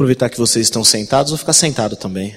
Aproveitar 0.00 0.30
que 0.30 0.38
vocês 0.38 0.64
estão 0.64 0.82
sentados, 0.82 1.28
vou 1.28 1.38
ficar 1.38 1.52
sentado 1.52 1.94
também. 1.94 2.34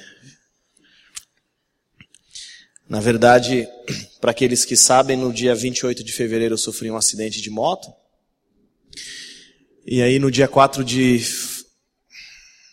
Na 2.90 3.00
verdade, 3.00 3.66
para 4.20 4.32
aqueles 4.32 4.66
que 4.66 4.76
sabem, 4.76 5.16
no 5.16 5.32
dia 5.32 5.56
28 5.56 6.04
de 6.04 6.12
fevereiro 6.12 6.56
eu 6.56 6.58
sofri 6.58 6.92
um 6.92 6.98
acidente 6.98 7.42
de 7.42 7.50
moto. 7.50 7.90
E 9.86 10.02
aí 10.02 10.20
no 10.20 10.30
dia 10.30 10.46
4 10.46 10.84
de 10.84 11.26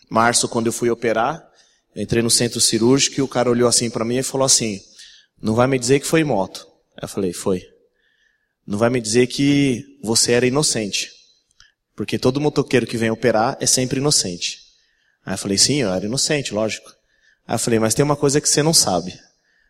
março, 0.09 0.49
quando 0.49 0.67
eu 0.67 0.73
fui 0.73 0.89
operar, 0.89 1.41
eu 1.95 2.03
entrei 2.03 2.21
no 2.21 2.29
centro 2.29 2.59
cirúrgico 2.59 3.17
e 3.17 3.23
o 3.23 3.29
cara 3.29 3.49
olhou 3.49 3.69
assim 3.69 3.89
para 3.89 4.03
mim 4.03 4.17
e 4.17 4.23
falou 4.23 4.43
assim: 4.43 4.81
"Não 5.41 5.55
vai 5.55 5.67
me 5.67 5.79
dizer 5.79 6.01
que 6.01 6.05
foi 6.05 6.25
moto?" 6.25 6.67
Eu 7.01 7.07
falei: 7.07 7.31
"Foi." 7.31 7.63
"Não 8.67 8.77
vai 8.77 8.89
me 8.89 8.99
dizer 8.99 9.27
que 9.27 9.85
você 10.03 10.33
era 10.33 10.45
inocente?" 10.45 11.09
Porque 11.95 12.19
todo 12.19 12.41
motoqueiro 12.41 12.85
que 12.85 12.97
vem 12.97 13.09
operar 13.09 13.55
é 13.61 13.65
sempre 13.65 13.97
inocente. 13.97 14.60
Aí 15.25 15.33
eu 15.33 15.37
falei: 15.37 15.57
"Sim, 15.57 15.77
eu 15.77 15.93
era 15.93 16.05
inocente, 16.05 16.53
lógico." 16.53 16.89
Aí 17.47 17.55
eu 17.55 17.59
falei: 17.59 17.79
"Mas 17.79 17.93
tem 17.93 18.03
uma 18.03 18.15
coisa 18.15 18.39
que 18.41 18.49
você 18.49 18.63
não 18.63 18.73
sabe." 18.73 19.17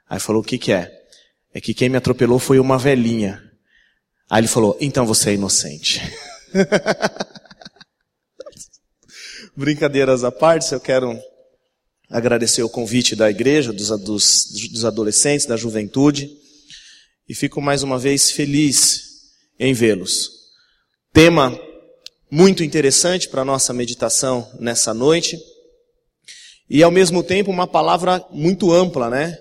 Aí 0.10 0.20
falou: 0.20 0.42
"O 0.42 0.46
que 0.46 0.58
que 0.58 0.72
é?" 0.72 0.92
É 1.54 1.60
que 1.60 1.74
quem 1.74 1.90
me 1.90 1.98
atropelou 1.98 2.40
foi 2.40 2.60
uma 2.60 2.78
velhinha. 2.78 3.42
Aí 4.30 4.42
ele 4.42 4.48
falou: 4.48 4.78
"Então 4.80 5.06
você 5.06 5.32
é 5.32 5.34
inocente." 5.34 6.02
Brincadeiras 9.56 10.24
à 10.24 10.32
parte, 10.32 10.72
eu 10.72 10.80
quero 10.80 11.20
agradecer 12.10 12.64
o 12.64 12.70
convite 12.70 13.16
da 13.16 13.30
igreja, 13.30 13.72
dos, 13.72 13.90
dos, 14.02 14.46
dos 14.72 14.86
adolescentes, 14.86 15.46
da 15.46 15.56
juventude, 15.56 16.30
e 17.28 17.34
fico 17.34 17.62
mais 17.62 17.84
uma 17.84 17.98
vez 17.98 18.32
feliz 18.32 19.04
em 19.58 19.74
vê-los. 19.74 20.30
Tema 21.14 21.58
muito 22.30 22.64
interessante 22.64 23.30
para 23.30 23.42
a 23.42 23.46
nossa 23.46 23.74
meditação 23.74 24.50
nessa 24.60 24.94
noite, 24.94 25.38
e 26.74 26.82
ao 26.82 26.90
mesmo 26.90 27.22
tempo 27.22 27.52
uma 27.52 27.68
palavra 27.68 28.26
muito 28.32 28.72
ampla, 28.72 29.10
né? 29.10 29.38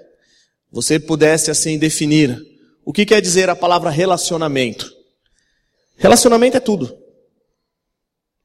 Você 0.73 0.99
pudesse 0.99 1.49
assim 1.49 1.79
definir 1.79 2.37
o 2.85 2.93
que 2.93 3.07
quer 3.07 3.23
dizer 3.23 3.49
a 3.49 3.55
palavra 3.55 3.89
relacionamento. 3.89 4.93
Relacionamento 5.97 6.57
é 6.57 6.61
tudo. 6.61 6.93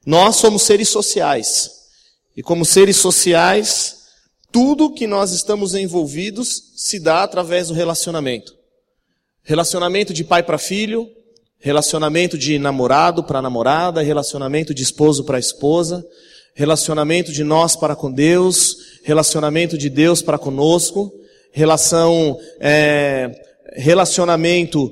Nós 0.05 0.35
somos 0.35 0.61
seres 0.61 0.87
sociais. 0.87 1.71
E 2.37 2.43
como 2.43 2.63
seres 2.63 2.97
sociais, 2.97 4.03
tudo 4.51 4.93
que 4.93 5.07
nós 5.07 5.31
estamos 5.31 5.73
envolvidos 5.73 6.73
se 6.75 6.99
dá 6.99 7.23
através 7.23 7.69
do 7.69 7.73
relacionamento. 7.73 8.55
Relacionamento 9.41 10.13
de 10.13 10.23
pai 10.23 10.43
para 10.43 10.59
filho, 10.59 11.09
relacionamento 11.57 12.37
de 12.37 12.59
namorado 12.59 13.23
para 13.23 13.41
namorada, 13.41 14.03
relacionamento 14.03 14.75
de 14.75 14.83
esposo 14.83 15.23
para 15.23 15.39
esposa, 15.39 16.05
relacionamento 16.55 17.33
de 17.33 17.43
nós 17.43 17.75
para 17.75 17.95
com 17.95 18.09
Deus, 18.09 18.77
relacionamento 19.03 19.77
de 19.77 19.89
Deus 19.89 20.21
para 20.21 20.39
conosco, 20.39 21.11
relação, 21.51 22.39
é, 22.61 23.29
relacionamento 23.73 24.91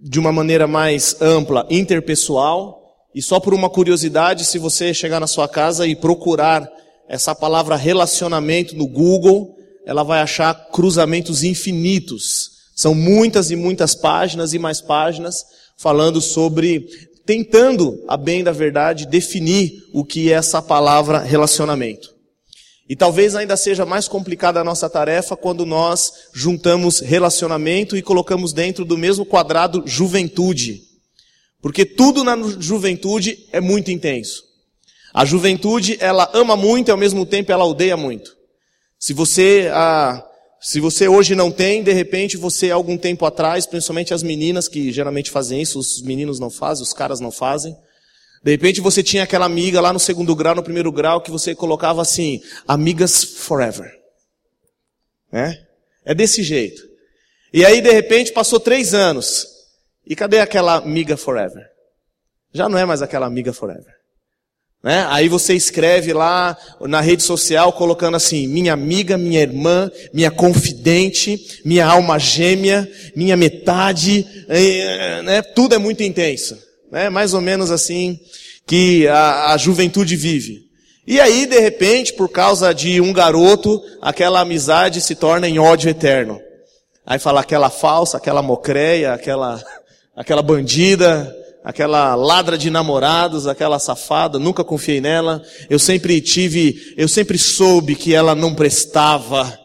de 0.00 0.20
uma 0.20 0.30
maneira 0.30 0.66
mais 0.66 1.16
ampla, 1.20 1.66
interpessoal, 1.70 2.78
e 3.14 3.22
só 3.22 3.40
por 3.40 3.54
uma 3.54 3.70
curiosidade, 3.70 4.44
se 4.44 4.58
você 4.58 4.92
chegar 4.92 5.18
na 5.18 5.26
sua 5.26 5.48
casa 5.48 5.86
e 5.86 5.96
procurar 5.96 6.70
essa 7.08 7.34
palavra 7.34 7.74
relacionamento 7.74 8.76
no 8.76 8.86
Google, 8.86 9.56
ela 9.86 10.02
vai 10.02 10.20
achar 10.20 10.54
cruzamentos 10.70 11.42
infinitos. 11.42 12.50
São 12.76 12.94
muitas 12.94 13.50
e 13.50 13.56
muitas 13.56 13.94
páginas 13.94 14.52
e 14.52 14.58
mais 14.58 14.82
páginas 14.82 15.42
falando 15.78 16.20
sobre, 16.20 16.86
tentando, 17.28 18.02
a 18.08 18.16
bem 18.16 18.42
da 18.42 18.52
verdade, 18.52 19.06
definir 19.06 19.84
o 19.92 20.02
que 20.02 20.32
é 20.32 20.36
essa 20.36 20.62
palavra 20.62 21.18
relacionamento. 21.18 22.14
E 22.88 22.96
talvez 22.96 23.36
ainda 23.36 23.54
seja 23.54 23.84
mais 23.84 24.08
complicada 24.08 24.58
a 24.58 24.64
nossa 24.64 24.88
tarefa 24.88 25.36
quando 25.36 25.66
nós 25.66 26.10
juntamos 26.32 27.00
relacionamento 27.00 27.98
e 27.98 28.02
colocamos 28.02 28.54
dentro 28.54 28.82
do 28.82 28.96
mesmo 28.96 29.26
quadrado 29.26 29.82
juventude. 29.84 30.84
Porque 31.60 31.84
tudo 31.84 32.24
na 32.24 32.34
juventude 32.58 33.46
é 33.52 33.60
muito 33.60 33.90
intenso. 33.90 34.42
A 35.12 35.26
juventude, 35.26 35.98
ela 36.00 36.30
ama 36.32 36.56
muito 36.56 36.88
e 36.88 36.92
ao 36.92 36.96
mesmo 36.96 37.26
tempo 37.26 37.52
ela 37.52 37.66
odeia 37.66 37.94
muito. 37.94 38.34
Se 38.98 39.12
você, 39.12 39.68
ah, 39.70 40.24
se 40.60 40.80
você 40.80 41.06
hoje 41.06 41.34
não 41.34 41.50
tem, 41.50 41.82
de 41.82 41.92
repente 41.92 42.36
você, 42.36 42.70
algum 42.70 42.98
tempo 42.98 43.24
atrás, 43.24 43.64
principalmente 43.64 44.12
as 44.12 44.22
meninas 44.22 44.66
que 44.66 44.90
geralmente 44.90 45.30
fazem 45.30 45.62
isso, 45.62 45.78
os 45.78 46.02
meninos 46.02 46.40
não 46.40 46.50
fazem, 46.50 46.82
os 46.82 46.92
caras 46.92 47.20
não 47.20 47.30
fazem. 47.30 47.76
De 48.42 48.50
repente 48.50 48.80
você 48.80 49.02
tinha 49.02 49.22
aquela 49.22 49.46
amiga 49.46 49.80
lá 49.80 49.92
no 49.92 50.00
segundo 50.00 50.34
grau, 50.34 50.54
no 50.54 50.62
primeiro 50.62 50.90
grau, 50.90 51.20
que 51.20 51.30
você 51.30 51.54
colocava 51.54 52.02
assim, 52.02 52.40
amigas 52.66 53.22
forever. 53.22 53.90
É? 55.32 55.52
É 56.04 56.14
desse 56.14 56.42
jeito. 56.42 56.82
E 57.52 57.64
aí 57.64 57.80
de 57.80 57.90
repente 57.90 58.32
passou 58.32 58.58
três 58.58 58.94
anos. 58.94 59.46
E 60.04 60.16
cadê 60.16 60.40
aquela 60.40 60.76
amiga 60.76 61.16
forever? 61.16 61.66
Já 62.52 62.68
não 62.68 62.78
é 62.78 62.84
mais 62.84 63.02
aquela 63.02 63.26
amiga 63.26 63.52
forever. 63.52 63.97
Né? 64.82 65.06
Aí 65.08 65.28
você 65.28 65.54
escreve 65.54 66.12
lá 66.12 66.56
na 66.82 67.00
rede 67.00 67.22
social 67.22 67.72
colocando 67.72 68.16
assim, 68.16 68.46
minha 68.46 68.72
amiga, 68.72 69.18
minha 69.18 69.40
irmã, 69.40 69.90
minha 70.12 70.30
confidente, 70.30 71.60
minha 71.64 71.86
alma 71.86 72.18
gêmea, 72.18 72.88
minha 73.14 73.36
metade, 73.36 74.26
né? 75.24 75.42
tudo 75.42 75.74
é 75.74 75.78
muito 75.78 76.02
intenso. 76.02 76.56
Né? 76.90 77.08
Mais 77.10 77.34
ou 77.34 77.40
menos 77.40 77.70
assim 77.70 78.18
que 78.66 79.08
a, 79.08 79.52
a 79.52 79.56
juventude 79.56 80.14
vive. 80.14 80.68
E 81.06 81.18
aí, 81.20 81.46
de 81.46 81.58
repente, 81.58 82.12
por 82.12 82.28
causa 82.28 82.72
de 82.74 83.00
um 83.00 83.14
garoto, 83.14 83.82
aquela 84.00 84.40
amizade 84.40 85.00
se 85.00 85.14
torna 85.14 85.48
em 85.48 85.58
ódio 85.58 85.88
eterno. 85.88 86.38
Aí 87.06 87.18
fala 87.18 87.40
aquela 87.40 87.70
falsa, 87.70 88.18
aquela 88.18 88.42
mocreia, 88.42 89.14
aquela 89.14 89.58
aquela 90.14 90.42
bandida, 90.42 91.34
aquela 91.62 92.14
ladra 92.14 92.56
de 92.56 92.70
namorados, 92.70 93.46
aquela 93.46 93.78
safada, 93.78 94.38
nunca 94.38 94.64
confiei 94.64 95.00
nela. 95.00 95.42
Eu 95.68 95.78
sempre 95.78 96.20
tive, 96.20 96.94
eu 96.96 97.08
sempre 97.08 97.38
soube 97.38 97.94
que 97.94 98.14
ela 98.14 98.34
não 98.34 98.54
prestava, 98.54 99.58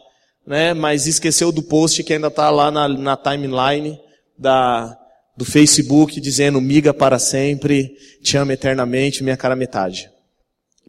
né? 0.46 0.74
Mas 0.74 1.06
esqueceu 1.06 1.50
do 1.50 1.62
post 1.62 2.02
que 2.02 2.12
ainda 2.12 2.28
está 2.28 2.50
lá 2.50 2.70
na, 2.70 2.88
na 2.88 3.16
timeline 3.16 3.98
da, 4.38 4.96
do 5.36 5.44
Facebook 5.44 6.20
dizendo 6.20 6.60
miga 6.60 6.92
para 6.92 7.18
sempre, 7.18 7.96
te 8.22 8.36
amo 8.36 8.52
eternamente, 8.52 9.22
minha 9.22 9.36
cara 9.36 9.56
metade. 9.56 10.10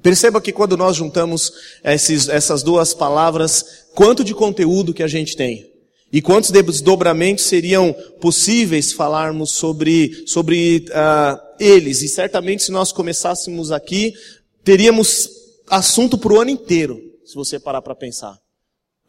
Perceba 0.01 0.41
que 0.41 0.51
quando 0.51 0.77
nós 0.77 0.95
juntamos 0.95 1.51
esses, 1.83 2.29
essas 2.29 2.61
duas 2.61 2.93
palavras, 2.93 3.87
quanto 3.95 4.23
de 4.23 4.35
conteúdo 4.35 4.93
que 4.93 5.01
a 5.01 5.07
gente 5.07 5.35
tem. 5.35 5.74
E 6.15 6.21
quantos 6.21 6.49
desdobramentos 6.49 7.43
seriam 7.43 7.93
possíveis 8.21 8.93
falarmos 8.93 9.51
sobre, 9.51 10.23
sobre 10.25 10.85
uh, 10.87 11.37
eles? 11.59 12.01
E 12.03 12.07
certamente 12.07 12.63
se 12.63 12.71
nós 12.71 12.93
começássemos 12.93 13.69
aqui, 13.69 14.13
teríamos 14.63 15.29
assunto 15.69 16.17
para 16.17 16.31
o 16.31 16.39
ano 16.39 16.51
inteiro, 16.51 17.01
se 17.25 17.35
você 17.35 17.59
parar 17.59 17.81
para 17.81 17.93
pensar. 17.93 18.39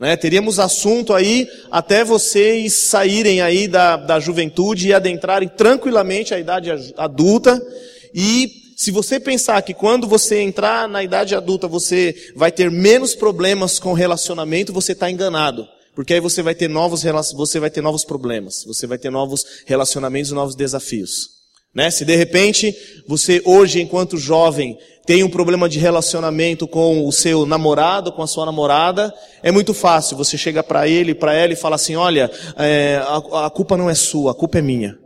Né? 0.01 0.17
Teríamos 0.17 0.59
assunto 0.59 1.15
aí 1.15 1.49
até 1.71 2.03
vocês 2.03 2.73
saírem 2.75 3.41
aí 3.41 3.69
da, 3.69 3.97
da 3.97 4.19
juventude 4.19 4.89
e 4.89 4.93
adentrarem 4.93 5.49
tranquilamente 5.49 6.35
a 6.35 6.41
idade 6.41 6.73
adulta. 6.97 7.65
E 8.13 8.51
se 8.77 8.91
você 8.91 9.21
pensar 9.21 9.63
que 9.63 9.73
quando 9.73 10.09
você 10.09 10.41
entrar 10.41 10.89
na 10.89 11.05
idade 11.05 11.37
adulta 11.37 11.69
você 11.69 12.33
vai 12.35 12.51
ter 12.51 12.69
menos 12.69 13.15
problemas 13.15 13.79
com 13.79 13.93
relacionamento, 13.93 14.73
você 14.73 14.91
está 14.91 15.09
enganado. 15.09 15.69
Porque 15.97 16.13
aí 16.13 16.21
você 16.21 16.43
vai 16.43 16.55
ter 16.55 16.69
novos, 16.69 17.03
você 17.35 17.59
vai 17.59 17.71
ter 17.71 17.81
novos 17.81 18.05
problemas, 18.05 18.63
você 18.67 18.87
vai 18.87 18.99
ter 18.99 19.11
novos 19.11 19.63
relacionamentos 19.65 20.31
novos 20.31 20.55
desafios. 20.55 21.31
Né? 21.75 21.91
Se 21.91 22.05
de 22.05 22.15
repente 22.15 22.77
você 23.09 23.41
hoje, 23.47 23.81
enquanto 23.81 24.19
jovem, 24.19 24.79
tem 25.07 25.25
um 25.25 25.31
problema 25.31 25.71
de 25.71 25.79
relacionamento 25.79 26.69
com 26.69 27.07
o 27.07 27.11
seu 27.11 27.47
namorado, 27.47 28.13
com 28.13 28.23
a 28.23 28.27
sua 28.27 28.45
namorada, 28.45 29.11
é 29.43 29.51
muito 29.51 29.73
fácil. 29.73 30.19
Você 30.19 30.37
chega 30.37 30.63
para 30.63 30.87
ele, 30.87 31.15
para 31.15 31.33
ela 31.33 31.55
e 31.55 31.57
fala 31.57 31.77
assim: 31.77 31.97
olha, 31.97 32.31
é, 32.59 32.97
a, 33.03 33.47
a, 33.47 33.51
culpa 33.51 33.75
não 33.75 33.89
é 33.89 33.95
sua, 33.95 34.33
a 34.33 34.35
culpa 34.35 34.59
é 34.59 34.63
minha. 34.63 34.99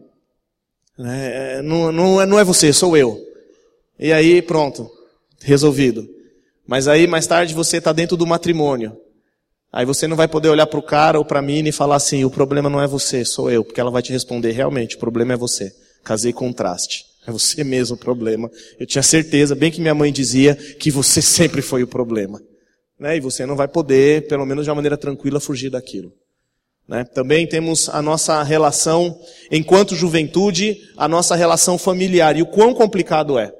É, 0.98 1.62
não, 1.62 1.92
não, 1.92 2.20
é, 2.20 2.26
não 2.26 2.36
é 2.36 2.42
você, 2.42 2.72
sou 2.72 2.96
eu. 2.96 3.16
E 3.96 4.12
aí 4.12 4.42
pronto, 4.42 4.90
resolvido. 5.40 6.04
Mas 6.66 6.88
aí 6.88 7.06
mais 7.06 7.28
tarde 7.28 7.54
você 7.54 7.76
está 7.76 7.92
dentro 7.92 8.16
do 8.16 8.26
matrimônio. 8.26 8.96
Aí 9.72 9.86
você 9.86 10.08
não 10.08 10.16
vai 10.16 10.26
poder 10.26 10.48
olhar 10.48 10.66
para 10.66 10.80
o 10.80 10.82
cara 10.82 11.18
ou 11.18 11.24
para 11.24 11.40
mina 11.40 11.68
e 11.68 11.72
falar 11.72 11.96
assim, 11.96 12.24
o 12.24 12.30
problema 12.30 12.68
não 12.68 12.82
é 12.82 12.88
você, 12.88 13.24
sou 13.24 13.50
eu, 13.50 13.64
porque 13.64 13.80
ela 13.80 13.90
vai 13.90 14.02
te 14.02 14.12
responder, 14.12 14.50
realmente, 14.50 14.96
o 14.96 14.98
problema 14.98 15.34
é 15.34 15.36
você. 15.36 15.72
Casei 16.02 16.32
com 16.32 16.48
um 16.48 16.52
traste. 16.52 17.04
É 17.26 17.30
você 17.30 17.62
mesmo 17.62 17.94
o 17.94 17.98
problema. 17.98 18.50
Eu 18.78 18.86
tinha 18.86 19.02
certeza, 19.02 19.54
bem 19.54 19.70
que 19.70 19.80
minha 19.80 19.94
mãe 19.94 20.10
dizia, 20.12 20.56
que 20.56 20.90
você 20.90 21.22
sempre 21.22 21.62
foi 21.62 21.82
o 21.82 21.86
problema. 21.86 22.42
Né? 22.98 23.16
E 23.16 23.20
você 23.20 23.46
não 23.46 23.54
vai 23.54 23.68
poder, 23.68 24.26
pelo 24.26 24.44
menos 24.44 24.64
de 24.64 24.70
uma 24.70 24.76
maneira 24.76 24.96
tranquila, 24.96 25.38
fugir 25.38 25.70
daquilo. 25.70 26.12
Né? 26.88 27.04
Também 27.04 27.46
temos 27.46 27.88
a 27.88 28.02
nossa 28.02 28.42
relação, 28.42 29.16
enquanto 29.52 29.94
juventude, 29.94 30.78
a 30.96 31.06
nossa 31.06 31.36
relação 31.36 31.78
familiar. 31.78 32.36
E 32.36 32.42
o 32.42 32.46
quão 32.46 32.74
complicado 32.74 33.38
é. 33.38 33.52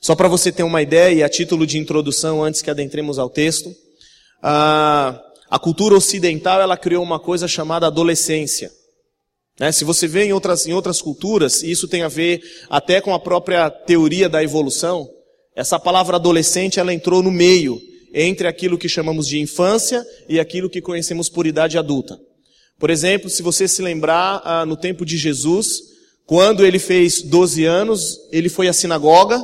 Só 0.00 0.14
para 0.14 0.28
você 0.28 0.50
ter 0.50 0.62
uma 0.62 0.80
ideia, 0.80 1.12
e 1.12 1.22
a 1.22 1.28
título 1.28 1.66
de 1.66 1.78
introdução, 1.78 2.42
antes 2.42 2.62
que 2.62 2.70
adentremos 2.70 3.18
ao 3.18 3.28
texto, 3.28 3.74
a, 4.46 5.18
a 5.50 5.58
cultura 5.58 5.96
ocidental 5.96 6.60
ela 6.60 6.76
criou 6.76 7.02
uma 7.02 7.18
coisa 7.18 7.48
chamada 7.48 7.86
adolescência. 7.86 8.70
Né? 9.58 9.72
Se 9.72 9.84
você 9.84 10.06
vê 10.06 10.24
em 10.24 10.34
outras, 10.34 10.66
em 10.66 10.74
outras 10.74 11.00
culturas, 11.00 11.62
e 11.62 11.70
isso 11.70 11.88
tem 11.88 12.02
a 12.02 12.08
ver 12.08 12.42
até 12.68 13.00
com 13.00 13.14
a 13.14 13.18
própria 13.18 13.70
teoria 13.70 14.28
da 14.28 14.44
evolução, 14.44 15.08
essa 15.56 15.78
palavra 15.78 16.16
adolescente 16.16 16.78
ela 16.78 16.92
entrou 16.92 17.22
no 17.22 17.30
meio 17.30 17.80
entre 18.12 18.46
aquilo 18.46 18.76
que 18.76 18.88
chamamos 18.88 19.26
de 19.26 19.40
infância 19.40 20.04
e 20.28 20.38
aquilo 20.38 20.68
que 20.68 20.82
conhecemos 20.82 21.30
por 21.30 21.46
idade 21.46 21.78
adulta. 21.78 22.18
Por 22.78 22.90
exemplo, 22.90 23.30
se 23.30 23.42
você 23.42 23.66
se 23.66 23.80
lembrar 23.80 24.42
ah, 24.44 24.66
no 24.66 24.76
tempo 24.76 25.06
de 25.06 25.16
Jesus, 25.16 25.80
quando 26.26 26.66
ele 26.66 26.78
fez 26.78 27.22
12 27.22 27.64
anos, 27.64 28.18
ele 28.30 28.50
foi 28.50 28.68
à 28.68 28.74
sinagoga 28.74 29.42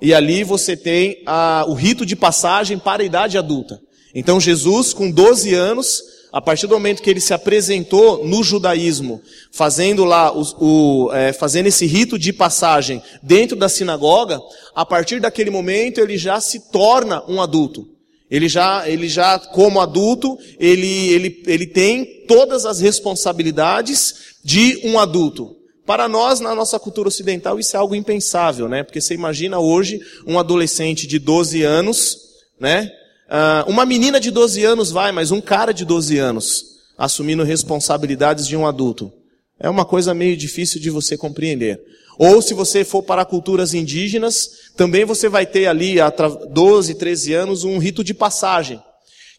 e 0.00 0.12
ali 0.12 0.42
você 0.42 0.76
tem 0.76 1.22
ah, 1.26 1.64
o 1.68 1.74
rito 1.74 2.04
de 2.04 2.16
passagem 2.16 2.76
para 2.76 3.02
a 3.02 3.06
idade 3.06 3.38
adulta. 3.38 3.78
Então 4.14 4.40
Jesus, 4.40 4.92
com 4.92 5.10
12 5.10 5.54
anos, 5.54 6.02
a 6.32 6.40
partir 6.40 6.66
do 6.66 6.74
momento 6.74 7.02
que 7.02 7.10
ele 7.10 7.20
se 7.20 7.34
apresentou 7.34 8.26
no 8.26 8.42
judaísmo, 8.42 9.20
fazendo 9.50 10.04
lá 10.04 10.32
o, 10.34 10.42
o 10.58 11.12
é, 11.12 11.32
fazendo 11.32 11.66
esse 11.66 11.84
rito 11.84 12.18
de 12.18 12.32
passagem 12.32 13.02
dentro 13.22 13.54
da 13.54 13.68
sinagoga, 13.68 14.40
a 14.74 14.84
partir 14.84 15.20
daquele 15.20 15.50
momento 15.50 16.00
ele 16.00 16.16
já 16.16 16.40
se 16.40 16.70
torna 16.70 17.22
um 17.28 17.40
adulto. 17.40 17.86
Ele 18.30 18.48
já, 18.48 18.88
ele 18.88 19.10
já 19.10 19.38
como 19.38 19.78
adulto, 19.78 20.38
ele, 20.58 21.10
ele, 21.10 21.42
ele 21.46 21.66
tem 21.66 22.24
todas 22.26 22.64
as 22.64 22.80
responsabilidades 22.80 24.14
de 24.42 24.80
um 24.84 24.98
adulto. 24.98 25.54
Para 25.84 26.08
nós, 26.08 26.40
na 26.40 26.54
nossa 26.54 26.78
cultura 26.78 27.08
ocidental, 27.08 27.60
isso 27.60 27.76
é 27.76 27.78
algo 27.78 27.94
impensável, 27.94 28.70
né? 28.70 28.82
Porque 28.82 29.02
você 29.02 29.12
imagina 29.12 29.58
hoje 29.58 30.00
um 30.26 30.38
adolescente 30.38 31.06
de 31.06 31.18
12 31.18 31.62
anos, 31.62 32.16
né? 32.58 32.90
Uh, 33.32 33.70
uma 33.70 33.86
menina 33.86 34.20
de 34.20 34.30
12 34.30 34.62
anos 34.62 34.90
vai, 34.90 35.10
mas 35.10 35.30
um 35.30 35.40
cara 35.40 35.72
de 35.72 35.86
12 35.86 36.18
anos 36.18 36.66
assumindo 36.98 37.42
responsabilidades 37.42 38.46
de 38.46 38.54
um 38.54 38.66
adulto. 38.66 39.10
É 39.58 39.70
uma 39.70 39.86
coisa 39.86 40.12
meio 40.12 40.36
difícil 40.36 40.78
de 40.78 40.90
você 40.90 41.16
compreender. 41.16 41.80
Ou 42.18 42.42
se 42.42 42.52
você 42.52 42.84
for 42.84 43.02
para 43.02 43.24
culturas 43.24 43.72
indígenas, 43.72 44.50
também 44.76 45.06
você 45.06 45.30
vai 45.30 45.46
ter 45.46 45.66
ali, 45.66 45.98
há 45.98 46.10
12, 46.10 46.94
13 46.96 47.32
anos, 47.32 47.64
um 47.64 47.78
rito 47.78 48.04
de 48.04 48.12
passagem. 48.12 48.78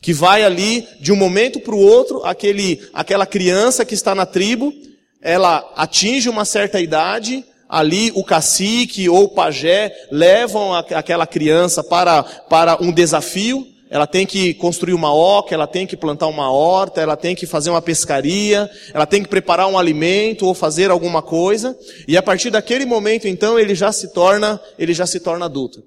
Que 0.01 0.11
vai 0.11 0.43
ali, 0.43 0.87
de 0.99 1.11
um 1.11 1.15
momento 1.15 1.59
para 1.59 1.75
o 1.75 1.79
outro, 1.79 2.25
aquele, 2.25 2.81
aquela 2.93 3.27
criança 3.27 3.85
que 3.85 3.93
está 3.93 4.15
na 4.15 4.25
tribo, 4.25 4.73
ela 5.21 5.71
atinge 5.75 6.29
uma 6.29 6.45
certa 6.45 6.81
idade, 6.81 7.45
ali 7.69 8.11
o 8.15 8.23
cacique 8.23 9.07
ou 9.07 9.25
o 9.25 9.29
pajé 9.29 9.93
levam 10.11 10.73
aquela 10.73 11.27
criança 11.27 11.83
para, 11.83 12.23
para 12.23 12.81
um 12.81 12.91
desafio, 12.91 13.67
ela 13.93 14.07
tem 14.07 14.25
que 14.25 14.55
construir 14.55 14.95
uma 14.95 15.13
oca, 15.13 15.53
ela 15.53 15.67
tem 15.67 15.85
que 15.85 15.95
plantar 15.95 16.25
uma 16.25 16.51
horta, 16.51 16.99
ela 16.99 17.15
tem 17.15 17.35
que 17.35 17.45
fazer 17.45 17.69
uma 17.69 17.79
pescaria, 17.79 18.67
ela 18.91 19.05
tem 19.05 19.21
que 19.21 19.29
preparar 19.29 19.67
um 19.67 19.77
alimento 19.77 20.47
ou 20.47 20.55
fazer 20.55 20.89
alguma 20.89 21.21
coisa, 21.21 21.77
e 22.07 22.17
a 22.17 22.23
partir 22.23 22.49
daquele 22.49 22.87
momento 22.87 23.27
então 23.27 23.59
ele 23.59 23.75
já 23.75 23.91
se 23.91 24.11
torna, 24.11 24.59
ele 24.79 24.95
já 24.95 25.05
se 25.05 25.19
torna 25.19 25.45
adulto. 25.45 25.83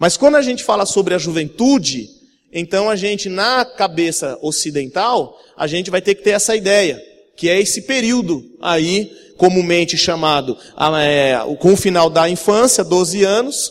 Mas 0.00 0.16
quando 0.16 0.36
a 0.36 0.40
gente 0.40 0.64
fala 0.64 0.86
sobre 0.86 1.12
a 1.12 1.18
juventude, 1.18 2.08
então 2.50 2.88
a 2.88 2.96
gente 2.96 3.28
na 3.28 3.66
cabeça 3.66 4.38
ocidental, 4.40 5.38
a 5.54 5.66
gente 5.66 5.90
vai 5.90 6.00
ter 6.00 6.14
que 6.14 6.22
ter 6.22 6.30
essa 6.30 6.56
ideia, 6.56 6.98
que 7.36 7.50
é 7.50 7.60
esse 7.60 7.82
período 7.82 8.42
aí 8.62 9.12
comumente 9.36 9.98
chamado 9.98 10.56
é, 11.04 11.36
com 11.58 11.74
o 11.74 11.76
final 11.76 12.08
da 12.08 12.30
infância, 12.30 12.82
12 12.82 13.22
anos, 13.24 13.70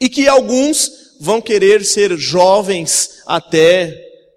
e 0.00 0.08
que 0.08 0.26
alguns 0.26 1.07
vão 1.20 1.40
querer 1.40 1.84
ser 1.84 2.16
jovens 2.16 3.22
até 3.26 3.94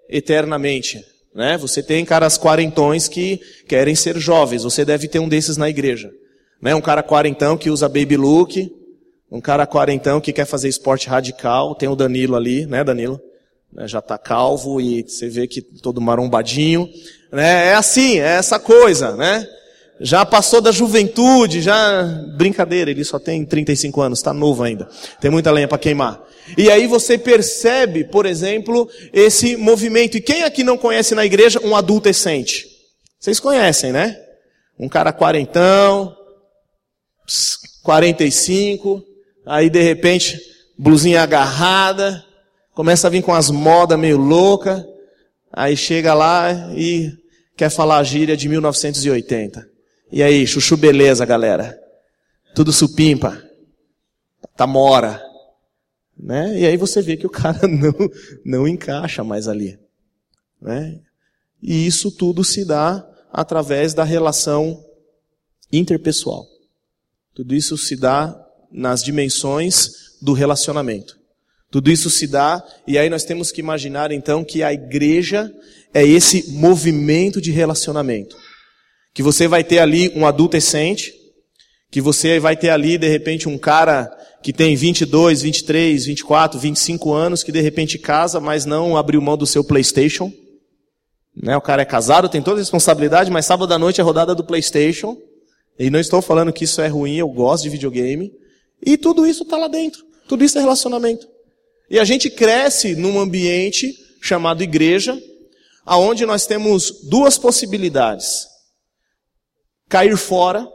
eternamente. 0.08 1.04
Né? 1.34 1.56
Você 1.58 1.82
tem 1.82 2.04
caras 2.04 2.36
quarentões 2.36 3.08
que 3.08 3.40
querem 3.66 3.94
ser 3.94 4.18
jovens. 4.18 4.64
Você 4.64 4.84
deve 4.84 5.08
ter 5.08 5.18
um 5.18 5.28
desses 5.28 5.56
na 5.56 5.68
igreja. 5.68 6.10
Né? 6.60 6.74
Um 6.74 6.80
cara 6.80 7.02
quarentão 7.02 7.56
que 7.56 7.70
usa 7.70 7.88
baby 7.88 8.16
look. 8.16 8.70
Um 9.30 9.40
cara 9.40 9.66
quarentão 9.66 10.20
que 10.20 10.32
quer 10.32 10.44
fazer 10.44 10.68
esporte 10.68 11.08
radical. 11.08 11.74
Tem 11.74 11.88
o 11.88 11.96
Danilo 11.96 12.36
ali, 12.36 12.66
né, 12.66 12.84
Danilo? 12.84 13.20
Né, 13.72 13.88
já 13.88 14.02
tá 14.02 14.18
calvo 14.18 14.78
e 14.78 15.02
você 15.02 15.28
vê 15.28 15.46
que 15.46 15.62
todo 15.62 16.00
marombadinho. 16.00 16.88
Né? 17.32 17.68
É 17.68 17.74
assim, 17.74 18.18
é 18.18 18.36
essa 18.36 18.58
coisa, 18.58 19.16
né? 19.16 19.48
já 20.02 20.26
passou 20.26 20.60
da 20.60 20.72
juventude, 20.72 21.62
já 21.62 22.02
brincadeira, 22.36 22.90
ele 22.90 23.04
só 23.04 23.20
tem 23.20 23.44
35 23.44 24.00
anos, 24.00 24.18
está 24.18 24.34
novo 24.34 24.64
ainda. 24.64 24.88
Tem 25.20 25.30
muita 25.30 25.50
lenha 25.50 25.68
para 25.68 25.78
queimar. 25.78 26.20
E 26.56 26.70
aí 26.70 26.86
você 26.86 27.16
percebe, 27.16 28.04
por 28.04 28.26
exemplo, 28.26 28.88
esse 29.12 29.56
movimento. 29.56 30.16
E 30.16 30.20
quem 30.20 30.42
aqui 30.42 30.62
não 30.62 30.76
conhece 30.76 31.14
na 31.14 31.24
igreja 31.24 31.60
um 31.64 31.74
adultescente? 31.74 32.66
Vocês 33.18 33.38
conhecem, 33.38 33.92
né? 33.92 34.18
Um 34.78 34.88
cara 34.88 35.12
quarentão, 35.12 36.16
45, 37.82 39.02
aí 39.46 39.70
de 39.70 39.80
repente, 39.80 40.40
blusinha 40.78 41.22
agarrada, 41.22 42.24
começa 42.74 43.06
a 43.06 43.10
vir 43.10 43.22
com 43.22 43.32
as 43.32 43.50
modas 43.50 43.98
meio 43.98 44.18
louca, 44.18 44.84
aí 45.52 45.76
chega 45.76 46.14
lá 46.14 46.72
e 46.74 47.12
quer 47.56 47.70
falar 47.70 47.98
a 47.98 48.04
gíria 48.04 48.36
de 48.36 48.48
1980. 48.48 49.68
E 50.10 50.22
aí, 50.22 50.46
chuchu 50.46 50.76
beleza, 50.76 51.24
galera? 51.24 51.78
Tudo 52.54 52.72
supimpa. 52.72 53.42
Tá 54.56 54.66
mora. 54.66 55.22
Né? 56.22 56.60
E 56.60 56.66
aí 56.66 56.76
você 56.76 57.02
vê 57.02 57.16
que 57.16 57.26
o 57.26 57.30
cara 57.30 57.66
não, 57.66 57.92
não 58.44 58.68
encaixa 58.68 59.24
mais 59.24 59.48
ali. 59.48 59.76
Né? 60.60 61.00
E 61.60 61.84
isso 61.84 62.12
tudo 62.12 62.44
se 62.44 62.64
dá 62.64 63.04
através 63.32 63.92
da 63.92 64.04
relação 64.04 64.84
interpessoal. 65.72 66.46
Tudo 67.34 67.54
isso 67.54 67.76
se 67.76 67.96
dá 67.96 68.38
nas 68.70 69.02
dimensões 69.02 69.90
do 70.20 70.32
relacionamento. 70.32 71.18
Tudo 71.70 71.90
isso 71.90 72.10
se 72.10 72.26
dá, 72.26 72.62
e 72.86 72.98
aí 72.98 73.08
nós 73.08 73.24
temos 73.24 73.50
que 73.50 73.60
imaginar 73.60 74.12
então 74.12 74.44
que 74.44 74.62
a 74.62 74.72
igreja 74.72 75.50
é 75.92 76.06
esse 76.06 76.52
movimento 76.52 77.40
de 77.40 77.50
relacionamento. 77.50 78.36
Que 79.14 79.22
você 79.22 79.48
vai 79.48 79.64
ter 79.64 79.78
ali 79.78 80.12
um 80.14 80.26
adolescente, 80.26 81.14
que 81.90 82.00
você 82.00 82.38
vai 82.38 82.56
ter 82.56 82.68
ali, 82.68 82.98
de 82.98 83.08
repente, 83.08 83.48
um 83.48 83.56
cara 83.56 84.10
que 84.42 84.52
tem 84.52 84.74
22, 84.74 85.42
23, 85.42 86.06
24, 86.06 86.58
25 86.58 87.12
anos, 87.12 87.42
que 87.42 87.52
de 87.52 87.60
repente 87.60 87.98
casa, 87.98 88.40
mas 88.40 88.64
não 88.64 88.96
abriu 88.96 89.20
mão 89.20 89.36
do 89.36 89.46
seu 89.46 89.62
PlayStation. 89.62 90.32
Né? 91.34 91.56
O 91.56 91.60
cara 91.60 91.82
é 91.82 91.84
casado, 91.84 92.28
tem 92.28 92.42
toda 92.42 92.56
a 92.56 92.62
responsabilidade, 92.62 93.30
mas 93.30 93.46
sábado 93.46 93.72
à 93.72 93.78
noite 93.78 94.00
é 94.00 94.04
rodada 94.04 94.34
do 94.34 94.44
PlayStation. 94.44 95.16
E 95.78 95.88
não 95.90 96.00
estou 96.00 96.20
falando 96.20 96.52
que 96.52 96.64
isso 96.64 96.80
é 96.80 96.88
ruim, 96.88 97.16
eu 97.16 97.28
gosto 97.28 97.62
de 97.64 97.70
videogame. 97.70 98.32
E 98.84 98.96
tudo 98.96 99.26
isso 99.26 99.44
está 99.44 99.56
lá 99.56 99.68
dentro. 99.68 100.04
Tudo 100.28 100.44
isso 100.44 100.58
é 100.58 100.60
relacionamento. 100.60 101.26
E 101.88 101.98
a 101.98 102.04
gente 102.04 102.28
cresce 102.28 102.94
num 102.94 103.20
ambiente 103.20 103.94
chamado 104.20 104.62
igreja, 104.62 105.18
aonde 105.84 106.26
nós 106.26 106.46
temos 106.46 107.08
duas 107.08 107.38
possibilidades 107.38 108.52
cair 109.92 110.16
fora 110.16 110.66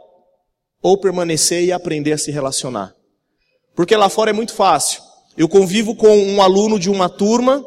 ou 0.80 0.96
permanecer 0.96 1.64
e 1.64 1.72
aprender 1.72 2.12
a 2.12 2.18
se 2.18 2.30
relacionar. 2.30 2.94
Porque 3.78 3.94
lá 3.94 4.08
fora 4.08 4.30
é 4.30 4.32
muito 4.32 4.54
fácil. 4.54 5.00
Eu 5.36 5.48
convivo 5.48 5.94
com 5.94 6.08
um 6.08 6.42
aluno 6.42 6.80
de 6.80 6.90
uma 6.90 7.08
turma, 7.08 7.64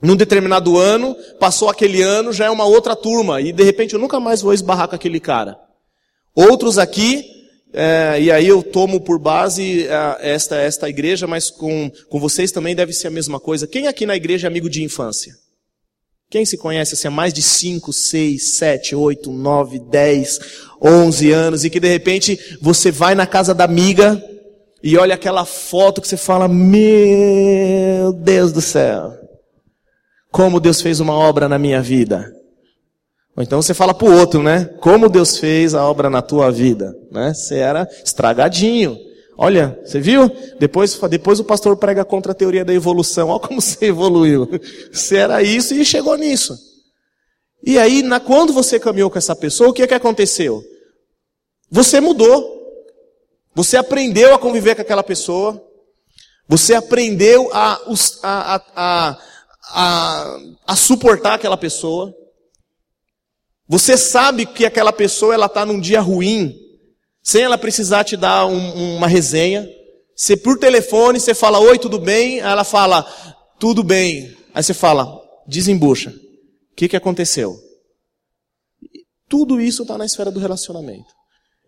num 0.00 0.16
determinado 0.16 0.78
ano, 0.78 1.14
passou 1.38 1.68
aquele 1.68 2.00
ano, 2.00 2.32
já 2.32 2.46
é 2.46 2.50
uma 2.50 2.64
outra 2.64 2.96
turma, 2.96 3.42
e 3.42 3.52
de 3.52 3.62
repente 3.62 3.92
eu 3.92 4.00
nunca 4.00 4.18
mais 4.18 4.40
vou 4.40 4.54
esbarrar 4.54 4.88
com 4.88 4.94
aquele 4.94 5.20
cara. 5.20 5.58
Outros 6.34 6.78
aqui, 6.78 7.26
é, 7.74 8.22
e 8.22 8.32
aí 8.32 8.48
eu 8.48 8.62
tomo 8.62 9.02
por 9.02 9.18
base 9.18 9.86
é, 9.86 10.32
esta, 10.32 10.56
esta 10.56 10.88
igreja, 10.88 11.26
mas 11.26 11.50
com, 11.50 11.92
com 12.08 12.18
vocês 12.18 12.50
também 12.50 12.74
deve 12.74 12.94
ser 12.94 13.08
a 13.08 13.10
mesma 13.10 13.38
coisa. 13.38 13.66
Quem 13.66 13.86
aqui 13.86 14.06
na 14.06 14.16
igreja 14.16 14.46
é 14.46 14.48
amigo 14.48 14.70
de 14.70 14.82
infância? 14.82 15.34
Quem 16.30 16.46
se 16.46 16.56
conhece 16.56 16.94
assim 16.94 17.08
há 17.08 17.10
mais 17.10 17.34
de 17.34 17.42
5, 17.42 17.92
6, 17.92 18.56
7, 18.56 18.96
8, 18.96 19.30
9, 19.30 19.78
10, 19.78 20.38
11 20.80 21.32
anos 21.32 21.64
e 21.66 21.70
que 21.70 21.78
de 21.78 21.88
repente 21.88 22.56
você 22.62 22.90
vai 22.90 23.14
na 23.14 23.26
casa 23.26 23.52
da 23.52 23.64
amiga 23.64 24.30
e 24.86 24.98
olha 24.98 25.14
aquela 25.14 25.46
foto 25.46 26.02
que 26.02 26.06
você 26.06 26.18
fala: 26.18 26.46
Meu 26.46 28.12
Deus 28.12 28.52
do 28.52 28.60
céu, 28.60 29.14
como 30.30 30.60
Deus 30.60 30.82
fez 30.82 31.00
uma 31.00 31.14
obra 31.14 31.48
na 31.48 31.58
minha 31.58 31.80
vida. 31.80 32.30
Ou 33.34 33.42
então 33.42 33.62
você 33.62 33.72
fala 33.72 33.94
para 33.94 34.06
o 34.06 34.14
outro, 34.14 34.42
né? 34.42 34.66
Como 34.80 35.08
Deus 35.08 35.38
fez 35.38 35.74
a 35.74 35.82
obra 35.88 36.10
na 36.10 36.20
tua 36.20 36.52
vida, 36.52 36.94
né? 37.10 37.32
Você 37.32 37.56
era 37.56 37.88
estragadinho. 38.04 38.98
Olha, 39.38 39.80
você 39.82 39.98
viu? 39.98 40.30
Depois, 40.60 41.00
depois 41.08 41.40
o 41.40 41.44
pastor 41.44 41.78
prega 41.78 42.04
contra 42.04 42.32
a 42.32 42.34
teoria 42.34 42.64
da 42.64 42.74
evolução. 42.74 43.30
Olha 43.30 43.40
como 43.40 43.62
você 43.62 43.86
evoluiu. 43.86 44.46
Você 44.92 45.16
era 45.16 45.42
isso 45.42 45.74
e 45.74 45.82
chegou 45.82 46.14
nisso. 46.16 46.56
E 47.66 47.78
aí, 47.78 48.02
na, 48.02 48.20
quando 48.20 48.52
você 48.52 48.78
caminhou 48.78 49.10
com 49.10 49.16
essa 49.16 49.34
pessoa, 49.34 49.70
o 49.70 49.72
que, 49.72 49.82
é 49.82 49.86
que 49.86 49.94
aconteceu? 49.94 50.62
Você 51.70 52.02
mudou. 52.02 52.53
Você 53.54 53.76
aprendeu 53.76 54.34
a 54.34 54.38
conviver 54.38 54.74
com 54.74 54.82
aquela 54.82 55.02
pessoa. 55.02 55.62
Você 56.48 56.74
aprendeu 56.74 57.50
a, 57.52 57.80
a, 58.22 58.62
a, 58.76 59.18
a, 59.70 60.38
a 60.66 60.76
suportar 60.76 61.34
aquela 61.34 61.56
pessoa. 61.56 62.14
Você 63.66 63.96
sabe 63.96 64.44
que 64.44 64.66
aquela 64.66 64.92
pessoa 64.92 65.32
ela 65.32 65.46
está 65.46 65.64
num 65.64 65.80
dia 65.80 66.00
ruim, 66.00 66.54
sem 67.22 67.42
ela 67.42 67.56
precisar 67.56 68.04
te 68.04 68.16
dar 68.16 68.44
um, 68.46 68.96
uma 68.96 69.08
resenha. 69.08 69.66
Você 70.14 70.36
por 70.36 70.58
telefone, 70.58 71.18
você 71.18 71.34
fala, 71.34 71.58
oi, 71.58 71.78
tudo 71.78 71.98
bem? 71.98 72.40
Aí 72.40 72.52
ela 72.52 72.64
fala, 72.64 73.02
tudo 73.58 73.82
bem. 73.82 74.36
Aí 74.52 74.62
você 74.62 74.74
fala, 74.74 75.20
desembucha. 75.46 76.10
O 76.10 76.74
que, 76.76 76.88
que 76.88 76.96
aconteceu? 76.96 77.56
Tudo 79.28 79.60
isso 79.60 79.82
está 79.82 79.96
na 79.96 80.04
esfera 80.04 80.30
do 80.30 80.40
relacionamento. 80.40 81.12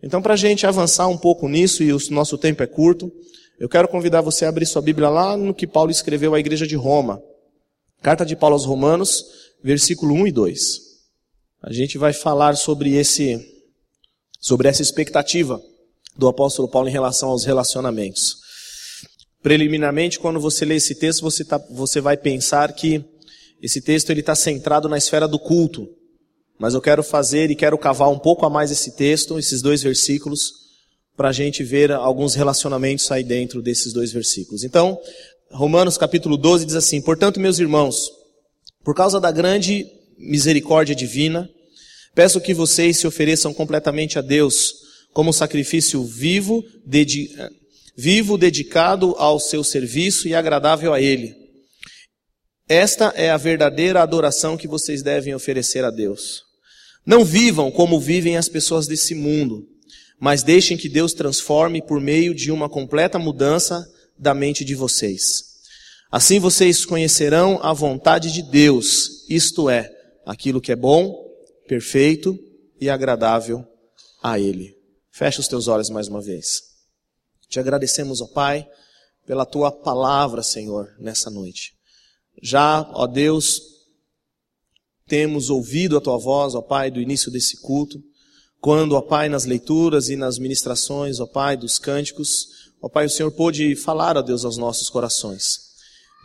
Então, 0.01 0.21
para 0.21 0.33
a 0.33 0.37
gente 0.37 0.65
avançar 0.65 1.07
um 1.07 1.17
pouco 1.17 1.47
nisso, 1.47 1.83
e 1.83 1.91
o 1.91 1.99
nosso 2.11 2.37
tempo 2.37 2.61
é 2.61 2.67
curto, 2.67 3.11
eu 3.59 3.67
quero 3.67 3.87
convidar 3.87 4.21
você 4.21 4.45
a 4.45 4.49
abrir 4.49 4.65
sua 4.65 4.81
Bíblia 4.81 5.09
lá 5.09 5.35
no 5.35 5.53
que 5.53 5.65
Paulo 5.65 5.89
escreveu 5.89 6.35
à 6.35 6.39
igreja 6.39 6.67
de 6.67 6.75
Roma. 6.75 7.21
Carta 8.01 8.25
de 8.25 8.35
Paulo 8.35 8.53
aos 8.53 8.65
Romanos, 8.65 9.25
versículo 9.63 10.13
1 10.13 10.27
e 10.27 10.31
2. 10.31 10.79
A 11.63 11.73
gente 11.73 11.97
vai 11.97 12.13
falar 12.13 12.55
sobre 12.55 12.93
esse, 12.93 13.43
sobre 14.39 14.67
essa 14.67 14.83
expectativa 14.83 15.59
do 16.15 16.27
apóstolo 16.27 16.69
Paulo 16.69 16.87
em 16.87 16.91
relação 16.91 17.29
aos 17.29 17.45
relacionamentos. 17.45 18.37
Preliminarmente, 19.41 20.19
quando 20.19 20.39
você 20.39 20.65
lê 20.65 20.75
esse 20.75 20.93
texto, 20.95 21.21
você, 21.21 21.43
tá, 21.43 21.57
você 21.71 21.99
vai 21.99 22.17
pensar 22.17 22.73
que 22.73 23.03
esse 23.61 23.81
texto 23.81 24.11
ele 24.11 24.19
está 24.19 24.35
centrado 24.35 24.87
na 24.87 24.97
esfera 24.97 25.27
do 25.27 25.39
culto. 25.39 25.89
Mas 26.59 26.73
eu 26.73 26.81
quero 26.81 27.03
fazer 27.03 27.51
e 27.51 27.55
quero 27.55 27.77
cavar 27.77 28.09
um 28.09 28.17
pouco 28.17 28.45
a 28.45 28.49
mais 28.49 28.71
esse 28.71 28.95
texto, 28.95 29.37
esses 29.37 29.61
dois 29.61 29.83
versículos, 29.83 30.53
para 31.15 31.29
a 31.29 31.33
gente 31.33 31.63
ver 31.63 31.91
alguns 31.91 32.35
relacionamentos 32.35 33.11
aí 33.11 33.23
dentro 33.23 33.61
desses 33.61 33.93
dois 33.93 34.11
versículos. 34.11 34.63
Então, 34.63 34.99
Romanos 35.51 35.97
capítulo 35.97 36.37
12 36.37 36.65
diz 36.65 36.75
assim: 36.75 37.01
Portanto, 37.01 37.39
meus 37.39 37.59
irmãos, 37.59 38.11
por 38.83 38.95
causa 38.95 39.19
da 39.19 39.31
grande 39.31 39.85
misericórdia 40.17 40.95
divina, 40.95 41.49
peço 42.15 42.41
que 42.41 42.53
vocês 42.53 42.97
se 42.97 43.07
ofereçam 43.07 43.53
completamente 43.53 44.17
a 44.17 44.21
Deus 44.21 44.87
como 45.13 45.33
sacrifício 45.33 46.03
vivo, 46.03 46.63
dedi 46.85 47.35
vivo 47.95 48.37
dedicado 48.37 49.15
ao 49.17 49.39
seu 49.39 49.63
serviço 49.63 50.27
e 50.27 50.35
agradável 50.35 50.93
a 50.93 51.01
Ele. 51.01 51.35
Esta 52.69 53.13
é 53.15 53.29
a 53.29 53.37
verdadeira 53.37 54.03
adoração 54.03 54.55
que 54.55 54.67
vocês 54.67 55.01
devem 55.01 55.33
oferecer 55.33 55.83
a 55.83 55.89
Deus. 55.89 56.46
Não 57.07 57.23
vivam 57.23 57.71
como 57.71 58.01
vivem 58.01 58.35
as 58.35 58.49
pessoas 58.49 58.85
desse 58.85 59.15
mundo, 59.15 59.65
mas 60.19 60.43
deixem 60.43 60.75
que 60.75 60.89
Deus 60.89 61.13
transforme 61.13 61.81
por 61.81 62.01
meio 62.01 62.35
de 62.35 62.51
uma 62.51 62.67
completa 62.67 63.17
mudança 63.17 63.89
da 64.19 64.33
mente 64.33 64.65
de 64.65 64.75
vocês. 64.75 65.55
Assim 66.11 66.37
vocês 66.37 66.85
conhecerão 66.85 67.63
a 67.63 67.71
vontade 67.71 68.33
de 68.33 68.41
Deus, 68.41 69.25
isto 69.29 69.69
é, 69.69 69.89
aquilo 70.25 70.59
que 70.59 70.69
é 70.69 70.75
bom, 70.75 71.15
perfeito 71.65 72.37
e 72.77 72.89
agradável 72.89 73.65
a 74.21 74.37
Ele. 74.37 74.75
Fecha 75.09 75.39
os 75.39 75.47
teus 75.47 75.69
olhos 75.69 75.89
mais 75.89 76.09
uma 76.09 76.19
vez. 76.19 76.61
Te 77.47 77.57
agradecemos, 77.57 78.19
ó 78.19 78.27
Pai, 78.27 78.67
pela 79.25 79.45
tua 79.45 79.71
palavra, 79.71 80.43
Senhor, 80.43 80.93
nessa 80.99 81.29
noite. 81.29 81.71
Já, 82.43 82.81
ó 82.93 83.07
Deus, 83.07 83.76
temos 85.07 85.49
ouvido 85.49 85.97
a 85.97 86.01
tua 86.01 86.17
voz, 86.17 86.53
ó 86.53 86.61
Pai, 86.61 86.91
do 86.91 87.01
início 87.01 87.31
desse 87.31 87.61
culto, 87.61 88.01
quando, 88.59 88.93
ó 88.93 89.01
Pai, 89.01 89.29
nas 89.29 89.45
leituras 89.45 90.09
e 90.09 90.15
nas 90.15 90.37
ministrações, 90.37 91.19
ó 91.19 91.25
Pai, 91.25 91.55
dos 91.55 91.79
cânticos, 91.79 92.47
ó 92.81 92.89
Pai, 92.89 93.05
o 93.05 93.09
Senhor 93.09 93.31
pôde 93.31 93.75
falar, 93.75 94.17
ó 94.17 94.21
Deus, 94.21 94.43
aos 94.43 94.57
nossos 94.57 94.89
corações. 94.89 95.67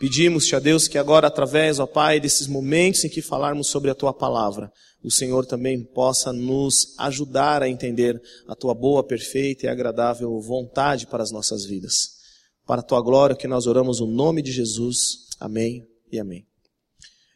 Pedimos-te, 0.01 0.57
ó 0.57 0.61
Deus, 0.61 0.89
que 0.89 0.99
agora, 0.99 1.29
através, 1.29 1.79
ó 1.79 1.87
Pai, 1.87 2.19
desses 2.19 2.47
momentos 2.47 3.05
em 3.05 3.09
que 3.09 3.23
falarmos 3.23 3.69
sobre 3.69 3.91
a 3.91 3.95
tua 3.95 4.12
palavra, 4.12 4.73
o 5.03 5.11
Senhor 5.11 5.47
também 5.47 5.83
possa 5.83 6.33
nos 6.33 6.95
ajudar 6.99 7.62
a 7.62 7.69
entender 7.69 8.21
a 8.47 8.55
tua 8.55 8.75
boa, 8.75 9.05
perfeita 9.05 9.67
e 9.67 9.69
agradável 9.69 10.41
vontade 10.41 11.07
para 11.07 11.23
as 11.23 11.31
nossas 11.31 11.65
vidas. 11.65 12.21
Para 12.67 12.81
a 12.81 12.85
tua 12.85 13.01
glória 13.01 13.37
que 13.37 13.49
nós 13.49 13.67
oramos 13.67 14.01
o 14.01 14.07
no 14.07 14.12
nome 14.15 14.43
de 14.43 14.53
Jesus. 14.53 15.27
Amém 15.41 15.85
e 16.11 16.21
amém. 16.21 16.52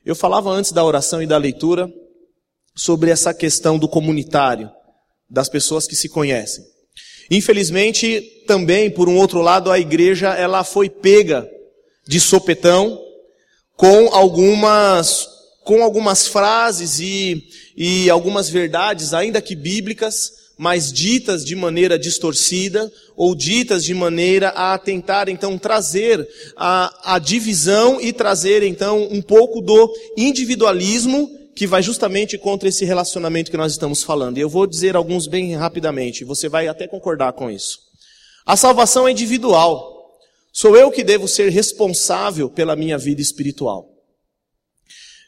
Eu 0.06 0.14
falava 0.14 0.50
antes 0.50 0.70
da 0.70 0.84
oração 0.84 1.20
e 1.20 1.26
da 1.26 1.36
leitura 1.36 1.92
sobre 2.76 3.10
essa 3.10 3.34
questão 3.34 3.76
do 3.76 3.88
comunitário, 3.88 4.70
das 5.28 5.48
pessoas 5.48 5.84
que 5.84 5.96
se 5.96 6.08
conhecem. 6.08 6.64
Infelizmente, 7.28 8.20
também, 8.46 8.88
por 8.88 9.08
um 9.08 9.16
outro 9.16 9.40
lado, 9.42 9.68
a 9.68 9.80
igreja 9.80 10.28
ela 10.28 10.62
foi 10.62 10.88
pega 10.88 11.50
de 12.06 12.20
sopetão 12.20 13.02
com 13.74 14.14
algumas 14.14 15.26
com 15.64 15.82
algumas 15.82 16.28
frases 16.28 17.00
e, 17.00 17.42
e 17.76 18.08
algumas 18.08 18.48
verdades, 18.48 19.12
ainda 19.12 19.42
que 19.42 19.56
bíblicas, 19.56 20.30
mas 20.58 20.92
ditas 20.92 21.44
de 21.44 21.54
maneira 21.54 21.98
distorcida 21.98 22.90
ou 23.14 23.34
ditas 23.34 23.84
de 23.84 23.92
maneira 23.92 24.48
a 24.50 24.78
tentar 24.78 25.28
então 25.28 25.58
trazer 25.58 26.26
a, 26.56 27.14
a 27.14 27.18
divisão 27.18 28.00
e 28.00 28.12
trazer 28.12 28.62
então 28.62 29.06
um 29.10 29.20
pouco 29.20 29.60
do 29.60 29.92
individualismo 30.16 31.30
que 31.54 31.66
vai 31.66 31.82
justamente 31.82 32.36
contra 32.36 32.68
esse 32.68 32.84
relacionamento 32.84 33.50
que 33.50 33.56
nós 33.56 33.72
estamos 33.72 34.02
falando. 34.02 34.36
E 34.36 34.42
eu 34.42 34.48
vou 34.48 34.66
dizer 34.66 34.94
alguns 34.94 35.26
bem 35.26 35.54
rapidamente, 35.54 36.24
você 36.24 36.48
vai 36.48 36.68
até 36.68 36.86
concordar 36.86 37.32
com 37.32 37.50
isso. 37.50 37.78
A 38.44 38.56
salvação 38.56 39.08
é 39.08 39.10
individual. 39.10 39.94
Sou 40.52 40.76
eu 40.76 40.90
que 40.90 41.02
devo 41.02 41.26
ser 41.26 41.50
responsável 41.50 42.48
pela 42.48 42.76
minha 42.76 42.96
vida 42.96 43.20
espiritual. 43.20 43.95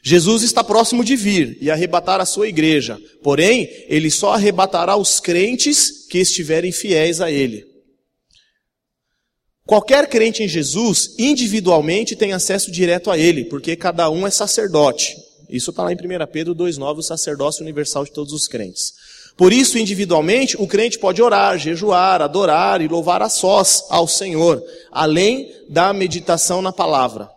Jesus 0.03 0.43
está 0.43 0.63
próximo 0.63 1.03
de 1.03 1.15
vir 1.15 1.57
e 1.61 1.69
arrebatar 1.69 2.21
a 2.21 2.25
sua 2.25 2.47
igreja. 2.47 2.99
Porém, 3.21 3.69
ele 3.87 4.09
só 4.09 4.33
arrebatará 4.33 4.95
os 4.95 5.19
crentes 5.19 6.07
que 6.09 6.19
estiverem 6.19 6.71
fiéis 6.71 7.19
a 7.21 7.29
ele. 7.29 7.65
Qualquer 9.65 10.07
crente 10.07 10.41
em 10.41 10.47
Jesus, 10.47 11.13
individualmente, 11.19 12.15
tem 12.15 12.33
acesso 12.33 12.71
direto 12.71 13.11
a 13.11 13.17
ele, 13.17 13.45
porque 13.45 13.75
cada 13.75 14.09
um 14.09 14.25
é 14.25 14.31
sacerdote. 14.31 15.15
Isso 15.49 15.69
está 15.69 15.83
lá 15.83 15.91
em 15.91 15.95
1 15.95 16.25
Pedro 16.31 16.55
2,9, 16.55 16.97
o 16.97 17.03
sacerdócio 17.03 17.61
universal 17.61 18.03
de 18.03 18.11
todos 18.11 18.33
os 18.33 18.47
crentes. 18.47 18.93
Por 19.37 19.53
isso, 19.53 19.77
individualmente, 19.77 20.57
o 20.59 20.67
crente 20.67 20.97
pode 20.97 21.21
orar, 21.21 21.57
jejuar, 21.57 22.21
adorar 22.21 22.81
e 22.81 22.87
louvar 22.87 23.21
a 23.21 23.29
sós 23.29 23.83
ao 23.89 24.07
Senhor, 24.07 24.61
além 24.91 25.51
da 25.69 25.93
meditação 25.93 26.61
na 26.61 26.71
palavra. 26.71 27.29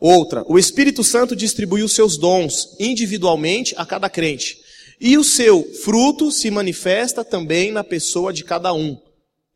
Outra, 0.00 0.42
o 0.48 0.58
Espírito 0.58 1.04
Santo 1.04 1.36
distribui 1.36 1.82
os 1.82 1.94
seus 1.94 2.16
dons 2.16 2.74
individualmente 2.80 3.74
a 3.76 3.84
cada 3.84 4.08
crente. 4.08 4.58
E 4.98 5.18
o 5.18 5.24
seu 5.24 5.62
fruto 5.84 6.32
se 6.32 6.50
manifesta 6.50 7.22
também 7.22 7.70
na 7.70 7.84
pessoa 7.84 8.32
de 8.32 8.42
cada 8.42 8.72
um. 8.72 8.98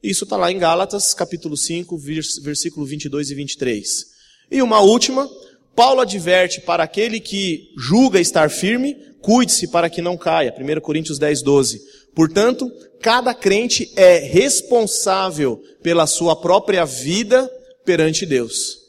Isso 0.03 0.25
está 0.25 0.37
lá 0.37 0.53
em 0.53 0.59
Gálatas, 0.59 1.15
capítulo 1.15 1.57
5, 1.57 1.97
versículo 2.43 2.85
22 2.85 3.31
e 3.31 3.35
23. 3.35 4.07
E 4.51 4.61
uma 4.61 4.81
última, 4.81 5.31
Paulo 5.75 6.03
adverte 6.03 6.61
para 6.61 6.85
aquele 6.85 7.21
que 7.21 7.71
julga 7.79 8.21
estar 8.21 8.51
firme, 8.51 8.95
cuide-se 9.23 9.69
para 9.69 9.89
que 9.89 10.03
não 10.03 10.15
caia. 10.15 10.55
1 10.55 10.81
Coríntios 10.81 11.19
10, 11.19 11.41
12. 11.41 11.81
Portanto, 12.15 12.71
cada 13.01 13.33
crente 13.33 13.91
é 13.97 14.19
responsável 14.19 15.63
pela 15.83 16.07
sua 16.07 16.37
própria 16.37 16.85
vida 16.85 17.51
perante 17.83 18.27
Deus. 18.27 18.84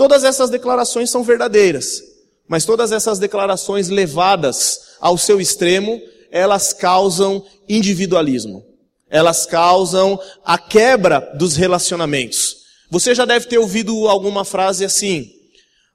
Todas 0.00 0.24
essas 0.24 0.48
declarações 0.48 1.10
são 1.10 1.22
verdadeiras, 1.22 2.02
mas 2.48 2.64
todas 2.64 2.90
essas 2.90 3.18
declarações 3.18 3.90
levadas 3.90 4.94
ao 4.98 5.18
seu 5.18 5.38
extremo, 5.38 6.00
elas 6.30 6.72
causam 6.72 7.44
individualismo. 7.68 8.64
Elas 9.10 9.44
causam 9.44 10.18
a 10.42 10.56
quebra 10.56 11.20
dos 11.34 11.54
relacionamentos. 11.54 12.62
Você 12.90 13.14
já 13.14 13.26
deve 13.26 13.44
ter 13.44 13.58
ouvido 13.58 14.08
alguma 14.08 14.42
frase 14.42 14.86
assim: 14.86 15.30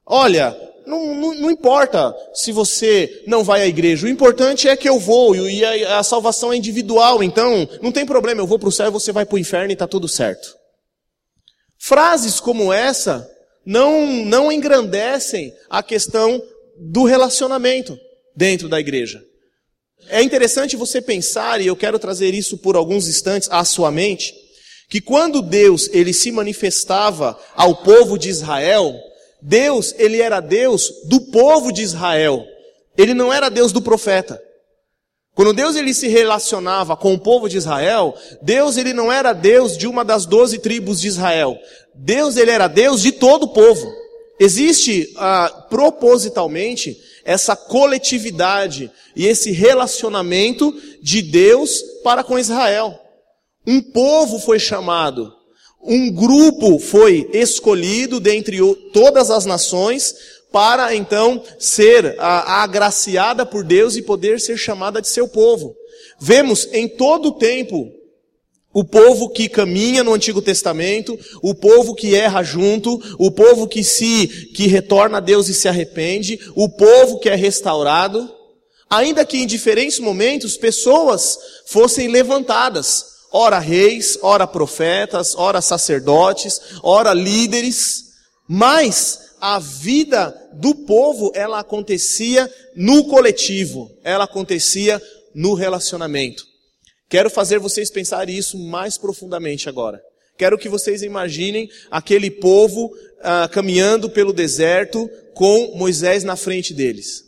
Olha, 0.06 0.56
não, 0.86 1.12
não, 1.12 1.34
não, 1.34 1.50
importa 1.50 2.14
se 2.32 2.52
você 2.52 3.24
não 3.26 3.42
vai 3.42 3.62
à 3.62 3.66
igreja, 3.66 4.06
o 4.06 4.08
importante 4.08 4.68
é 4.68 4.76
que 4.76 4.88
eu 4.88 5.00
vou, 5.00 5.34
e 5.34 5.64
a, 5.64 5.98
a 5.98 6.02
salvação 6.04 6.52
é 6.52 6.56
individual, 6.56 7.24
então 7.24 7.68
não 7.82 7.90
tem 7.90 8.06
problema, 8.06 8.40
eu 8.40 8.46
vou 8.46 8.56
para 8.56 8.68
o 8.68 8.72
céu 8.72 8.86
e 8.86 8.92
você 8.92 9.10
vai 9.10 9.26
para 9.26 9.34
o 9.34 9.38
inferno 9.40 9.70
e 9.70 9.72
está 9.72 9.88
tudo 9.88 10.06
certo. 10.06 10.54
Frases 11.76 12.38
como 12.38 12.72
essa 12.72 13.34
não, 13.66 14.24
não 14.24 14.52
engrandecem 14.52 15.52
a 15.68 15.82
questão 15.82 16.40
do 16.78 17.04
relacionamento 17.04 17.98
dentro 18.34 18.68
da 18.68 18.78
igreja. 18.78 19.22
É 20.08 20.22
interessante 20.22 20.76
você 20.76 21.02
pensar, 21.02 21.60
e 21.60 21.66
eu 21.66 21.74
quero 21.74 21.98
trazer 21.98 22.32
isso 22.32 22.58
por 22.58 22.76
alguns 22.76 23.08
instantes 23.08 23.48
à 23.50 23.64
sua 23.64 23.90
mente, 23.90 24.32
que 24.88 25.00
quando 25.00 25.42
Deus 25.42 25.90
ele 25.92 26.12
se 26.12 26.30
manifestava 26.30 27.36
ao 27.56 27.82
povo 27.82 28.16
de 28.16 28.28
Israel, 28.28 28.94
Deus 29.42 29.92
ele 29.98 30.20
era 30.20 30.38
Deus 30.38 30.92
do 31.06 31.20
povo 31.32 31.72
de 31.72 31.82
Israel. 31.82 32.46
Ele 32.96 33.14
não 33.14 33.32
era 33.32 33.48
Deus 33.48 33.72
do 33.72 33.82
profeta. 33.82 34.40
Quando 35.36 35.52
Deus 35.52 35.76
ele 35.76 35.92
se 35.92 36.08
relacionava 36.08 36.96
com 36.96 37.12
o 37.12 37.18
povo 37.18 37.46
de 37.46 37.58
Israel, 37.58 38.14
Deus 38.40 38.78
ele 38.78 38.94
não 38.94 39.12
era 39.12 39.34
Deus 39.34 39.76
de 39.76 39.86
uma 39.86 40.02
das 40.02 40.24
doze 40.24 40.58
tribos 40.58 40.98
de 40.98 41.08
Israel. 41.08 41.58
Deus 41.94 42.38
ele 42.38 42.50
era 42.50 42.66
Deus 42.66 43.02
de 43.02 43.12
todo 43.12 43.42
o 43.42 43.52
povo. 43.52 43.86
Existe 44.40 45.12
ah, 45.18 45.66
propositalmente 45.68 46.96
essa 47.22 47.54
coletividade 47.54 48.90
e 49.14 49.26
esse 49.26 49.50
relacionamento 49.50 50.74
de 51.02 51.20
Deus 51.20 51.82
para 52.02 52.24
com 52.24 52.38
Israel. 52.38 52.98
Um 53.66 53.82
povo 53.82 54.38
foi 54.38 54.58
chamado, 54.58 55.30
um 55.82 56.10
grupo 56.10 56.78
foi 56.78 57.28
escolhido 57.34 58.18
dentre 58.18 58.58
todas 58.90 59.30
as 59.30 59.44
nações 59.44 60.14
para 60.52 60.94
então 60.94 61.42
ser 61.58 62.14
a, 62.18 62.62
agraciada 62.62 63.44
por 63.44 63.64
Deus 63.64 63.96
e 63.96 64.02
poder 64.02 64.40
ser 64.40 64.56
chamada 64.56 65.00
de 65.00 65.08
seu 65.08 65.28
povo. 65.28 65.74
Vemos 66.18 66.68
em 66.72 66.88
todo 66.88 67.28
o 67.28 67.32
tempo 67.32 67.92
o 68.72 68.84
povo 68.84 69.30
que 69.30 69.48
caminha 69.48 70.04
no 70.04 70.12
Antigo 70.12 70.42
Testamento, 70.42 71.18
o 71.42 71.54
povo 71.54 71.94
que 71.94 72.14
erra 72.14 72.42
junto, 72.42 73.00
o 73.18 73.30
povo 73.30 73.66
que 73.66 73.82
se 73.82 74.26
que 74.54 74.66
retorna 74.66 75.16
a 75.16 75.20
Deus 75.20 75.48
e 75.48 75.54
se 75.54 75.66
arrepende, 75.66 76.38
o 76.54 76.68
povo 76.68 77.18
que 77.18 77.30
é 77.30 77.34
restaurado, 77.34 78.30
ainda 78.90 79.24
que 79.24 79.38
em 79.38 79.46
diferentes 79.46 79.98
momentos 79.98 80.58
pessoas 80.58 81.38
fossem 81.66 82.08
levantadas, 82.08 83.06
ora 83.32 83.58
reis, 83.58 84.18
ora 84.20 84.46
profetas, 84.46 85.34
ora 85.34 85.62
sacerdotes, 85.62 86.60
ora 86.82 87.14
líderes, 87.14 88.04
mas 88.46 89.25
a 89.40 89.58
vida 89.58 90.34
do 90.54 90.74
povo, 90.74 91.30
ela 91.34 91.60
acontecia 91.60 92.50
no 92.74 93.04
coletivo, 93.04 93.90
ela 94.02 94.24
acontecia 94.24 95.00
no 95.34 95.54
relacionamento. 95.54 96.44
Quero 97.08 97.30
fazer 97.30 97.58
vocês 97.58 97.90
pensar 97.90 98.28
isso 98.28 98.58
mais 98.58 98.98
profundamente 98.98 99.68
agora. 99.68 100.00
Quero 100.36 100.58
que 100.58 100.68
vocês 100.68 101.02
imaginem 101.02 101.68
aquele 101.90 102.30
povo 102.30 102.90
ah, 103.22 103.48
caminhando 103.50 104.10
pelo 104.10 104.32
deserto 104.32 105.08
com 105.34 105.76
Moisés 105.76 106.24
na 106.24 106.36
frente 106.36 106.74
deles. 106.74 107.24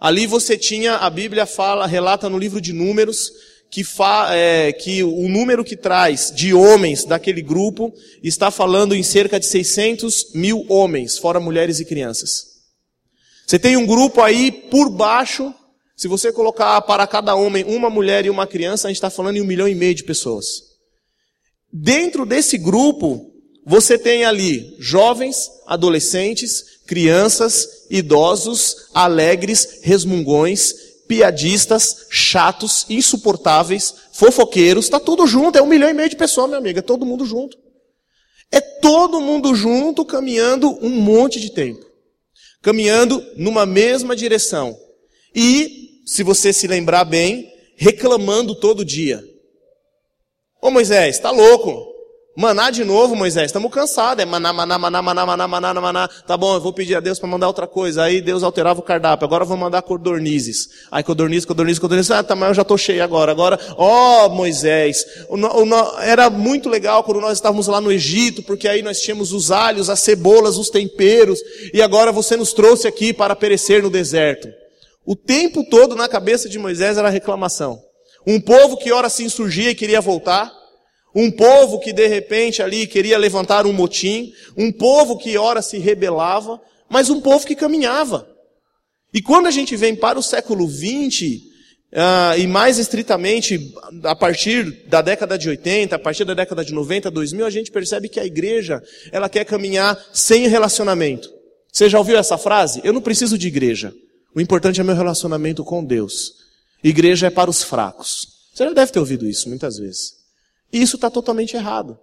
Ali 0.00 0.26
você 0.26 0.56
tinha, 0.56 0.96
a 0.96 1.08
Bíblia 1.08 1.46
fala, 1.46 1.86
relata 1.86 2.28
no 2.28 2.38
livro 2.38 2.60
de 2.60 2.72
Números, 2.72 3.30
que, 3.72 3.82
é, 4.32 4.70
que 4.70 5.02
o 5.02 5.26
número 5.30 5.64
que 5.64 5.74
traz 5.74 6.30
de 6.30 6.52
homens 6.52 7.06
daquele 7.06 7.40
grupo 7.40 7.90
está 8.22 8.50
falando 8.50 8.94
em 8.94 9.02
cerca 9.02 9.40
de 9.40 9.46
600 9.46 10.34
mil 10.34 10.66
homens, 10.68 11.16
fora 11.16 11.40
mulheres 11.40 11.80
e 11.80 11.86
crianças. 11.86 12.48
Você 13.46 13.58
tem 13.58 13.78
um 13.78 13.86
grupo 13.86 14.20
aí 14.20 14.52
por 14.52 14.90
baixo, 14.90 15.54
se 15.96 16.06
você 16.06 16.30
colocar 16.30 16.82
para 16.82 17.06
cada 17.06 17.34
homem 17.34 17.64
uma 17.64 17.88
mulher 17.88 18.26
e 18.26 18.30
uma 18.30 18.46
criança, 18.46 18.86
a 18.86 18.90
gente 18.90 18.98
está 18.98 19.08
falando 19.08 19.38
em 19.38 19.40
um 19.40 19.46
milhão 19.46 19.66
e 19.66 19.74
meio 19.74 19.94
de 19.94 20.04
pessoas. 20.04 20.44
Dentro 21.72 22.26
desse 22.26 22.58
grupo, 22.58 23.32
você 23.64 23.96
tem 23.96 24.26
ali 24.26 24.76
jovens, 24.80 25.48
adolescentes, 25.66 26.62
crianças, 26.86 27.86
idosos, 27.88 28.88
alegres, 28.92 29.80
resmungões, 29.82 30.74
piadistas, 31.12 32.06
chatos, 32.08 32.86
insuportáveis, 32.88 33.94
fofoqueiros, 34.12 34.88
tá 34.88 34.98
tudo 34.98 35.26
junto, 35.26 35.58
é 35.58 35.62
um 35.62 35.66
milhão 35.66 35.90
e 35.90 35.92
meio 35.92 36.08
de 36.08 36.16
pessoas, 36.16 36.46
minha 36.46 36.58
amiga, 36.58 36.78
é 36.78 36.82
todo 36.82 37.04
mundo 37.04 37.26
junto. 37.26 37.58
É 38.50 38.62
todo 38.62 39.20
mundo 39.20 39.54
junto 39.54 40.06
caminhando 40.06 40.70
um 40.80 40.88
monte 40.88 41.38
de 41.38 41.50
tempo. 41.50 41.84
Caminhando 42.62 43.22
numa 43.36 43.66
mesma 43.66 44.16
direção. 44.16 44.74
E, 45.34 46.00
se 46.06 46.22
você 46.22 46.50
se 46.50 46.66
lembrar 46.66 47.04
bem, 47.04 47.52
reclamando 47.76 48.54
todo 48.54 48.82
dia. 48.82 49.22
Ô 50.62 50.70
Moisés, 50.70 51.18
tá 51.18 51.30
louco? 51.30 51.91
Maná 52.34 52.70
de 52.70 52.82
novo, 52.82 53.14
Moisés, 53.14 53.46
estamos 53.46 53.70
cansados. 53.70 54.22
É 54.22 54.26
maná, 54.26 54.54
maná, 54.54 54.78
maná, 54.78 55.02
maná, 55.02 55.26
maná, 55.26 55.46
maná, 55.46 55.80
maná. 55.80 56.08
Tá 56.26 56.34
bom, 56.34 56.54
eu 56.54 56.60
vou 56.62 56.72
pedir 56.72 56.94
a 56.94 57.00
Deus 57.00 57.18
para 57.18 57.28
mandar 57.28 57.46
outra 57.46 57.66
coisa. 57.66 58.04
Aí 58.04 58.22
Deus 58.22 58.42
alterava 58.42 58.80
o 58.80 58.82
cardápio. 58.82 59.26
Agora 59.26 59.44
eu 59.44 59.48
vou 59.48 59.56
mandar 59.56 59.82
codornizes. 59.82 60.68
Aí 60.90 61.02
codornizes, 61.02 61.44
codornizes, 61.44 61.78
codornizes. 61.78 62.10
Ah, 62.10 62.22
tá, 62.22 62.34
mas 62.34 62.48
eu 62.48 62.54
já 62.54 62.62
estou 62.62 62.78
cheio 62.78 63.04
agora. 63.04 63.30
Agora, 63.30 63.60
ó 63.76 64.26
oh, 64.26 64.28
Moisés. 64.30 65.04
O, 65.28 65.36
o, 65.36 66.00
era 66.00 66.30
muito 66.30 66.70
legal 66.70 67.04
quando 67.04 67.20
nós 67.20 67.34
estávamos 67.34 67.66
lá 67.66 67.82
no 67.82 67.92
Egito, 67.92 68.42
porque 68.42 68.66
aí 68.66 68.80
nós 68.80 68.98
tínhamos 69.02 69.34
os 69.34 69.50
alhos, 69.50 69.90
as 69.90 70.00
cebolas, 70.00 70.56
os 70.56 70.70
temperos. 70.70 71.38
E 71.74 71.82
agora 71.82 72.10
você 72.10 72.34
nos 72.34 72.54
trouxe 72.54 72.88
aqui 72.88 73.12
para 73.12 73.36
perecer 73.36 73.82
no 73.82 73.90
deserto. 73.90 74.48
O 75.04 75.14
tempo 75.14 75.68
todo 75.68 75.94
na 75.94 76.08
cabeça 76.08 76.48
de 76.48 76.58
Moisés 76.58 76.96
era 76.96 77.10
reclamação. 77.10 77.78
Um 78.26 78.40
povo 78.40 78.78
que 78.78 78.90
ora 78.90 79.10
se 79.10 79.22
insurgia 79.22 79.70
e 79.70 79.74
queria 79.74 80.00
voltar 80.00 80.61
um 81.14 81.30
povo 81.30 81.78
que 81.78 81.92
de 81.92 82.06
repente 82.06 82.62
ali 82.62 82.86
queria 82.86 83.18
levantar 83.18 83.66
um 83.66 83.72
motim, 83.72 84.32
um 84.56 84.72
povo 84.72 85.18
que 85.18 85.36
ora 85.36 85.60
se 85.60 85.78
rebelava, 85.78 86.60
mas 86.88 87.10
um 87.10 87.20
povo 87.20 87.46
que 87.46 87.54
caminhava. 87.54 88.28
E 89.12 89.20
quando 89.20 89.46
a 89.46 89.50
gente 89.50 89.76
vem 89.76 89.94
para 89.94 90.18
o 90.18 90.22
século 90.22 90.66
XX, 90.66 91.42
uh, 91.92 92.38
e 92.38 92.46
mais 92.46 92.78
estritamente 92.78 93.74
a 94.04 94.16
partir 94.16 94.86
da 94.88 95.02
década 95.02 95.36
de 95.36 95.48
80, 95.48 95.94
a 95.94 95.98
partir 95.98 96.24
da 96.24 96.34
década 96.34 96.64
de 96.64 96.72
90, 96.72 97.10
2000, 97.10 97.46
a 97.46 97.50
gente 97.50 97.70
percebe 97.70 98.08
que 98.08 98.18
a 98.18 98.24
igreja, 98.24 98.82
ela 99.10 99.28
quer 99.28 99.44
caminhar 99.44 100.02
sem 100.12 100.48
relacionamento. 100.48 101.30
Você 101.70 101.88
já 101.88 101.98
ouviu 101.98 102.18
essa 102.18 102.38
frase? 102.38 102.80
Eu 102.84 102.92
não 102.92 103.00
preciso 103.00 103.36
de 103.36 103.48
igreja. 103.48 103.94
O 104.34 104.40
importante 104.40 104.80
é 104.80 104.84
meu 104.84 104.94
relacionamento 104.94 105.62
com 105.64 105.84
Deus. 105.84 106.32
Igreja 106.82 107.26
é 107.26 107.30
para 107.30 107.50
os 107.50 107.62
fracos. 107.62 108.26
Você 108.54 108.64
já 108.64 108.72
deve 108.72 108.92
ter 108.92 108.98
ouvido 108.98 109.26
isso 109.26 109.48
muitas 109.48 109.78
vezes. 109.78 110.21
Isso 110.72 110.96
está 110.96 111.10
totalmente 111.10 111.54
errado. 111.54 111.98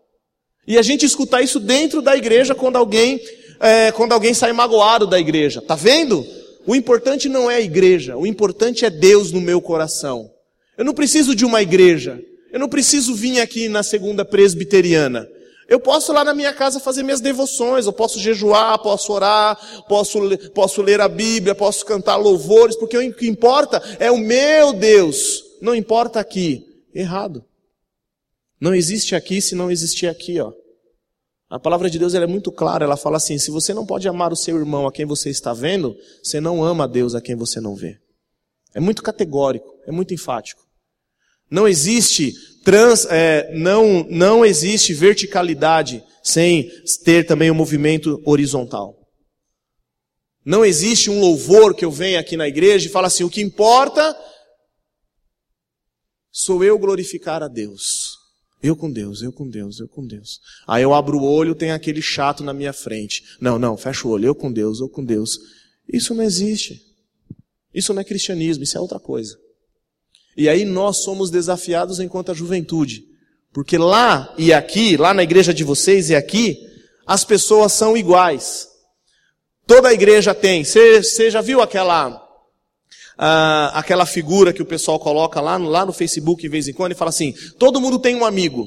E 0.67 0.77
a 0.77 0.81
gente 0.81 1.05
escutar 1.05 1.41
isso 1.41 1.59
dentro 1.59 2.01
da 2.01 2.15
igreja 2.15 2.53
quando 2.53 2.75
alguém, 2.75 3.19
é, 3.59 3.91
quando 3.91 4.11
alguém 4.13 4.33
sai 4.33 4.53
magoado 4.53 5.07
da 5.07 5.19
igreja. 5.19 5.61
Tá 5.61 5.75
vendo? 5.75 6.25
O 6.67 6.75
importante 6.75 7.27
não 7.27 7.49
é 7.49 7.55
a 7.55 7.61
igreja, 7.61 8.15
o 8.15 8.27
importante 8.27 8.85
é 8.85 8.89
Deus 8.89 9.31
no 9.31 9.41
meu 9.41 9.59
coração. 9.59 10.29
Eu 10.77 10.85
não 10.85 10.93
preciso 10.93 11.33
de 11.33 11.43
uma 11.43 11.61
igreja. 11.61 12.21
Eu 12.51 12.59
não 12.59 12.69
preciso 12.69 13.13
vir 13.13 13.39
aqui 13.39 13.69
na 13.69 13.83
segunda 13.83 14.25
presbiteriana. 14.25 15.27
Eu 15.67 15.79
posso 15.79 16.11
lá 16.11 16.23
na 16.23 16.33
minha 16.33 16.51
casa 16.51 16.79
fazer 16.79 17.03
minhas 17.03 17.21
devoções, 17.21 17.85
eu 17.85 17.93
posso 17.93 18.19
jejuar, 18.19 18.79
posso 18.79 19.13
orar, 19.13 19.85
posso, 19.87 20.19
posso 20.49 20.81
ler 20.81 20.99
a 20.99 21.07
Bíblia, 21.07 21.53
posso 21.53 21.85
cantar 21.85 22.15
louvores, 22.15 22.75
porque 22.75 22.97
o 22.97 23.13
que 23.13 23.27
importa 23.27 23.81
é 23.99 24.09
o 24.09 24.17
meu 24.17 24.73
Deus. 24.73 25.43
Não 25.61 25.75
importa 25.75 26.19
aqui. 26.19 26.65
Errado. 26.93 27.45
Não 28.59 28.75
existe 28.75 29.15
aqui 29.15 29.41
se 29.41 29.55
não 29.55 29.71
existir 29.71 30.07
aqui, 30.07 30.39
ó. 30.39 30.51
A 31.49 31.59
palavra 31.59 31.89
de 31.89 31.97
Deus 31.97 32.13
é 32.13 32.27
muito 32.27 32.51
clara, 32.51 32.85
ela 32.85 32.97
fala 32.97 33.17
assim: 33.17 33.39
se 33.39 33.49
você 33.49 33.73
não 33.73 33.85
pode 33.85 34.07
amar 34.07 34.31
o 34.31 34.35
seu 34.35 34.57
irmão 34.57 34.85
a 34.85 34.91
quem 34.91 35.05
você 35.05 35.29
está 35.29 35.53
vendo, 35.53 35.95
você 36.23 36.39
não 36.39 36.63
ama 36.63 36.83
a 36.83 36.87
Deus 36.87 37.15
a 37.15 37.21
quem 37.21 37.35
você 37.35 37.59
não 37.59 37.75
vê. 37.75 37.97
É 38.73 38.79
muito 38.79 39.01
categórico, 39.01 39.67
é 39.87 39.91
muito 39.91 40.13
enfático. 40.13 40.61
Não 41.49 41.67
existe 41.67 42.33
trans, 42.63 43.05
é, 43.05 43.51
não, 43.55 44.03
não 44.03 44.45
existe 44.45 44.93
verticalidade 44.93 46.03
sem 46.23 46.69
ter 47.03 47.25
também 47.25 47.49
o 47.49 47.53
um 47.53 47.57
movimento 47.57 48.21
horizontal. 48.23 48.95
Não 50.45 50.63
existe 50.63 51.09
um 51.09 51.19
louvor 51.19 51.73
que 51.73 51.83
eu 51.83 51.91
venha 51.91 52.19
aqui 52.19 52.37
na 52.37 52.47
igreja 52.47 52.87
e 52.87 52.91
fala 52.91 53.07
assim: 53.07 53.23
o 53.23 53.29
que 53.29 53.41
importa 53.41 54.15
sou 56.31 56.63
eu 56.63 56.77
glorificar 56.77 57.41
a 57.41 57.47
Deus. 57.47 58.08
Eu 58.61 58.75
com 58.75 58.91
Deus, 58.91 59.21
eu 59.21 59.31
com 59.31 59.47
Deus, 59.47 59.79
eu 59.79 59.87
com 59.87 60.05
Deus. 60.05 60.41
Aí 60.67 60.83
eu 60.83 60.93
abro 60.93 61.17
o 61.17 61.23
olho, 61.23 61.55
tem 61.55 61.71
aquele 61.71 62.01
chato 62.01 62.43
na 62.43 62.53
minha 62.53 62.73
frente. 62.73 63.23
Não, 63.39 63.57
não, 63.57 63.77
fecha 63.77 64.07
o 64.07 64.11
olho, 64.11 64.25
eu 64.25 64.35
com 64.35 64.51
Deus, 64.51 64.81
eu 64.81 64.89
com 64.89 65.03
Deus. 65.03 65.39
Isso 65.87 66.13
não 66.13 66.23
existe. 66.23 66.81
Isso 67.73 67.93
não 67.93 68.01
é 68.01 68.03
cristianismo, 68.03 68.63
isso 68.63 68.77
é 68.77 68.81
outra 68.81 68.99
coisa. 68.99 69.37
E 70.35 70.49
aí 70.49 70.65
nós 70.65 71.03
somos 71.03 71.29
desafiados 71.29 71.99
enquanto 71.99 72.31
a 72.31 72.33
juventude. 72.33 73.05
Porque 73.53 73.77
lá 73.77 74.33
e 74.37 74.53
aqui, 74.53 74.97
lá 74.97 75.13
na 75.13 75.23
igreja 75.23 75.53
de 75.53 75.63
vocês 75.63 76.09
e 76.09 76.15
aqui, 76.15 76.57
as 77.05 77.23
pessoas 77.23 77.73
são 77.73 77.97
iguais. 77.97 78.67
Toda 79.65 79.89
a 79.89 79.93
igreja 79.93 80.35
tem. 80.35 80.63
Você 80.63 81.31
já 81.31 81.41
viu 81.41 81.61
aquela 81.61 82.28
ah, 83.21 83.71
aquela 83.73 84.05
figura 84.05 84.53
que 84.53 84.61
o 84.61 84.65
pessoal 84.65 84.97
coloca 84.97 85.41
lá 85.41 85.57
lá 85.57 85.85
no 85.85 85.91
Facebook 85.91 86.41
de 86.41 86.47
vez 86.47 86.69
em 86.69 86.73
quando 86.73 86.93
e 86.93 86.95
fala 86.95 87.09
assim: 87.09 87.33
todo 87.59 87.81
mundo 87.81 87.99
tem 87.99 88.15
um 88.15 88.23
amigo. 88.23 88.65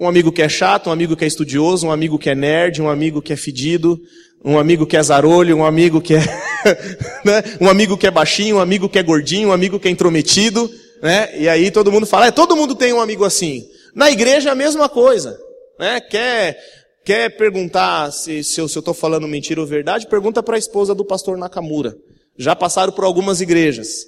Um 0.00 0.08
amigo 0.08 0.32
que 0.32 0.42
é 0.42 0.48
chato, 0.48 0.88
um 0.88 0.92
amigo 0.92 1.14
que 1.14 1.24
é 1.24 1.28
estudioso, 1.28 1.86
um 1.86 1.92
amigo 1.92 2.18
que 2.18 2.28
é 2.28 2.34
nerd, 2.34 2.82
um 2.82 2.88
amigo 2.88 3.22
que 3.22 3.32
é 3.32 3.36
fedido, 3.36 4.00
um 4.44 4.58
amigo 4.58 4.84
que 4.84 4.96
é 4.96 5.02
zarolho, 5.02 5.58
um 5.58 5.64
amigo 5.64 6.00
que 6.00 6.14
é, 6.14 6.18
né? 7.24 7.42
um 7.60 7.68
amigo 7.68 7.96
que 7.96 8.06
é 8.06 8.10
baixinho, 8.10 8.56
um 8.56 8.60
amigo 8.60 8.88
que 8.88 8.98
é 8.98 9.02
gordinho, 9.02 9.50
um 9.50 9.52
amigo 9.52 9.78
que 9.78 9.86
é 9.86 9.90
intrometido, 9.92 10.68
né? 11.00 11.38
E 11.38 11.48
aí 11.48 11.70
todo 11.70 11.92
mundo 11.92 12.06
fala, 12.06 12.26
é, 12.26 12.30
todo 12.32 12.56
mundo 12.56 12.74
tem 12.74 12.92
um 12.92 13.00
amigo 13.00 13.24
assim. 13.24 13.64
Na 13.94 14.10
igreja 14.10 14.48
é 14.48 14.52
a 14.52 14.56
mesma 14.56 14.88
coisa, 14.88 15.38
né? 15.78 16.00
Quer, 16.00 16.58
quer 17.04 17.36
perguntar 17.36 18.10
se, 18.10 18.42
se 18.42 18.60
eu 18.60 18.66
estou 18.66 18.94
falando 18.94 19.28
mentira 19.28 19.60
ou 19.60 19.66
verdade, 19.68 20.08
pergunta 20.08 20.42
para 20.42 20.56
a 20.56 20.58
esposa 20.58 20.96
do 20.96 21.04
pastor 21.04 21.38
Nakamura 21.38 21.94
já 22.40 22.56
passaram 22.56 22.90
por 22.90 23.04
algumas 23.04 23.42
igrejas. 23.42 24.06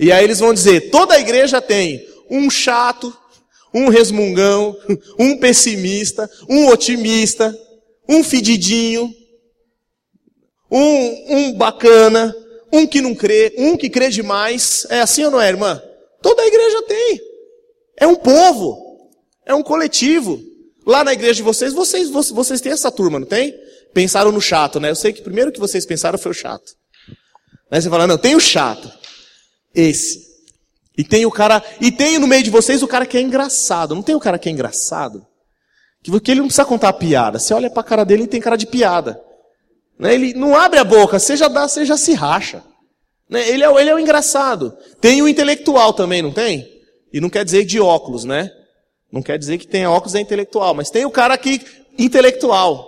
E 0.00 0.10
aí 0.10 0.24
eles 0.24 0.38
vão 0.38 0.54
dizer: 0.54 0.90
toda 0.90 1.20
igreja 1.20 1.60
tem 1.60 2.04
um 2.30 2.48
chato, 2.50 3.14
um 3.72 3.88
resmungão, 3.88 4.74
um 5.18 5.36
pessimista, 5.38 6.28
um 6.48 6.68
otimista, 6.68 7.56
um 8.08 8.24
fedidinho, 8.24 9.14
um, 10.70 11.36
um 11.36 11.52
bacana, 11.52 12.34
um 12.72 12.86
que 12.86 13.02
não 13.02 13.14
crê, 13.14 13.54
um 13.58 13.76
que 13.76 13.90
crê 13.90 14.08
demais. 14.08 14.86
É 14.88 15.00
assim 15.00 15.24
ou 15.24 15.30
não 15.30 15.40
é, 15.40 15.48
irmã? 15.48 15.80
Toda 16.22 16.46
igreja 16.46 16.82
tem. 16.82 17.20
É 17.98 18.06
um 18.06 18.16
povo. 18.16 19.10
É 19.44 19.54
um 19.54 19.62
coletivo. 19.62 20.40
Lá 20.86 21.04
na 21.04 21.12
igreja 21.12 21.34
de 21.34 21.42
vocês, 21.42 21.74
vocês, 21.74 22.08
vocês 22.08 22.60
têm 22.60 22.72
essa 22.72 22.90
turma, 22.90 23.18
não 23.18 23.26
tem? 23.26 23.54
Pensaram 23.92 24.32
no 24.32 24.40
chato, 24.40 24.80
né? 24.80 24.90
Eu 24.90 24.94
sei 24.94 25.12
que 25.12 25.20
primeiro 25.20 25.52
que 25.52 25.60
vocês 25.60 25.84
pensaram 25.84 26.18
foi 26.18 26.30
o 26.30 26.34
chato. 26.34 26.72
Você 27.70 27.90
fala, 27.90 28.06
não, 28.06 28.18
tem 28.18 28.34
o 28.34 28.40
chato. 28.40 28.90
Esse. 29.74 30.26
E 30.96 31.04
tem 31.04 31.26
o 31.26 31.30
cara, 31.30 31.62
e 31.80 31.92
tem 31.92 32.18
no 32.18 32.26
meio 32.26 32.42
de 32.42 32.50
vocês 32.50 32.82
o 32.82 32.88
cara 32.88 33.04
que 33.04 33.18
é 33.18 33.20
engraçado. 33.20 33.94
Não 33.94 34.02
tem 34.02 34.14
o 34.14 34.20
cara 34.20 34.38
que 34.38 34.48
é 34.48 34.52
engraçado? 34.52 35.26
Que 36.02 36.30
ele 36.30 36.40
não 36.40 36.46
precisa 36.46 36.64
contar 36.64 36.90
a 36.90 36.92
piada. 36.92 37.38
Você 37.38 37.52
olha 37.52 37.68
pra 37.68 37.82
cara 37.82 38.04
dele 38.04 38.24
e 38.24 38.28
tem 38.28 38.40
cara 38.40 38.56
de 38.56 38.66
piada. 38.66 39.20
Né? 39.98 40.14
Ele 40.14 40.34
não 40.34 40.56
abre 40.56 40.78
a 40.78 40.84
boca, 40.84 41.18
você 41.18 41.36
já 41.36 41.48
dá, 41.48 41.66
você 41.66 41.84
já 41.84 41.96
se 41.96 42.12
racha. 42.14 42.62
Né? 43.28 43.48
Ele, 43.48 43.64
é, 43.64 43.80
ele 43.80 43.90
é 43.90 43.94
o 43.94 43.98
engraçado. 43.98 44.76
Tem 45.00 45.20
o 45.20 45.28
intelectual 45.28 45.92
também, 45.92 46.22
não 46.22 46.32
tem? 46.32 46.66
E 47.12 47.20
não 47.20 47.28
quer 47.28 47.44
dizer 47.44 47.64
de 47.64 47.80
óculos, 47.80 48.24
né? 48.24 48.50
Não 49.10 49.22
quer 49.22 49.38
dizer 49.38 49.58
que 49.58 49.66
tem 49.66 49.86
óculos 49.86 50.14
é 50.14 50.20
intelectual, 50.20 50.74
mas 50.74 50.90
tem 50.90 51.04
o 51.04 51.10
cara 51.10 51.34
aqui 51.34 51.60
intelectual. 51.98 52.86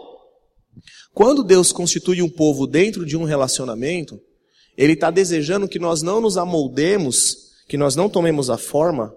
Quando 1.12 1.42
Deus 1.42 1.72
constitui 1.72 2.22
um 2.22 2.28
povo 2.28 2.66
dentro 2.66 3.04
de 3.04 3.16
um 3.16 3.24
relacionamento, 3.24 4.20
Ele 4.78 4.92
está 4.92 5.10
desejando 5.10 5.68
que 5.68 5.80
nós 5.80 6.02
não 6.02 6.20
nos 6.20 6.36
amoldemos, 6.36 7.64
que 7.68 7.76
nós 7.76 7.96
não 7.96 8.08
tomemos 8.08 8.48
a 8.48 8.56
forma 8.56 9.12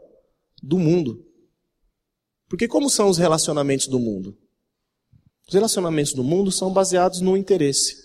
do 0.62 0.80
mundo. 0.80 1.24
Porque 2.50 2.68
como 2.68 2.90
são 2.90 3.08
os 3.08 3.20
relacionamentos 3.20 3.86
do 3.86 4.00
mundo? 4.00 4.36
Os 5.48 5.54
relacionamentos 5.54 6.14
do 6.14 6.24
mundo 6.24 6.52
são 6.52 6.74
baseados 6.74 7.22
no 7.22 7.38
interesse. 7.38 7.96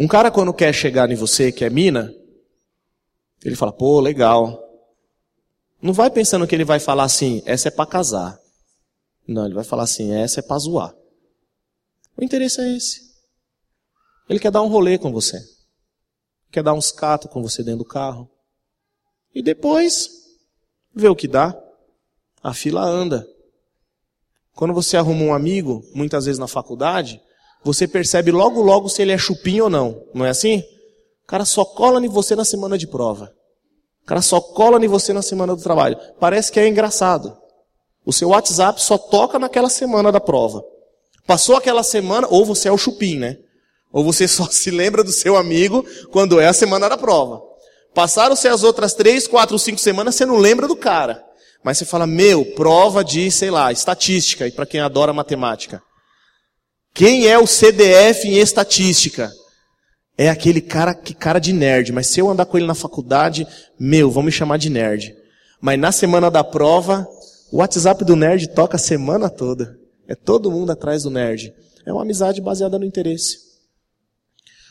Um 0.00 0.08
cara 0.08 0.30
quando 0.30 0.54
quer 0.54 0.72
chegar 0.72 1.10
em 1.10 1.14
você, 1.14 1.52
que 1.52 1.66
é 1.66 1.68
mina, 1.70 2.10
ele 3.44 3.54
fala, 3.54 3.74
pô, 3.74 4.00
legal. 4.00 4.58
Não 5.82 5.92
vai 5.92 6.10
pensando 6.10 6.46
que 6.46 6.54
ele 6.54 6.64
vai 6.64 6.80
falar 6.80 7.04
assim, 7.04 7.42
essa 7.44 7.68
é 7.68 7.70
para 7.70 7.84
casar. 7.84 8.40
Não, 9.28 9.44
ele 9.44 9.54
vai 9.54 9.64
falar 9.64 9.82
assim, 9.82 10.12
essa 10.12 10.40
é 10.40 10.42
para 10.42 10.58
zoar. 10.58 10.96
O 12.16 12.24
interesse 12.24 12.58
é 12.58 12.74
esse. 12.74 13.11
Ele 14.32 14.40
quer 14.40 14.50
dar 14.50 14.62
um 14.62 14.68
rolê 14.68 14.96
com 14.96 15.12
você. 15.12 15.38
Quer 16.50 16.62
dar 16.62 16.72
uns 16.72 16.90
catos 16.90 17.30
com 17.30 17.42
você 17.42 17.62
dentro 17.62 17.80
do 17.80 17.84
carro. 17.84 18.30
E 19.34 19.42
depois, 19.42 20.08
vê 20.94 21.06
o 21.06 21.14
que 21.14 21.28
dá 21.28 21.54
a 22.42 22.54
fila 22.54 22.82
anda. 22.82 23.28
Quando 24.54 24.72
você 24.72 24.96
arruma 24.96 25.22
um 25.22 25.34
amigo, 25.34 25.84
muitas 25.94 26.24
vezes 26.24 26.38
na 26.38 26.48
faculdade, 26.48 27.20
você 27.62 27.86
percebe 27.86 28.30
logo 28.30 28.62
logo 28.62 28.88
se 28.88 29.02
ele 29.02 29.12
é 29.12 29.18
chupinho 29.18 29.64
ou 29.64 29.70
não. 29.70 30.02
Não 30.14 30.24
é 30.24 30.30
assim? 30.30 30.60
O 31.24 31.26
cara 31.26 31.44
só 31.44 31.62
cola 31.62 32.02
em 32.02 32.08
você 32.08 32.34
na 32.34 32.44
semana 32.44 32.78
de 32.78 32.86
prova. 32.86 33.34
O 34.02 34.06
cara 34.06 34.22
só 34.22 34.40
cola 34.40 34.82
em 34.82 34.88
você 34.88 35.12
na 35.12 35.20
semana 35.20 35.54
do 35.54 35.62
trabalho. 35.62 35.98
Parece 36.18 36.50
que 36.50 36.58
é 36.58 36.66
engraçado. 36.66 37.36
O 38.02 38.14
seu 38.14 38.30
WhatsApp 38.30 38.82
só 38.82 38.96
toca 38.96 39.38
naquela 39.38 39.68
semana 39.68 40.10
da 40.10 40.20
prova. 40.20 40.64
Passou 41.26 41.54
aquela 41.54 41.82
semana, 41.82 42.26
ou 42.30 42.46
você 42.46 42.68
é 42.68 42.72
o 42.72 42.78
chupim, 42.78 43.18
né? 43.18 43.38
Ou 43.92 44.02
você 44.02 44.26
só 44.26 44.46
se 44.50 44.70
lembra 44.70 45.04
do 45.04 45.12
seu 45.12 45.36
amigo 45.36 45.84
quando 46.10 46.40
é 46.40 46.46
a 46.46 46.52
semana 46.52 46.88
da 46.88 46.96
prova. 46.96 47.42
Passaram-se 47.94 48.48
as 48.48 48.62
outras 48.62 48.94
três, 48.94 49.28
quatro, 49.28 49.58
cinco 49.58 49.78
semanas, 49.78 50.14
você 50.14 50.24
não 50.24 50.38
lembra 50.38 50.66
do 50.66 50.74
cara. 50.74 51.22
Mas 51.62 51.78
você 51.78 51.84
fala, 51.84 52.06
meu, 52.06 52.44
prova 52.54 53.04
de, 53.04 53.30
sei 53.30 53.50
lá, 53.50 53.70
estatística, 53.70 54.46
e 54.46 54.50
para 54.50 54.66
quem 54.66 54.80
adora 54.80 55.12
matemática. 55.12 55.82
Quem 56.94 57.28
é 57.28 57.38
o 57.38 57.46
CDF 57.46 58.26
em 58.26 58.38
estatística? 58.38 59.30
É 60.16 60.28
aquele 60.28 60.60
cara 60.60 60.94
que 60.94 61.14
cara 61.14 61.38
de 61.38 61.52
nerd, 61.52 61.92
mas 61.92 62.08
se 62.08 62.20
eu 62.20 62.28
andar 62.28 62.46
com 62.46 62.56
ele 62.56 62.66
na 62.66 62.74
faculdade, 62.74 63.46
meu, 63.78 64.10
vão 64.10 64.22
me 64.22 64.32
chamar 64.32 64.58
de 64.58 64.68
nerd. 64.68 65.14
Mas 65.60 65.78
na 65.78 65.92
semana 65.92 66.30
da 66.30 66.42
prova, 66.42 67.06
o 67.50 67.58
WhatsApp 67.58 68.04
do 68.04 68.16
nerd 68.16 68.48
toca 68.48 68.76
a 68.76 68.80
semana 68.80 69.30
toda. 69.30 69.78
É 70.08 70.14
todo 70.14 70.50
mundo 70.50 70.72
atrás 70.72 71.04
do 71.04 71.10
nerd. 71.10 71.54
É 71.86 71.92
uma 71.92 72.02
amizade 72.02 72.40
baseada 72.40 72.78
no 72.78 72.84
interesse. 72.84 73.38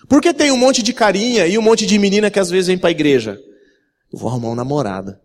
Por 0.08 0.22
que 0.22 0.34
tem 0.34 0.52
um 0.52 0.58
monte 0.58 0.82
de 0.82 0.94
carinha 0.94 1.48
e 1.48 1.58
um 1.58 1.62
monte 1.62 1.86
de 1.86 1.98
menina 1.98 2.30
que 2.30 2.40
às 2.40 2.50
vezes 2.50 2.68
vem 2.68 2.78
para 2.78 2.90
a 2.90 2.92
igreja? 2.92 3.40
Eu 4.12 4.20
vou 4.20 4.30
arrumar 4.30 4.50
uma 4.50 4.56
namorada. 4.56 5.20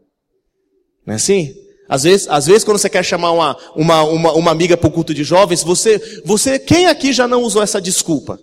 Não 1.05 1.13
é 1.13 1.17
assim? 1.17 1.55
Às 1.89 2.03
vezes, 2.03 2.27
às 2.29 2.47
vezes 2.47 2.65
quando 2.65 2.79
você 2.79 2.89
quer 2.89 3.05
chamar 3.05 3.31
uma, 3.31 3.57
uma, 3.75 4.03
uma, 4.03 4.33
uma 4.33 4.51
amiga 4.51 4.77
para 4.77 4.89
o 4.89 4.93
culto 4.93 5.15
de 5.15 5.23
jovens, 5.23 5.63
você, 5.63 6.23
você, 6.25 6.59
quem 6.59 6.87
aqui 6.87 7.13
já 7.13 7.29
não 7.29 7.43
usou 7.43 7.63
essa 7.63 7.81
desculpa? 7.81 8.41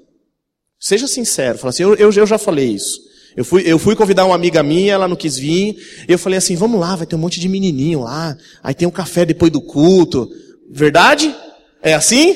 Seja 0.80 1.08
sincero, 1.08 1.58
fala 1.58 1.70
assim, 1.70 1.84
eu, 1.84 1.96
eu, 1.96 2.12
já 2.12 2.38
falei 2.38 2.70
isso. 2.70 3.00
Eu 3.36 3.44
fui, 3.44 3.64
eu 3.66 3.80
fui 3.80 3.96
convidar 3.96 4.26
uma 4.26 4.36
amiga 4.36 4.62
minha, 4.62 4.94
ela 4.94 5.08
não 5.08 5.16
quis 5.16 5.38
vir, 5.38 5.76
eu 6.08 6.20
falei 6.20 6.38
assim, 6.38 6.56
vamos 6.56 6.80
lá, 6.80 6.96
vai 6.96 7.06
ter 7.06 7.16
um 7.16 7.20
monte 7.20 7.40
de 7.40 7.50
menininho 7.50 8.02
lá, 8.02 8.38
aí 8.62 8.74
tem 8.74 8.88
um 8.88 8.92
café 8.92 9.26
depois 9.26 9.52
do 9.52 9.62
culto. 9.62 10.30
Verdade? 10.70 11.34
É 11.82 11.94
assim? 11.94 12.36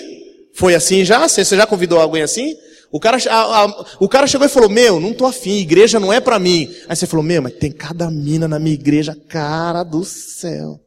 Foi 0.54 0.76
assim 0.76 1.06
já? 1.06 1.28
Você 1.28 1.44
já 1.44 1.66
convidou 1.66 2.00
alguém 2.00 2.24
assim? 2.24 2.56
O 2.92 3.00
cara, 3.00 3.18
a, 3.30 3.64
a, 3.64 3.86
o 4.00 4.08
cara 4.08 4.28
chegou 4.28 4.48
e 4.48 4.50
falou, 4.50 4.70
meu, 4.70 5.00
não 5.00 5.14
tô 5.14 5.26
afim, 5.26 5.58
igreja 5.58 6.00
não 6.00 6.12
é 6.12 6.22
para 6.22 6.40
mim. 6.40 6.74
Aí 6.88 6.96
você 6.96 7.06
falou, 7.06 7.24
meu, 7.24 7.42
mas 7.42 7.54
tem 7.54 7.72
cada 7.72 8.10
mina 8.10 8.48
na 8.48 8.60
minha 8.60 8.74
igreja, 8.74 9.18
cara 9.28 9.84
do 9.84 10.06
céu. 10.06 10.80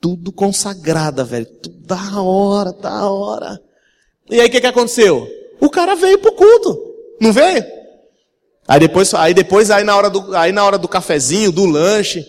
Tudo 0.00 0.32
consagrada, 0.32 1.24
velho. 1.24 1.46
Tudo 1.46 1.86
da 1.86 2.22
hora, 2.22 2.72
da 2.72 3.10
hora. 3.10 3.60
E 4.30 4.40
aí 4.40 4.48
o 4.48 4.50
que, 4.50 4.60
que 4.60 4.66
aconteceu? 4.66 5.28
O 5.60 5.68
cara 5.68 5.94
veio 5.94 6.18
pro 6.18 6.32
culto. 6.32 6.78
Não 7.20 7.32
veio? 7.32 7.64
Aí 8.66 8.80
depois, 8.80 9.12
aí 9.14 9.34
depois, 9.34 9.70
aí 9.70 9.82
na 9.82 9.96
hora 9.96 10.10
do, 10.10 10.36
aí 10.36 10.52
na 10.52 10.64
hora 10.64 10.78
do 10.78 10.86
cafezinho, 10.86 11.50
do 11.50 11.64
lanche, 11.64 12.24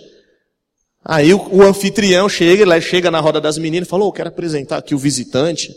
aí 1.03 1.33
o, 1.33 1.47
o 1.51 1.62
anfitrião 1.63 2.27
chega, 2.29 2.63
ele 2.63 2.81
chega 2.81 3.12
na 3.12 3.19
roda 3.19 3.39
das 3.39 3.57
meninas 3.57 3.88
e 3.88 3.89
falou, 3.89 4.09
oh, 4.09 4.13
quero 4.13 4.29
apresentar 4.29 4.77
aqui 4.77 4.95
o 4.95 4.97
visitante. 4.97 5.73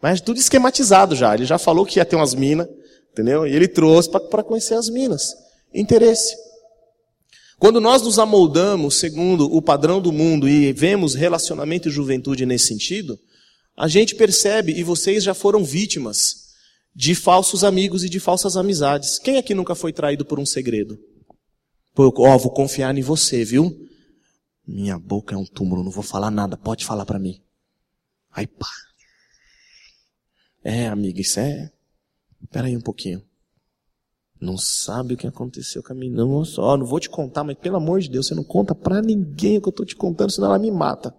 Mas 0.00 0.20
tudo 0.20 0.38
esquematizado 0.38 1.14
já. 1.14 1.34
Ele 1.34 1.44
já 1.44 1.58
falou 1.58 1.86
que 1.86 1.98
ia 1.98 2.04
ter 2.04 2.16
umas 2.16 2.34
minas, 2.34 2.68
entendeu? 3.12 3.46
E 3.46 3.54
ele 3.54 3.68
trouxe 3.68 4.10
para 4.10 4.42
conhecer 4.42 4.74
as 4.74 4.88
minas. 4.88 5.34
Interesse. 5.72 6.36
Quando 7.58 7.80
nós 7.80 8.02
nos 8.02 8.18
amoldamos 8.18 8.96
segundo 8.96 9.52
o 9.54 9.62
padrão 9.62 10.00
do 10.00 10.12
mundo 10.12 10.48
e 10.48 10.72
vemos 10.72 11.14
relacionamento 11.14 11.88
e 11.88 11.92
juventude 11.92 12.44
nesse 12.44 12.66
sentido, 12.66 13.18
a 13.76 13.88
gente 13.88 14.14
percebe, 14.14 14.72
e 14.72 14.82
vocês 14.82 15.24
já 15.24 15.34
foram 15.34 15.64
vítimas, 15.64 16.46
de 16.94 17.14
falsos 17.14 17.62
amigos 17.62 18.04
e 18.04 18.08
de 18.08 18.18
falsas 18.18 18.56
amizades. 18.56 19.18
Quem 19.18 19.36
aqui 19.36 19.54
nunca 19.54 19.74
foi 19.74 19.92
traído 19.92 20.24
por 20.24 20.40
um 20.40 20.46
segredo? 20.46 20.98
Pô, 21.94 22.12
ó, 22.18 22.38
vou 22.38 22.50
confiar 22.50 22.96
em 22.96 23.02
você, 23.02 23.44
viu? 23.44 23.86
Minha 24.66 24.98
boca 24.98 25.34
é 25.34 25.38
um 25.38 25.44
túmulo, 25.44 25.84
não 25.84 25.90
vou 25.90 26.02
falar 26.02 26.30
nada, 26.30 26.56
pode 26.56 26.84
falar 26.84 27.04
para 27.04 27.18
mim. 27.18 27.40
Aí 28.32 28.46
pá, 28.46 28.68
é, 30.66 30.88
amiga, 30.88 31.20
isso 31.20 31.38
é. 31.38 31.70
Espera 32.42 32.66
aí 32.66 32.76
um 32.76 32.80
pouquinho. 32.80 33.22
Não 34.40 34.58
sabe 34.58 35.14
o 35.14 35.16
que 35.16 35.26
aconteceu 35.26 35.80
com 35.80 35.92
a 35.92 35.96
menina. 35.96 36.24
Não, 36.24 36.44
só, 36.44 36.76
não 36.76 36.84
vou 36.84 36.98
te 36.98 37.08
contar, 37.08 37.44
mas 37.44 37.56
pelo 37.56 37.76
amor 37.76 38.00
de 38.00 38.10
Deus, 38.10 38.26
você 38.26 38.34
não 38.34 38.42
conta 38.42 38.74
pra 38.74 39.00
ninguém 39.00 39.58
o 39.58 39.62
que 39.62 39.68
eu 39.68 39.72
tô 39.72 39.84
te 39.84 39.94
contando, 39.94 40.32
senão 40.32 40.48
ela 40.48 40.58
me 40.58 40.70
mata. 40.70 41.14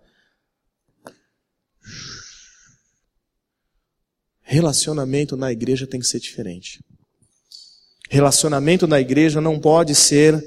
Relacionamento 4.42 5.38
na 5.38 5.52
igreja 5.52 5.88
tem 5.88 6.00
que 6.00 6.06
ser 6.08 6.20
diferente. 6.20 6.84
Relacionamento 8.10 8.86
na 8.86 9.00
igreja 9.00 9.40
não 9.40 9.60
pode 9.60 9.96
ser 9.96 10.44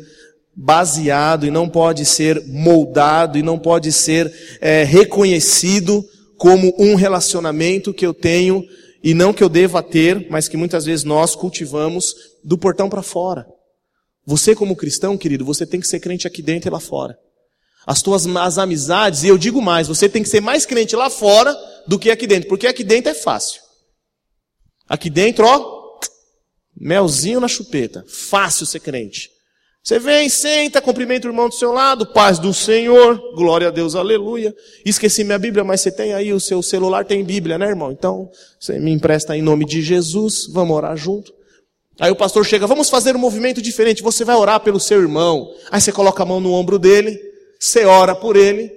baseado 0.54 1.46
e 1.46 1.50
não 1.50 1.68
pode 1.68 2.04
ser 2.04 2.46
moldado 2.46 3.38
e 3.38 3.42
não 3.42 3.58
pode 3.58 3.92
ser 3.92 4.30
é, 4.60 4.84
reconhecido 4.84 6.06
como 6.36 6.74
um 6.78 6.94
relacionamento 6.94 7.92
que 7.92 8.06
eu 8.06 8.14
tenho 8.14 8.62
e 9.02 9.14
não 9.14 9.32
que 9.32 9.42
eu 9.42 9.48
deva 9.48 9.82
ter, 9.82 10.28
mas 10.30 10.48
que 10.48 10.56
muitas 10.56 10.84
vezes 10.84 11.04
nós 11.04 11.34
cultivamos 11.34 12.14
do 12.44 12.58
portão 12.58 12.88
para 12.88 13.02
fora. 13.02 13.46
Você 14.26 14.54
como 14.54 14.76
cristão, 14.76 15.16
querido, 15.16 15.44
você 15.44 15.66
tem 15.66 15.80
que 15.80 15.86
ser 15.86 16.00
crente 16.00 16.26
aqui 16.26 16.42
dentro 16.42 16.68
e 16.68 16.72
lá 16.72 16.80
fora. 16.80 17.18
As 17.86 18.02
tuas 18.02 18.26
as 18.26 18.58
amizades, 18.58 19.22
e 19.22 19.28
eu 19.28 19.38
digo 19.38 19.62
mais, 19.62 19.88
você 19.88 20.08
tem 20.08 20.22
que 20.22 20.28
ser 20.28 20.40
mais 20.40 20.66
crente 20.66 20.94
lá 20.94 21.08
fora 21.08 21.56
do 21.86 21.98
que 21.98 22.10
aqui 22.10 22.26
dentro, 22.26 22.48
porque 22.48 22.66
aqui 22.66 22.84
dentro 22.84 23.10
é 23.10 23.14
fácil. 23.14 23.62
Aqui 24.86 25.08
dentro, 25.08 25.46
ó, 25.46 25.98
melzinho 26.76 27.40
na 27.40 27.48
chupeta, 27.48 28.04
fácil 28.06 28.66
ser 28.66 28.80
crente. 28.80 29.30
Você 29.82 29.98
vem, 29.98 30.28
senta, 30.28 30.80
cumprimenta 30.80 31.26
o 31.26 31.30
irmão 31.30 31.48
do 31.48 31.54
seu 31.54 31.72
lado, 31.72 32.06
paz 32.06 32.38
do 32.38 32.52
Senhor, 32.52 33.34
glória 33.34 33.68
a 33.68 33.70
Deus, 33.70 33.94
aleluia. 33.94 34.54
Esqueci 34.84 35.24
minha 35.24 35.38
Bíblia, 35.38 35.64
mas 35.64 35.80
você 35.80 35.90
tem 35.90 36.12
aí 36.12 36.32
o 36.34 36.40
seu 36.40 36.62
celular, 36.62 37.04
tem 37.04 37.24
Bíblia, 37.24 37.56
né, 37.56 37.66
irmão? 37.66 37.90
Então, 37.90 38.30
você 38.58 38.78
me 38.78 38.90
empresta 38.92 39.34
em 39.34 39.40
nome 39.40 39.64
de 39.64 39.80
Jesus, 39.80 40.46
vamos 40.52 40.76
orar 40.76 40.96
junto. 40.96 41.32
Aí 41.98 42.10
o 42.10 42.16
pastor 42.16 42.44
chega, 42.44 42.66
vamos 42.66 42.90
fazer 42.90 43.16
um 43.16 43.18
movimento 43.18 43.60
diferente. 43.60 44.02
Você 44.02 44.24
vai 44.24 44.36
orar 44.36 44.60
pelo 44.60 44.78
seu 44.78 45.00
irmão. 45.00 45.50
Aí 45.70 45.80
você 45.80 45.92
coloca 45.92 46.22
a 46.22 46.26
mão 46.26 46.40
no 46.40 46.52
ombro 46.52 46.78
dele, 46.78 47.18
você 47.58 47.84
ora 47.84 48.14
por 48.14 48.36
ele. 48.36 48.70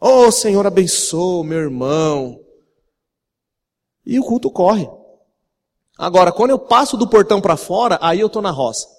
Oh, 0.00 0.30
Senhor, 0.30 0.66
abençoa 0.66 1.42
meu 1.42 1.58
irmão. 1.58 2.40
E 4.04 4.18
o 4.18 4.24
culto 4.24 4.50
corre. 4.50 4.88
Agora, 5.98 6.32
quando 6.32 6.50
eu 6.50 6.58
passo 6.58 6.96
do 6.96 7.08
portão 7.08 7.40
para 7.40 7.56
fora, 7.56 7.98
aí 8.02 8.20
eu 8.20 8.26
estou 8.26 8.42
na 8.42 8.50
roça. 8.50 8.95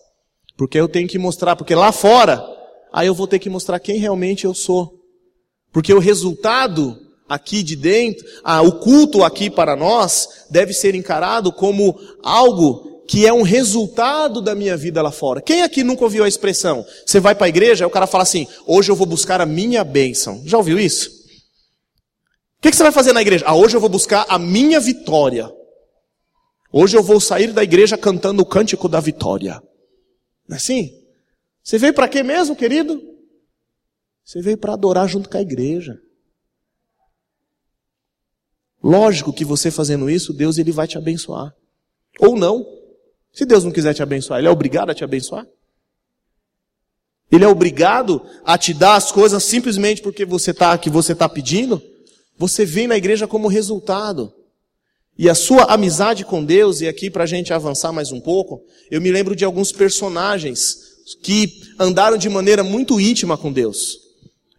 Porque 0.57 0.79
eu 0.79 0.89
tenho 0.89 1.07
que 1.07 1.19
mostrar, 1.19 1.55
porque 1.55 1.75
lá 1.75 1.91
fora, 1.91 2.43
aí 2.91 3.07
eu 3.07 3.13
vou 3.13 3.27
ter 3.27 3.39
que 3.39 3.49
mostrar 3.49 3.79
quem 3.79 3.99
realmente 3.99 4.45
eu 4.45 4.53
sou. 4.53 4.91
Porque 5.71 5.93
o 5.93 5.99
resultado 5.99 6.97
aqui 7.29 7.61
de 7.61 7.75
dentro, 7.75 8.25
ah, 8.43 8.61
o 8.61 8.79
culto 8.79 9.23
aqui 9.23 9.49
para 9.49 9.75
nós, 9.75 10.45
deve 10.49 10.73
ser 10.73 10.95
encarado 10.95 11.51
como 11.51 11.99
algo 12.23 13.03
que 13.07 13.25
é 13.25 13.31
um 13.31 13.41
resultado 13.41 14.41
da 14.41 14.55
minha 14.55 14.75
vida 14.75 15.01
lá 15.01 15.11
fora. 15.11 15.41
Quem 15.41 15.61
aqui 15.61 15.83
nunca 15.83 16.03
ouviu 16.03 16.23
a 16.23 16.27
expressão? 16.27 16.85
Você 17.05 17.19
vai 17.19 17.35
para 17.35 17.45
a 17.45 17.49
igreja, 17.49 17.85
aí 17.85 17.87
o 17.87 17.91
cara 17.91 18.07
fala 18.07 18.23
assim: 18.23 18.47
hoje 18.65 18.91
eu 18.91 18.95
vou 18.95 19.07
buscar 19.07 19.39
a 19.39 19.45
minha 19.45 19.83
bênção. 19.83 20.41
Já 20.45 20.57
ouviu 20.57 20.79
isso? 20.79 21.09
O 22.57 22.61
que, 22.61 22.71
que 22.71 22.75
você 22.75 22.83
vai 22.83 22.91
fazer 22.91 23.13
na 23.13 23.21
igreja? 23.21 23.45
Ah, 23.47 23.55
hoje 23.55 23.77
eu 23.77 23.81
vou 23.81 23.89
buscar 23.89 24.25
a 24.27 24.39
minha 24.39 24.79
vitória. 24.79 25.49
Hoje 26.73 26.97
eu 26.97 27.03
vou 27.03 27.19
sair 27.19 27.53
da 27.53 27.63
igreja 27.63 27.97
cantando 27.97 28.41
o 28.41 28.45
cântico 28.45 28.89
da 28.89 28.99
vitória. 28.99 29.61
Não 30.47 30.55
é 30.55 30.57
assim? 30.57 31.03
Você 31.63 31.77
veio 31.77 31.93
para 31.93 32.07
quê 32.07 32.23
mesmo, 32.23 32.55
querido? 32.55 33.01
Você 34.23 34.41
veio 34.41 34.57
para 34.57 34.73
adorar 34.73 35.07
junto 35.07 35.29
com 35.29 35.37
a 35.37 35.41
igreja. 35.41 35.99
Lógico 38.83 39.33
que 39.33 39.43
você 39.43 39.69
fazendo 39.69 40.09
isso, 40.09 40.33
Deus 40.33 40.57
ele 40.57 40.71
vai 40.71 40.87
te 40.87 40.97
abençoar. 40.97 41.53
Ou 42.19 42.37
não. 42.37 42.65
Se 43.33 43.45
Deus 43.45 43.63
não 43.63 43.71
quiser 43.71 43.93
te 43.93 44.01
abençoar, 44.01 44.39
Ele 44.39 44.47
é 44.47 44.51
obrigado 44.51 44.89
a 44.89 44.95
te 44.95 45.03
abençoar? 45.03 45.45
Ele 47.31 47.43
é 47.43 47.47
obrigado 47.47 48.25
a 48.43 48.57
te 48.57 48.73
dar 48.73 48.95
as 48.95 49.11
coisas 49.11 49.43
simplesmente 49.43 50.01
porque 50.01 50.25
você 50.25 50.53
tá, 50.53 50.77
que 50.77 50.89
você 50.89 51.11
está 51.11 51.27
pedindo? 51.27 51.81
Você 52.37 52.65
vem 52.65 52.87
na 52.87 52.97
igreja 52.97 53.27
como 53.27 53.47
resultado. 53.47 54.33
E 55.17 55.29
a 55.29 55.33
sua 55.33 55.63
amizade 55.63 56.23
com 56.23 56.45
Deus, 56.45 56.79
e 56.81 56.87
aqui 56.87 57.09
para 57.09 57.23
a 57.23 57.27
gente 57.27 57.51
avançar 57.51 57.91
mais 57.91 58.11
um 58.11 58.19
pouco, 58.19 58.61
eu 58.91 59.01
me 59.01 59.11
lembro 59.11 59.35
de 59.35 59.43
alguns 59.43 59.71
personagens 59.71 60.77
que 61.23 61.61
andaram 61.79 62.17
de 62.17 62.29
maneira 62.29 62.63
muito 62.63 63.01
íntima 63.01 63.37
com 63.37 63.51
Deus. 63.51 63.97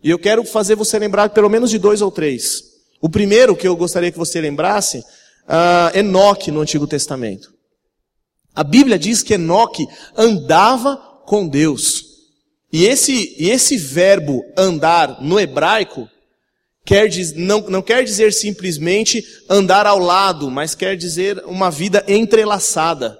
E 0.02 0.10
eu 0.10 0.18
quero 0.18 0.42
fazer 0.44 0.74
você 0.74 0.98
lembrar 0.98 1.30
pelo 1.30 1.48
menos 1.48 1.70
de 1.70 1.78
dois 1.78 2.00
ou 2.00 2.10
três. 2.10 2.62
O 3.00 3.08
primeiro 3.08 3.54
que 3.54 3.68
eu 3.68 3.76
gostaria 3.76 4.10
que 4.10 4.18
você 4.18 4.40
lembrasse, 4.40 4.98
uh, 4.98 5.96
Enoque 5.96 6.50
no 6.50 6.60
Antigo 6.60 6.86
Testamento. 6.86 7.52
A 8.54 8.64
Bíblia 8.64 8.98
diz 8.98 9.22
que 9.22 9.34
Enoque 9.34 9.86
andava 10.16 10.96
com 11.24 11.46
Deus. 11.46 12.04
E 12.72 12.84
esse, 12.84 13.36
e 13.38 13.48
esse 13.50 13.76
verbo 13.76 14.42
andar 14.56 15.22
no 15.22 15.38
hebraico 15.38 16.08
quer, 16.88 17.10
não, 17.36 17.60
não 17.68 17.82
quer 17.82 18.02
dizer 18.02 18.32
simplesmente 18.32 19.22
andar 19.46 19.86
ao 19.86 19.98
lado, 19.98 20.50
mas 20.50 20.74
quer 20.74 20.96
dizer 20.96 21.44
uma 21.44 21.70
vida 21.70 22.02
entrelaçada. 22.08 23.18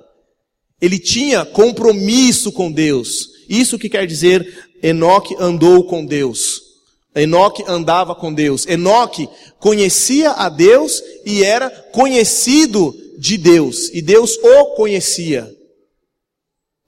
Ele 0.80 0.98
tinha 0.98 1.44
compromisso 1.44 2.50
com 2.50 2.72
Deus. 2.72 3.28
Isso 3.46 3.78
que 3.78 3.90
quer 3.90 4.06
dizer 4.06 4.70
Enoque 4.82 5.36
andou 5.38 5.84
com 5.84 6.06
Deus. 6.06 6.62
Enoque 7.14 7.62
andava 7.68 8.14
com 8.14 8.32
Deus. 8.32 8.66
Enoque 8.66 9.28
conhecia 9.58 10.30
a 10.30 10.48
Deus 10.48 11.02
e 11.26 11.44
era 11.44 11.68
conhecido 11.92 12.96
de 13.18 13.36
Deus, 13.36 13.90
e 13.92 14.00
Deus 14.00 14.38
o 14.42 14.76
conhecia. 14.76 15.54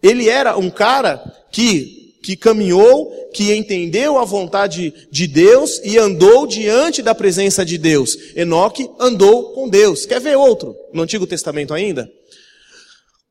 Ele 0.03 0.31
era 0.31 0.57
um 0.57 0.71
cara 0.71 1.19
que, 1.53 2.00
que 2.23 2.37
caminhou, 2.37 3.11
que 3.33 3.55
entendeu 3.55 4.19
a 4.19 4.25
vontade 4.25 4.93
de 5.11 5.27
Deus 5.27 5.81
e 5.85 5.99
andou 5.99 6.47
diante 6.47 7.03
da 7.03 7.15
presença 7.15 7.65
de 7.65 7.79
Deus. 7.79 8.17
Enoque 8.35 8.89
andou 8.99 9.53
com 9.53 9.69
Deus. 9.69 10.05
Quer 10.05 10.21
ver 10.21 10.37
outro? 10.37 10.77
No 10.93 11.03
Antigo 11.03 11.27
Testamento 11.27 11.73
ainda? 11.73 12.11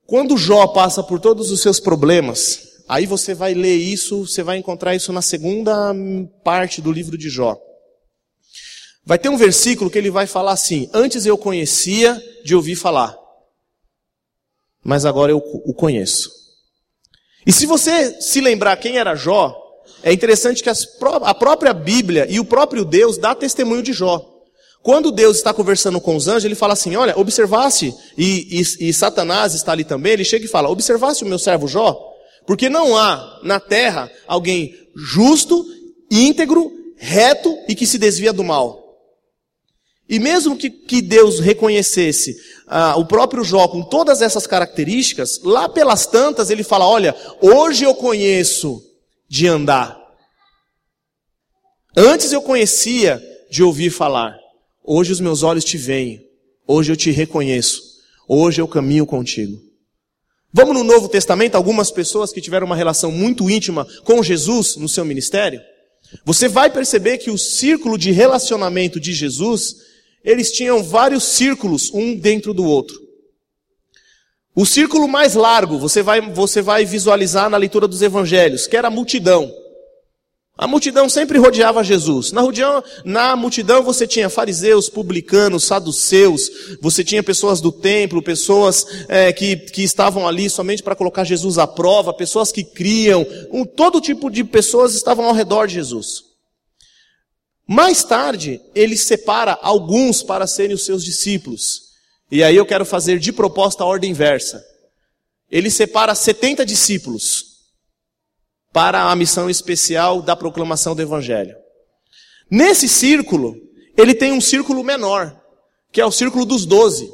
Quando 0.05 0.37
Jó 0.37 0.65
passa 0.67 1.03
por 1.03 1.19
todos 1.19 1.51
os 1.51 1.61
seus 1.61 1.79
problemas, 1.79 2.83
aí 2.87 3.05
você 3.05 3.35
vai 3.35 3.53
ler 3.53 3.75
isso, 3.75 4.25
você 4.25 4.41
vai 4.41 4.57
encontrar 4.57 4.95
isso 4.95 5.13
na 5.13 5.21
segunda 5.21 5.93
parte 6.43 6.81
do 6.81 6.91
livro 6.91 7.17
de 7.17 7.29
Jó. 7.29 7.55
Vai 9.05 9.19
ter 9.19 9.29
um 9.29 9.37
versículo 9.37 9.89
que 9.89 9.97
ele 9.97 10.09
vai 10.09 10.25
falar 10.25 10.53
assim: 10.53 10.89
Antes 10.93 11.25
eu 11.25 11.37
conhecia 11.37 12.21
de 12.43 12.55
ouvir 12.55 12.75
falar, 12.75 13.15
mas 14.83 15.05
agora 15.05 15.31
eu 15.31 15.37
o 15.37 15.73
conheço. 15.73 16.38
E 17.49 17.51
se 17.51 17.65
você 17.65 18.21
se 18.21 18.39
lembrar 18.41 18.77
quem 18.77 18.99
era 18.99 19.15
Jó, 19.15 19.59
é 20.03 20.13
interessante 20.13 20.61
que 20.61 20.69
a 20.69 21.33
própria 21.33 21.73
Bíblia 21.73 22.27
e 22.29 22.39
o 22.39 22.45
próprio 22.45 22.85
Deus 22.85 23.17
dá 23.17 23.33
testemunho 23.33 23.81
de 23.81 23.91
Jó. 23.91 24.23
Quando 24.83 25.11
Deus 25.11 25.37
está 25.37 25.51
conversando 25.51 25.99
com 25.99 26.15
os 26.15 26.27
anjos, 26.27 26.45
ele 26.45 26.53
fala 26.53 26.73
assim: 26.73 26.95
Olha, 26.95 27.17
observasse, 27.17 27.91
e, 28.15 28.61
e, 28.61 28.89
e 28.89 28.93
Satanás 28.93 29.55
está 29.55 29.71
ali 29.71 29.83
também, 29.83 30.13
ele 30.13 30.23
chega 30.23 30.45
e 30.45 30.47
fala: 30.47 30.69
Observasse 30.69 31.23
o 31.23 31.27
meu 31.27 31.39
servo 31.39 31.67
Jó, 31.67 31.99
porque 32.45 32.69
não 32.69 32.95
há 32.95 33.39
na 33.41 33.59
terra 33.59 34.11
alguém 34.27 34.71
justo, 34.95 35.65
íntegro, 36.11 36.71
reto 36.97 37.51
e 37.67 37.73
que 37.73 37.87
se 37.87 37.97
desvia 37.97 38.31
do 38.31 38.43
mal. 38.43 38.79
E 40.07 40.19
mesmo 40.19 40.55
que, 40.55 40.69
que 40.69 41.01
Deus 41.01 41.39
reconhecesse 41.39 42.35
ah, 42.69 42.95
o 42.95 43.05
próprio 43.05 43.43
Jó 43.43 43.67
com 43.67 43.81
todas 43.81 44.21
essas 44.21 44.45
características, 44.45 45.41
lá 45.43 45.67
pelas 45.67 46.05
tantas 46.05 46.49
ele 46.49 46.63
fala: 46.63 46.87
Olha, 46.87 47.15
hoje 47.41 47.83
eu 47.83 47.95
conheço 47.95 48.81
de 49.27 49.47
andar. 49.47 49.97
Antes 51.97 52.31
eu 52.31 52.41
conhecia 52.41 53.21
de 53.49 53.63
ouvir 53.63 53.89
falar. 53.89 54.37
Hoje 54.83 55.11
os 55.11 55.19
meus 55.19 55.41
olhos 55.41 55.65
te 55.65 55.77
veem. 55.77 56.21
Hoje 56.67 56.91
eu 56.91 56.95
te 56.95 57.09
reconheço. 57.09 57.81
Hoje 58.27 58.61
eu 58.61 58.67
caminho 58.67 59.05
contigo. 59.05 59.57
Vamos 60.53 60.75
no 60.75 60.83
Novo 60.83 61.09
Testamento, 61.09 61.55
algumas 61.55 61.91
pessoas 61.91 62.31
que 62.31 62.41
tiveram 62.41 62.65
uma 62.67 62.75
relação 62.75 63.11
muito 63.11 63.49
íntima 63.49 63.87
com 64.03 64.21
Jesus 64.21 64.75
no 64.75 64.87
seu 64.87 65.03
ministério. 65.03 65.59
Você 66.25 66.47
vai 66.47 66.69
perceber 66.69 67.17
que 67.17 67.29
o 67.29 67.37
círculo 67.37 67.97
de 67.97 68.11
relacionamento 68.11 68.99
de 68.99 69.13
Jesus 69.13 69.88
eles 70.29 70.51
tinham 70.51 70.83
vários 70.83 71.23
círculos, 71.23 71.91
um 71.91 72.15
dentro 72.15 72.53
do 72.53 72.63
outro. 72.63 72.95
O 74.55 74.63
círculo 74.63 75.07
mais 75.07 75.33
largo, 75.33 75.79
você 75.79 76.03
vai, 76.03 76.21
você 76.21 76.61
vai 76.61 76.85
visualizar 76.85 77.49
na 77.49 77.57
leitura 77.57 77.87
dos 77.87 78.03
evangelhos, 78.03 78.67
que 78.67 78.77
era 78.77 78.89
a 78.89 78.91
multidão. 78.91 79.51
A 80.55 80.67
multidão 80.67 81.09
sempre 81.09 81.39
rodeava 81.39 81.83
Jesus. 81.83 82.31
Na, 82.31 82.43
na 83.05 83.35
multidão 83.35 83.81
você 83.81 84.05
tinha 84.05 84.29
fariseus, 84.29 84.87
publicanos, 84.87 85.63
saduceus, 85.63 86.77
você 86.79 87.03
tinha 87.03 87.23
pessoas 87.23 87.59
do 87.59 87.71
templo, 87.71 88.21
pessoas 88.21 88.85
é, 89.07 89.33
que, 89.33 89.55
que 89.55 89.81
estavam 89.81 90.27
ali 90.27 90.47
somente 90.47 90.83
para 90.83 90.95
colocar 90.95 91.23
Jesus 91.23 91.57
à 91.57 91.65
prova, 91.65 92.13
pessoas 92.13 92.51
que 92.51 92.63
criam, 92.63 93.25
um, 93.51 93.65
todo 93.65 93.99
tipo 93.99 94.29
de 94.29 94.43
pessoas 94.43 94.93
estavam 94.93 95.25
ao 95.25 95.33
redor 95.33 95.65
de 95.65 95.73
Jesus. 95.73 96.28
Mais 97.71 98.03
tarde, 98.03 98.59
ele 98.73 98.97
separa 98.97 99.55
alguns 99.61 100.23
para 100.23 100.47
serem 100.47 100.75
os 100.75 100.85
seus 100.85 101.03
discípulos. 101.03 101.89
E 102.31 102.43
aí 102.43 102.55
eu 102.55 102.65
quero 102.65 102.83
fazer 102.83 103.19
de 103.19 103.31
proposta 103.31 103.83
a 103.83 103.85
ordem 103.85 104.09
inversa. 104.09 104.59
Ele 105.51 105.69
separa 105.69 106.15
70 106.15 106.65
discípulos 106.65 107.59
para 108.73 109.11
a 109.11 109.15
missão 109.15 109.47
especial 109.47 110.19
da 110.19 110.35
proclamação 110.35 110.95
do 110.95 111.03
Evangelho. 111.03 111.55
Nesse 112.49 112.89
círculo, 112.89 113.55
ele 113.95 114.15
tem 114.15 114.31
um 114.31 114.41
círculo 114.41 114.83
menor, 114.83 115.39
que 115.91 116.01
é 116.01 116.05
o 116.07 116.11
círculo 116.11 116.47
dos 116.47 116.65
doze 116.65 117.07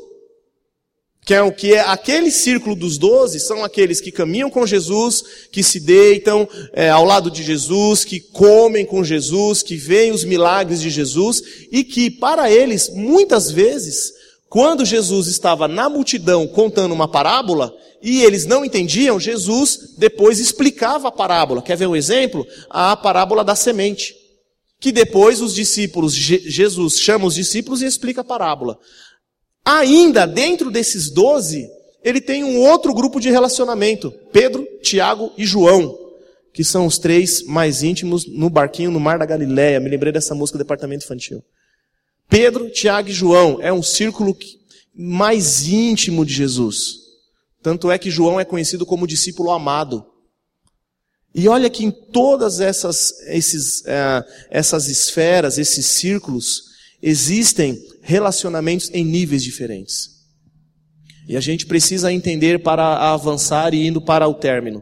que 1.25 1.33
é 1.33 1.41
o 1.41 1.51
que 1.51 1.73
é 1.73 1.79
aquele 1.79 2.29
círculo 2.29 2.75
dos 2.75 2.99
doze 2.99 3.39
são 3.39 3.63
aqueles 3.63 3.99
que 3.99 4.11
caminham 4.11 4.49
com 4.49 4.65
Jesus, 4.65 5.23
que 5.51 5.63
se 5.63 5.79
deitam 5.79 6.47
é, 6.71 6.89
ao 6.91 7.03
lado 7.03 7.31
de 7.31 7.41
Jesus, 7.41 8.05
que 8.05 8.19
comem 8.19 8.85
com 8.85 9.03
Jesus, 9.03 9.63
que 9.63 9.75
veem 9.75 10.11
os 10.11 10.23
milagres 10.23 10.79
de 10.79 10.91
Jesus 10.91 11.41
e 11.71 11.83
que 11.83 12.11
para 12.11 12.51
eles 12.51 12.89
muitas 12.89 13.49
vezes, 13.49 14.13
quando 14.47 14.85
Jesus 14.85 15.25
estava 15.25 15.67
na 15.67 15.89
multidão 15.89 16.45
contando 16.45 16.91
uma 16.91 17.07
parábola 17.07 17.73
e 18.03 18.21
eles 18.23 18.45
não 18.45 18.63
entendiam, 18.63 19.19
Jesus 19.19 19.95
depois 19.97 20.38
explicava 20.38 21.07
a 21.07 21.11
parábola. 21.11 21.63
Quer 21.63 21.75
ver 21.75 21.88
um 21.88 21.95
exemplo? 21.95 22.45
A 22.69 22.95
parábola 22.95 23.43
da 23.43 23.55
semente. 23.55 24.13
Que 24.79 24.91
depois 24.91 25.41
os 25.41 25.55
discípulos, 25.55 26.13
Jesus 26.13 26.99
chama 26.99 27.25
os 27.25 27.33
discípulos 27.33 27.81
e 27.81 27.85
explica 27.88 28.21
a 28.21 28.23
parábola. 28.23 28.77
Ainda 29.65 30.28
dentro 30.28 30.69
desses 30.69 31.10
doze, 31.10 31.67
ele 32.04 32.21
tem 32.21 32.43
um 32.43 32.62
outro 32.62 32.93
grupo 32.93 33.19
de 33.19 33.32
relacionamento: 33.32 34.13
Pedro, 34.32 34.63
Tiago 34.84 35.34
e 35.36 35.43
João, 35.43 35.97
que 36.54 36.63
são 36.63 36.86
os 36.86 36.99
três 36.99 37.41
mais 37.43 37.82
íntimos 37.82 38.28
no 38.28 38.47
barquinho 38.47 38.91
no 38.91 38.99
Mar 38.99 39.17
da 39.17 39.25
Galileia. 39.25 39.80
Me 39.80 39.89
lembrei 39.89 40.13
dessa 40.13 40.36
música 40.36 40.58
do 40.58 40.63
Departamento 40.63 41.04
Infantil. 41.04 41.43
Pedro, 42.30 42.69
Tiago 42.69 43.10
e 43.10 43.13
João 43.13 43.60
é 43.60 43.73
um 43.73 43.82
círculo 43.82 44.38
mais 44.93 45.67
íntimo 45.67 46.23
de 46.23 46.34
Jesus. 46.34 47.06
Tanto 47.62 47.89
é 47.89 47.97
que 47.97 48.12
João 48.12 48.39
é 48.39 48.45
conhecido 48.45 48.86
como 48.86 49.08
discípulo 49.08 49.51
amado. 49.51 50.06
E 51.34 51.49
olha 51.49 51.69
que 51.69 51.84
em 51.84 51.91
todas 51.91 52.60
essas, 52.60 53.19
esses, 53.28 53.82
uh, 53.82 54.23
essas 54.49 54.88
esferas, 54.88 55.58
esses 55.58 55.86
círculos, 55.88 56.74
existem 57.06 57.80
relacionamentos 58.02 58.89
em 58.91 59.06
níveis 59.06 59.44
diferentes. 59.44 60.10
E 61.28 61.38
a 61.38 61.39
gente 61.39 61.68
precisa 61.68 62.12
entender 62.12 62.63
para 62.63 63.13
avançar 63.13 63.76
e 63.76 63.86
indo 63.86 64.02
para 64.02 64.28
o 64.28 64.34
término, 64.34 64.82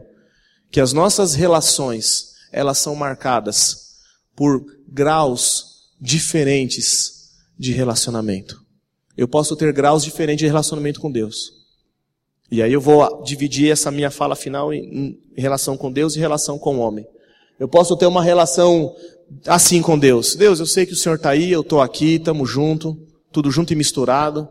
que 0.70 0.80
as 0.80 0.94
nossas 0.94 1.34
relações, 1.34 2.30
elas 2.50 2.78
são 2.78 2.94
marcadas 2.94 3.96
por 4.34 4.64
graus 4.88 5.90
diferentes 6.00 7.30
de 7.58 7.72
relacionamento. 7.72 8.58
Eu 9.14 9.28
posso 9.28 9.54
ter 9.54 9.70
graus 9.74 10.02
diferentes 10.02 10.40
de 10.40 10.46
relacionamento 10.46 11.00
com 11.00 11.12
Deus. 11.12 11.52
E 12.50 12.62
aí 12.62 12.72
eu 12.72 12.80
vou 12.80 13.22
dividir 13.22 13.70
essa 13.70 13.90
minha 13.90 14.10
fala 14.10 14.34
final 14.34 14.72
em, 14.72 15.20
em 15.36 15.40
relação 15.40 15.76
com 15.76 15.92
Deus 15.92 16.16
e 16.16 16.20
relação 16.20 16.58
com 16.58 16.78
o 16.78 16.80
homem. 16.80 17.06
Eu 17.58 17.68
posso 17.68 17.96
ter 17.96 18.06
uma 18.06 18.22
relação 18.22 18.94
assim 19.46 19.82
com 19.82 19.98
Deus. 19.98 20.34
Deus, 20.34 20.60
eu 20.60 20.66
sei 20.66 20.86
que 20.86 20.92
o 20.92 20.96
Senhor 20.96 21.16
está 21.16 21.30
aí, 21.30 21.50
eu 21.50 21.60
estou 21.60 21.80
aqui, 21.80 22.16
estamos 22.16 22.48
junto, 22.50 22.96
tudo 23.32 23.50
junto 23.50 23.72
e 23.72 23.76
misturado, 23.76 24.48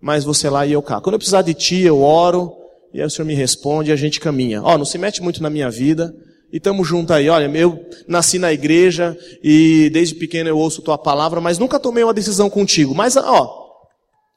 mas 0.00 0.24
você 0.24 0.48
lá 0.48 0.66
e 0.66 0.72
eu 0.72 0.82
cá. 0.82 1.00
Quando 1.00 1.14
eu 1.14 1.18
precisar 1.18 1.42
de 1.42 1.54
ti, 1.54 1.80
eu 1.80 2.00
oro, 2.00 2.52
e 2.92 3.00
aí 3.00 3.06
o 3.06 3.10
Senhor 3.10 3.26
me 3.26 3.34
responde 3.34 3.90
e 3.90 3.92
a 3.92 3.96
gente 3.96 4.20
caminha. 4.20 4.62
Ó, 4.62 4.74
oh, 4.74 4.78
não 4.78 4.84
se 4.84 4.98
mete 4.98 5.22
muito 5.22 5.42
na 5.42 5.50
minha 5.50 5.70
vida, 5.70 6.14
e 6.52 6.56
estamos 6.56 6.86
juntos 6.86 7.14
aí. 7.14 7.28
Olha, 7.28 7.50
eu 7.56 7.84
nasci 8.06 8.38
na 8.38 8.52
igreja, 8.52 9.16
e 9.42 9.90
desde 9.90 10.14
pequeno 10.14 10.48
eu 10.48 10.58
ouço 10.58 10.82
tua 10.82 10.98
palavra, 10.98 11.40
mas 11.40 11.58
nunca 11.58 11.78
tomei 11.78 12.04
uma 12.04 12.14
decisão 12.14 12.48
contigo. 12.48 12.94
Mas, 12.94 13.16
ó, 13.16 13.68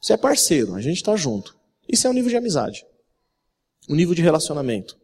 você 0.01 0.13
é 0.13 0.17
parceiro, 0.17 0.75
a 0.75 0.82
gente 0.82 0.97
está 0.97 1.15
junto. 1.15 1.56
Isso 1.88 2.08
é 2.08 2.10
um 2.10 2.13
nível 2.13 2.30
de 2.30 2.38
amizade. 2.38 2.84
Um 3.89 3.95
nível 3.95 4.15
de 4.15 4.21
relacionamento. 4.21 4.95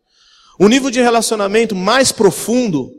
O 0.59 0.67
nível 0.67 0.89
de 0.89 1.01
relacionamento 1.01 1.75
mais 1.75 2.11
profundo 2.11 2.91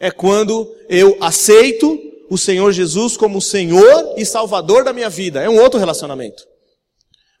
é 0.00 0.10
quando 0.10 0.72
eu 0.88 1.16
aceito 1.20 1.98
o 2.30 2.36
Senhor 2.36 2.72
Jesus 2.72 3.16
como 3.16 3.40
Senhor 3.40 4.14
e 4.16 4.24
Salvador 4.24 4.84
da 4.84 4.92
minha 4.92 5.08
vida. 5.08 5.42
É 5.42 5.48
um 5.48 5.60
outro 5.60 5.78
relacionamento. 5.78 6.44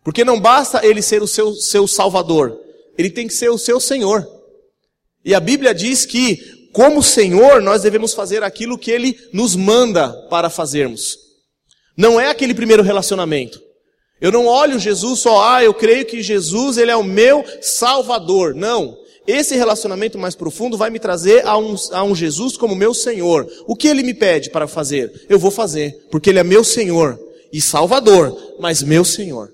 Porque 0.02 0.24
não 0.24 0.40
basta 0.40 0.84
ele 0.86 1.02
ser 1.02 1.22
o 1.22 1.26
seu, 1.26 1.52
seu 1.54 1.86
Salvador, 1.86 2.58
ele 2.96 3.10
tem 3.10 3.26
que 3.26 3.34
ser 3.34 3.50
o 3.50 3.58
seu 3.58 3.78
Senhor. 3.78 4.26
E 5.24 5.34
a 5.34 5.40
Bíblia 5.40 5.74
diz 5.74 6.06
que, 6.06 6.70
como 6.72 7.02
Senhor, 7.02 7.60
nós 7.60 7.82
devemos 7.82 8.14
fazer 8.14 8.42
aquilo 8.42 8.78
que 8.78 8.90
ele 8.90 9.18
nos 9.32 9.54
manda 9.54 10.10
para 10.30 10.48
fazermos. 10.48 11.18
Não 11.96 12.18
é 12.18 12.28
aquele 12.30 12.54
primeiro 12.54 12.82
relacionamento. 12.82 13.60
Eu 14.20 14.32
não 14.32 14.46
olho 14.46 14.78
Jesus 14.78 15.20
só, 15.20 15.44
ah, 15.44 15.62
eu 15.62 15.74
creio 15.74 16.06
que 16.06 16.22
Jesus, 16.22 16.78
ele 16.78 16.90
é 16.90 16.96
o 16.96 17.04
meu 17.04 17.44
Salvador. 17.60 18.54
Não. 18.54 18.96
Esse 19.28 19.54
relacionamento 19.56 20.18
mais 20.18 20.34
profundo 20.34 20.78
vai 20.78 20.88
me 20.88 20.98
trazer 20.98 21.46
a 21.46 21.58
um, 21.58 21.74
a 21.92 22.02
um 22.02 22.14
Jesus 22.14 22.56
como 22.56 22.74
meu 22.74 22.94
Senhor. 22.94 23.46
O 23.66 23.76
que 23.76 23.86
Ele 23.86 24.02
me 24.02 24.14
pede 24.14 24.48
para 24.48 24.66
fazer? 24.66 25.26
Eu 25.28 25.38
vou 25.38 25.50
fazer, 25.50 26.06
porque 26.10 26.30
Ele 26.30 26.38
é 26.38 26.42
meu 26.42 26.64
Senhor 26.64 27.20
e 27.52 27.60
Salvador, 27.60 28.34
mas 28.58 28.82
meu 28.82 29.04
Senhor. 29.04 29.52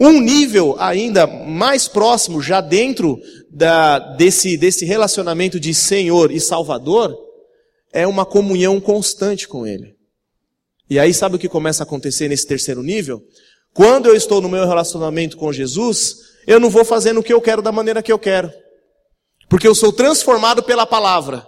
Um 0.00 0.22
nível 0.22 0.74
ainda 0.78 1.26
mais 1.26 1.86
próximo, 1.86 2.40
já 2.40 2.62
dentro 2.62 3.20
da, 3.50 3.98
desse, 3.98 4.56
desse 4.56 4.86
relacionamento 4.86 5.60
de 5.60 5.74
Senhor 5.74 6.32
e 6.32 6.40
Salvador, 6.40 7.14
é 7.92 8.06
uma 8.06 8.24
comunhão 8.24 8.80
constante 8.80 9.46
com 9.46 9.66
Ele. 9.66 9.94
E 10.88 10.98
aí 10.98 11.12
sabe 11.12 11.36
o 11.36 11.38
que 11.38 11.46
começa 11.46 11.82
a 11.82 11.84
acontecer 11.84 12.26
nesse 12.26 12.46
terceiro 12.46 12.82
nível? 12.82 13.22
Quando 13.74 14.06
eu 14.06 14.14
estou 14.14 14.40
no 14.40 14.48
meu 14.48 14.66
relacionamento 14.66 15.36
com 15.36 15.52
Jesus, 15.52 16.35
eu 16.46 16.60
não 16.60 16.70
vou 16.70 16.84
fazendo 16.84 17.20
o 17.20 17.22
que 17.22 17.32
eu 17.32 17.40
quero 17.40 17.60
da 17.60 17.72
maneira 17.72 18.02
que 18.02 18.12
eu 18.12 18.18
quero. 18.18 18.52
Porque 19.48 19.66
eu 19.66 19.74
sou 19.74 19.92
transformado 19.92 20.62
pela 20.62 20.86
palavra. 20.86 21.46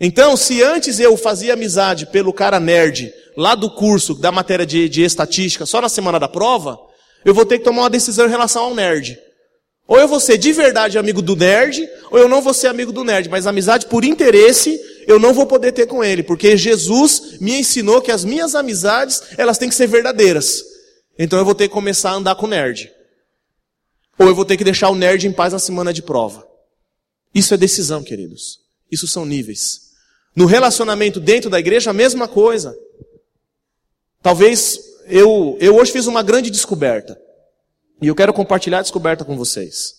Então, 0.00 0.36
se 0.36 0.62
antes 0.62 0.98
eu 0.98 1.16
fazia 1.16 1.54
amizade 1.54 2.06
pelo 2.06 2.32
cara 2.32 2.58
nerd, 2.58 3.12
lá 3.36 3.54
do 3.54 3.70
curso 3.70 4.14
da 4.14 4.32
matéria 4.32 4.66
de, 4.66 4.88
de 4.88 5.02
estatística, 5.02 5.66
só 5.66 5.80
na 5.80 5.88
semana 5.88 6.18
da 6.18 6.28
prova, 6.28 6.78
eu 7.24 7.32
vou 7.32 7.46
ter 7.46 7.58
que 7.58 7.64
tomar 7.64 7.82
uma 7.82 7.90
decisão 7.90 8.26
em 8.26 8.30
relação 8.30 8.64
ao 8.64 8.74
nerd. 8.74 9.18
Ou 9.86 9.98
eu 9.98 10.08
vou 10.08 10.18
ser 10.18 10.38
de 10.38 10.52
verdade 10.52 10.98
amigo 10.98 11.20
do 11.20 11.36
nerd, 11.36 11.86
ou 12.10 12.18
eu 12.18 12.28
não 12.28 12.40
vou 12.40 12.54
ser 12.54 12.68
amigo 12.68 12.90
do 12.90 13.04
nerd, 13.04 13.28
mas 13.28 13.46
amizade 13.46 13.86
por 13.86 14.04
interesse 14.04 14.80
eu 15.06 15.18
não 15.18 15.34
vou 15.34 15.46
poder 15.46 15.72
ter 15.72 15.86
com 15.86 16.02
ele, 16.02 16.22
porque 16.22 16.56
Jesus 16.56 17.38
me 17.38 17.58
ensinou 17.58 18.00
que 18.00 18.10
as 18.10 18.24
minhas 18.24 18.54
amizades, 18.54 19.22
elas 19.36 19.58
têm 19.58 19.68
que 19.68 19.74
ser 19.74 19.86
verdadeiras. 19.86 20.62
Então 21.18 21.38
eu 21.38 21.44
vou 21.44 21.54
ter 21.54 21.68
que 21.68 21.74
começar 21.74 22.10
a 22.10 22.14
andar 22.14 22.34
com 22.34 22.46
nerd. 22.46 22.90
Ou 24.18 24.26
eu 24.28 24.34
vou 24.34 24.44
ter 24.44 24.56
que 24.56 24.64
deixar 24.64 24.90
o 24.90 24.94
nerd 24.94 25.26
em 25.26 25.32
paz 25.32 25.52
na 25.52 25.58
semana 25.58 25.92
de 25.92 26.02
prova. 26.02 26.46
Isso 27.34 27.52
é 27.52 27.56
decisão, 27.56 28.02
queridos. 28.02 28.60
Isso 28.90 29.08
são 29.08 29.24
níveis. 29.24 29.90
No 30.36 30.46
relacionamento 30.46 31.20
dentro 31.20 31.50
da 31.50 31.58
igreja, 31.58 31.90
a 31.90 31.94
mesma 31.94 32.28
coisa. 32.28 32.76
Talvez 34.22 34.78
eu, 35.06 35.56
eu 35.60 35.76
hoje 35.76 35.92
fiz 35.92 36.06
uma 36.06 36.22
grande 36.22 36.50
descoberta. 36.50 37.20
E 38.00 38.06
eu 38.06 38.14
quero 38.14 38.32
compartilhar 38.32 38.78
a 38.78 38.82
descoberta 38.82 39.24
com 39.24 39.36
vocês. 39.36 39.94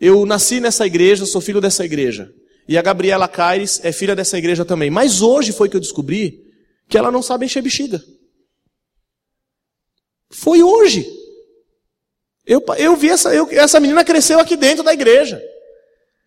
Eu 0.00 0.26
nasci 0.26 0.60
nessa 0.60 0.86
igreja, 0.86 1.26
sou 1.26 1.40
filho 1.40 1.60
dessa 1.60 1.84
igreja. 1.84 2.32
E 2.68 2.78
a 2.78 2.82
Gabriela 2.82 3.28
Caires 3.28 3.80
é 3.82 3.92
filha 3.92 4.16
dessa 4.16 4.38
igreja 4.38 4.64
também. 4.64 4.90
Mas 4.90 5.20
hoje 5.22 5.52
foi 5.52 5.68
que 5.68 5.76
eu 5.76 5.80
descobri 5.80 6.42
que 6.88 6.96
ela 6.96 7.10
não 7.10 7.22
sabe 7.22 7.46
encher 7.46 7.62
bexiga. 7.62 8.02
Foi 10.30 10.62
hoje. 10.62 11.06
Eu, 12.46 12.62
eu 12.76 12.96
vi 12.96 13.08
essa, 13.08 13.34
eu, 13.34 13.48
essa 13.50 13.80
menina 13.80 14.04
cresceu 14.04 14.38
aqui 14.38 14.56
dentro 14.56 14.84
da 14.84 14.92
igreja. 14.92 15.42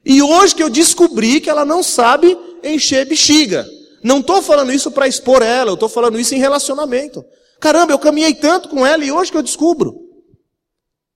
E 0.03 0.21
hoje 0.21 0.55
que 0.55 0.63
eu 0.63 0.69
descobri 0.69 1.39
que 1.39 1.49
ela 1.49 1.65
não 1.65 1.83
sabe 1.83 2.37
encher 2.63 3.05
bexiga. 3.05 3.67
Não 4.03 4.19
estou 4.19 4.41
falando 4.41 4.71
isso 4.71 4.91
para 4.91 5.07
expor 5.07 5.41
ela, 5.41 5.69
eu 5.71 5.75
estou 5.75 5.89
falando 5.89 6.19
isso 6.19 6.33
em 6.33 6.39
relacionamento. 6.39 7.25
Caramba, 7.59 7.91
eu 7.91 7.99
caminhei 7.99 8.33
tanto 8.33 8.69
com 8.69 8.85
ela 8.85 9.03
e 9.03 9.11
hoje 9.11 9.31
que 9.31 9.37
eu 9.37 9.43
descubro. 9.43 9.95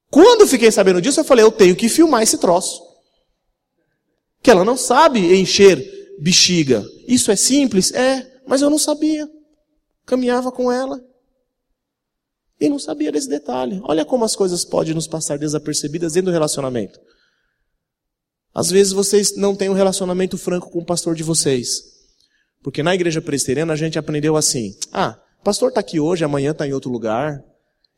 Quando 0.09 0.47
fiquei 0.47 0.71
sabendo 0.71 1.01
disso, 1.01 1.19
eu 1.19 1.23
falei, 1.23 1.45
eu 1.45 1.51
tenho 1.51 1.75
que 1.75 1.87
filmar 1.87 2.21
esse 2.21 2.37
troço. 2.37 2.81
Que 4.43 4.51
ela 4.51 4.65
não 4.65 4.75
sabe 4.75 5.39
encher 5.39 5.81
bexiga. 6.19 6.83
Isso 7.07 7.31
é 7.31 7.35
simples? 7.35 7.93
É, 7.93 8.29
mas 8.45 8.61
eu 8.61 8.69
não 8.69 8.77
sabia. 8.77 9.27
Caminhava 10.05 10.51
com 10.51 10.71
ela. 10.71 10.99
E 12.61 12.69
não 12.69 12.77
sabia 12.77 13.11
desse 13.11 13.27
detalhe. 13.27 13.81
Olha 13.83 14.05
como 14.05 14.23
as 14.23 14.35
coisas 14.35 14.63
podem 14.63 14.93
nos 14.93 15.07
passar 15.07 15.39
desapercebidas 15.39 16.13
dentro 16.13 16.29
do 16.29 16.33
relacionamento. 16.33 16.99
Às 18.53 18.69
vezes 18.69 18.93
vocês 18.93 19.35
não 19.35 19.55
têm 19.55 19.67
um 19.67 19.73
relacionamento 19.73 20.37
franco 20.37 20.69
com 20.69 20.79
o 20.79 20.85
pastor 20.85 21.15
de 21.15 21.23
vocês. 21.23 21.81
Porque 22.61 22.83
na 22.83 22.93
igreja 22.93 23.19
presbiteriana 23.19 23.73
a 23.73 23.75
gente 23.75 23.97
aprendeu 23.97 24.37
assim: 24.37 24.75
ah, 24.93 25.19
pastor 25.43 25.69
está 25.69 25.79
aqui 25.79 25.99
hoje, 25.99 26.23
amanhã 26.23 26.51
está 26.51 26.67
em 26.67 26.73
outro 26.73 26.91
lugar. 26.91 27.43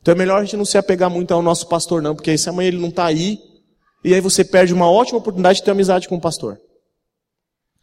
Então 0.01 0.13
é 0.13 0.17
melhor 0.17 0.41
a 0.41 0.45
gente 0.45 0.55
não 0.55 0.65
se 0.65 0.77
apegar 0.77 1.09
muito 1.09 1.33
ao 1.33 1.41
nosso 1.41 1.67
pastor, 1.67 2.01
não, 2.01 2.15
porque 2.15 2.37
se 2.37 2.47
amanhã 2.47 2.67
ele 2.69 2.79
não 2.79 2.89
está 2.89 3.05
aí, 3.05 3.39
e 4.03 4.13
aí 4.13 4.21
você 4.21 4.43
perde 4.43 4.73
uma 4.73 4.89
ótima 4.89 5.17
oportunidade 5.17 5.59
de 5.59 5.65
ter 5.65 5.71
amizade 5.71 6.07
com 6.07 6.15
o 6.15 6.21
pastor. 6.21 6.59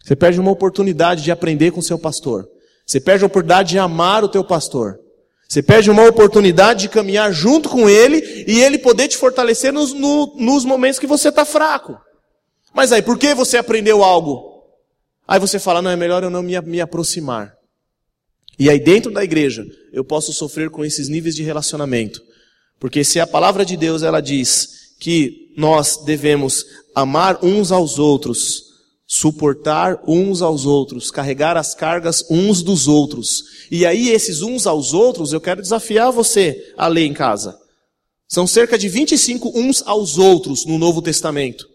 Você 0.03 0.15
perde 0.15 0.41
uma 0.41 0.51
oportunidade 0.51 1.23
de 1.23 1.31
aprender 1.31 1.73
com 1.73 1.81
o 1.81 1.83
seu 1.83 1.99
pastor. 1.99 2.49
Você 2.87 3.01
perde 3.01 3.25
a 3.25 3.27
oportunidade 3.27 3.71
de 3.71 3.79
amar 3.79 4.25
o 4.25 4.29
teu 4.29 4.45
pastor. 4.45 5.00
Você 5.51 5.65
perde 5.65 5.91
uma 5.91 6.07
oportunidade 6.07 6.83
de 6.83 6.89
caminhar 6.89 7.33
junto 7.33 7.69
com 7.69 7.91
Ele 7.91 8.45
e 8.47 8.63
Ele 8.63 8.79
poder 8.79 9.09
te 9.09 9.17
fortalecer 9.17 9.73
nos, 9.73 9.93
no, 9.93 10.33
nos 10.37 10.65
momentos 10.65 11.01
que 11.01 11.09
você 11.09 11.29
está 11.29 11.45
fraco. 11.45 11.99
Mas 12.73 12.93
aí, 12.93 13.03
por 13.03 13.19
que 13.19 13.35
você 13.35 13.57
aprendeu 13.57 14.05
algo? 14.05 14.63
Aí 15.27 15.41
você 15.41 15.59
fala, 15.59 15.83
não, 15.83 15.91
é 15.91 15.97
melhor 15.97 16.23
eu 16.23 16.31
não 16.31 16.41
me, 16.41 16.61
me 16.61 16.81
aproximar. 16.81 17.53
E 18.61 18.71
aí, 18.71 18.79
dentro 18.79 19.11
da 19.11 19.25
igreja, 19.25 19.67
eu 19.93 20.05
posso 20.05 20.33
sofrer 20.33 20.71
com 20.71 20.85
esses 20.85 21.09
níveis 21.09 21.35
de 21.35 21.43
relacionamento. 21.43 22.23
Porque 22.79 23.03
se 23.03 23.19
a 23.19 23.27
palavra 23.27 23.65
de 23.65 23.77
Deus, 23.77 24.05
ela 24.05 24.21
diz 24.21 24.95
que 25.01 25.53
nós 25.57 25.97
devemos 26.05 26.65
amar 26.95 27.45
uns 27.45 27.73
aos 27.73 27.99
outros, 27.99 28.70
suportar 29.13 30.01
uns 30.07 30.41
aos 30.41 30.65
outros, 30.65 31.11
carregar 31.11 31.57
as 31.57 31.75
cargas 31.75 32.25
uns 32.31 32.63
dos 32.63 32.87
outros. 32.87 33.43
E 33.69 33.85
aí, 33.85 34.09
esses 34.11 34.41
uns 34.41 34.69
aos 34.69 34.95
outros, 34.95 35.33
eu 35.33 35.41
quero 35.41 35.61
desafiar 35.61 36.13
você 36.13 36.73
a 36.79 36.87
ler 36.87 37.07
em 37.07 37.13
casa. 37.13 37.59
São 38.29 38.47
cerca 38.47 38.79
de 38.79 38.89
25 38.89 39.51
uns 39.59 39.83
aos 39.85 40.17
outros 40.17 40.65
no 40.65 40.79
Novo 40.79 41.03
Testamento. 41.03 41.67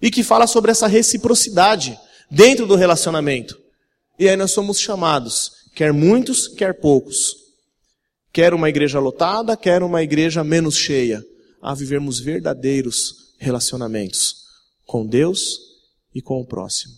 E 0.00 0.12
que 0.12 0.22
fala 0.22 0.46
sobre 0.46 0.70
essa 0.70 0.86
reciprocidade 0.86 1.98
dentro 2.30 2.68
do 2.68 2.76
relacionamento. 2.76 3.58
E 4.16 4.28
aí 4.28 4.36
nós 4.36 4.52
somos 4.52 4.78
chamados, 4.78 5.50
quer 5.74 5.92
muitos, 5.92 6.46
quer 6.46 6.78
poucos. 6.80 7.34
Quer 8.32 8.54
uma 8.54 8.68
igreja 8.68 9.00
lotada, 9.00 9.56
quer 9.56 9.82
uma 9.82 10.04
igreja 10.04 10.44
menos 10.44 10.76
cheia, 10.76 11.20
a 11.60 11.74
vivermos 11.74 12.20
verdadeiros 12.20 13.34
relacionamentos 13.40 14.36
com 14.86 15.04
Deus 15.04 15.65
e 16.16 16.22
com 16.22 16.40
o 16.40 16.46
próximo. 16.46 16.94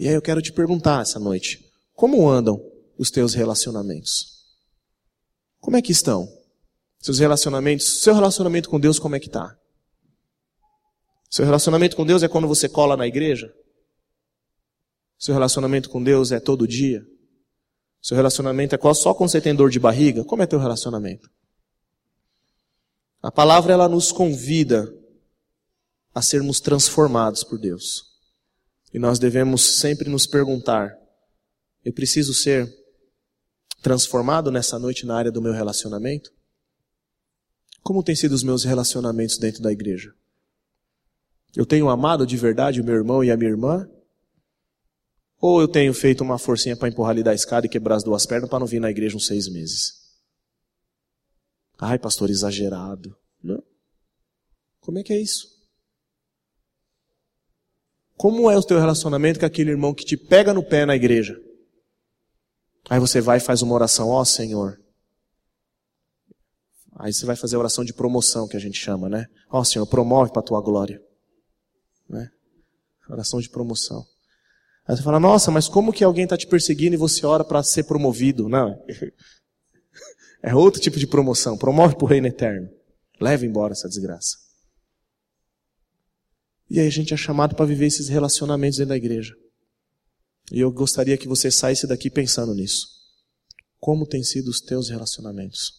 E 0.00 0.08
aí 0.08 0.14
eu 0.14 0.20
quero 0.20 0.42
te 0.42 0.52
perguntar 0.52 1.02
essa 1.02 1.20
noite: 1.20 1.64
como 1.94 2.28
andam 2.28 2.60
os 2.98 3.08
teus 3.08 3.34
relacionamentos? 3.34 4.44
Como 5.60 5.76
é 5.76 5.82
que 5.82 5.92
estão? 5.92 6.28
Seus 6.98 7.20
relacionamentos, 7.20 8.00
seu 8.00 8.14
relacionamento 8.14 8.68
com 8.68 8.80
Deus, 8.80 8.98
como 8.98 9.14
é 9.14 9.20
que 9.20 9.28
está? 9.28 9.56
Seu 11.30 11.44
relacionamento 11.44 11.94
com 11.94 12.04
Deus 12.04 12.24
é 12.24 12.28
quando 12.28 12.48
você 12.48 12.68
cola 12.68 12.96
na 12.96 13.06
igreja? 13.06 13.54
Seu 15.16 15.32
relacionamento 15.32 15.88
com 15.88 16.02
Deus 16.02 16.32
é 16.32 16.40
todo 16.40 16.66
dia? 16.66 17.06
Seu 18.02 18.16
relacionamento 18.16 18.74
é 18.74 18.94
só 18.94 19.14
quando 19.14 19.30
você 19.30 19.40
tem 19.40 19.54
dor 19.54 19.70
de 19.70 19.78
barriga? 19.78 20.24
Como 20.24 20.42
é 20.42 20.46
teu 20.46 20.58
relacionamento? 20.58 21.30
A 23.22 23.30
palavra 23.30 23.72
ela 23.72 23.88
nos 23.88 24.10
convida 24.10 24.92
a 26.12 26.22
sermos 26.22 26.60
transformados 26.60 27.44
por 27.44 27.58
Deus. 27.58 28.15
E 28.96 28.98
nós 28.98 29.18
devemos 29.18 29.78
sempre 29.78 30.08
nos 30.08 30.26
perguntar: 30.26 30.98
eu 31.84 31.92
preciso 31.92 32.32
ser 32.32 32.74
transformado 33.82 34.50
nessa 34.50 34.78
noite 34.78 35.04
na 35.04 35.14
área 35.14 35.30
do 35.30 35.42
meu 35.42 35.52
relacionamento? 35.52 36.32
Como 37.82 38.02
têm 38.02 38.16
sido 38.16 38.32
os 38.32 38.42
meus 38.42 38.64
relacionamentos 38.64 39.36
dentro 39.36 39.62
da 39.62 39.70
igreja? 39.70 40.14
Eu 41.54 41.66
tenho 41.66 41.90
amado 41.90 42.26
de 42.26 42.38
verdade 42.38 42.80
o 42.80 42.84
meu 42.84 42.94
irmão 42.94 43.22
e 43.22 43.30
a 43.30 43.36
minha 43.36 43.50
irmã? 43.50 43.86
Ou 45.38 45.60
eu 45.60 45.68
tenho 45.68 45.92
feito 45.92 46.24
uma 46.24 46.38
forcinha 46.38 46.74
para 46.74 46.88
empurrar 46.88 47.10
ali 47.10 47.22
da 47.22 47.34
escada 47.34 47.66
e 47.66 47.68
quebrar 47.68 47.96
as 47.96 48.02
duas 48.02 48.24
pernas 48.24 48.48
para 48.48 48.60
não 48.60 48.66
vir 48.66 48.80
na 48.80 48.90
igreja 48.90 49.14
uns 49.14 49.26
seis 49.26 49.46
meses? 49.46 49.92
Ai, 51.78 51.98
pastor, 51.98 52.30
exagerado. 52.30 53.14
Não. 53.42 53.62
Como 54.80 54.98
é 54.98 55.02
que 55.02 55.12
é 55.12 55.20
isso? 55.20 55.55
Como 58.16 58.50
é 58.50 58.56
o 58.56 58.62
teu 58.62 58.78
relacionamento 58.78 59.38
com 59.38 59.46
aquele 59.46 59.70
irmão 59.70 59.92
que 59.92 60.04
te 60.04 60.16
pega 60.16 60.54
no 60.54 60.62
pé 60.62 60.86
na 60.86 60.96
igreja? 60.96 61.38
Aí 62.88 62.98
você 62.98 63.20
vai 63.20 63.38
e 63.38 63.40
faz 63.40 63.62
uma 63.62 63.74
oração, 63.74 64.08
ó 64.08 64.20
oh, 64.20 64.24
Senhor. 64.24 64.80
Aí 66.98 67.12
você 67.12 67.26
vai 67.26 67.36
fazer 67.36 67.56
a 67.56 67.58
oração 67.58 67.84
de 67.84 67.92
promoção 67.92 68.48
que 68.48 68.56
a 68.56 68.60
gente 68.60 68.78
chama, 68.78 69.08
né? 69.08 69.26
Ó 69.50 69.60
oh, 69.60 69.64
Senhor, 69.64 69.86
promove 69.86 70.32
para 70.32 70.40
a 70.40 70.44
tua 70.44 70.60
glória. 70.62 71.02
Né? 72.08 72.30
Oração 73.10 73.40
de 73.40 73.50
promoção. 73.50 74.04
Aí 74.86 74.96
você 74.96 75.02
fala, 75.02 75.20
nossa, 75.20 75.50
mas 75.50 75.68
como 75.68 75.92
que 75.92 76.04
alguém 76.04 76.24
está 76.24 76.36
te 76.36 76.46
perseguindo 76.46 76.94
e 76.94 76.98
você 76.98 77.26
ora 77.26 77.44
para 77.44 77.62
ser 77.62 77.84
promovido? 77.84 78.48
Não. 78.48 78.82
É 80.42 80.54
outro 80.54 80.80
tipo 80.80 80.96
de 80.96 81.08
promoção. 81.08 81.58
Promove 81.58 81.96
para 81.96 82.04
o 82.04 82.08
reino 82.08 82.28
eterno. 82.28 82.68
Leva 83.20 83.44
embora 83.44 83.72
essa 83.72 83.88
desgraça. 83.88 84.36
E 86.68 86.80
aí 86.80 86.86
a 86.86 86.90
gente 86.90 87.14
é 87.14 87.16
chamado 87.16 87.54
para 87.54 87.66
viver 87.66 87.86
esses 87.86 88.08
relacionamentos 88.08 88.78
dentro 88.78 88.90
da 88.90 88.96
igreja. 88.96 89.34
E 90.52 90.60
eu 90.60 90.70
gostaria 90.70 91.16
que 91.16 91.28
você 91.28 91.50
saísse 91.50 91.86
daqui 91.86 92.10
pensando 92.10 92.54
nisso. 92.54 92.88
Como 93.78 94.06
tem 94.06 94.22
sido 94.22 94.48
os 94.48 94.60
teus 94.60 94.88
relacionamentos? 94.88 95.72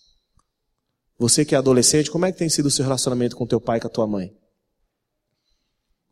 Você 1.17 1.43
que 1.43 1.55
é 1.55 1.57
adolescente, 1.57 2.11
como 2.11 2.25
é 2.25 2.31
que 2.31 2.37
tem 2.37 2.49
sido 2.49 2.67
o 2.67 2.71
seu 2.71 2.83
relacionamento 2.83 3.35
com 3.35 3.47
teu 3.47 3.59
pai 3.59 3.77
e 3.77 3.81
com 3.81 3.87
a 3.87 3.91
tua 3.91 4.07
mãe? 4.07 4.35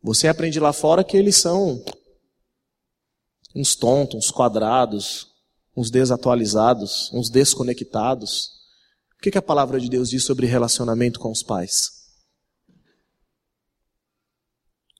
Você 0.02 0.28
aprende 0.28 0.58
lá 0.60 0.72
fora 0.72 1.04
que 1.04 1.16
eles 1.16 1.36
são 1.36 1.82
uns 3.54 3.74
tontos, 3.74 4.16
uns 4.16 4.30
quadrados, 4.30 5.28
uns 5.76 5.90
desatualizados, 5.90 7.10
uns 7.12 7.30
desconectados. 7.30 8.50
O 9.16 9.22
que, 9.22 9.30
que 9.30 9.38
a 9.38 9.42
palavra 9.42 9.80
de 9.80 9.88
Deus 9.88 10.10
diz 10.10 10.24
sobre 10.24 10.46
relacionamento 10.46 11.20
com 11.20 11.30
os 11.30 11.42
pais? 11.42 11.95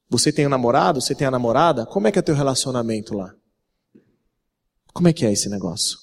Você 0.08 0.32
tem 0.32 0.46
um 0.46 0.50
namorado? 0.50 1.00
Você 1.00 1.14
tem 1.14 1.26
a 1.26 1.30
namorada? 1.30 1.84
Como 1.86 2.06
é 2.06 2.12
que 2.12 2.18
é 2.18 2.22
teu 2.22 2.34
relacionamento 2.34 3.14
lá? 3.14 3.34
Como 4.92 5.08
é 5.08 5.12
que 5.12 5.26
é 5.26 5.32
esse 5.32 5.48
negócio? 5.48 5.98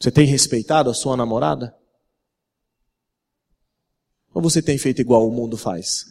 Você 0.00 0.10
tem 0.10 0.26
respeitado 0.26 0.88
a 0.88 0.94
sua 0.94 1.16
namorada? 1.16 1.74
Ou 4.32 4.42
você 4.42 4.62
tem 4.62 4.78
feito 4.78 5.00
igual 5.00 5.26
o 5.26 5.32
mundo 5.32 5.56
faz? 5.56 6.04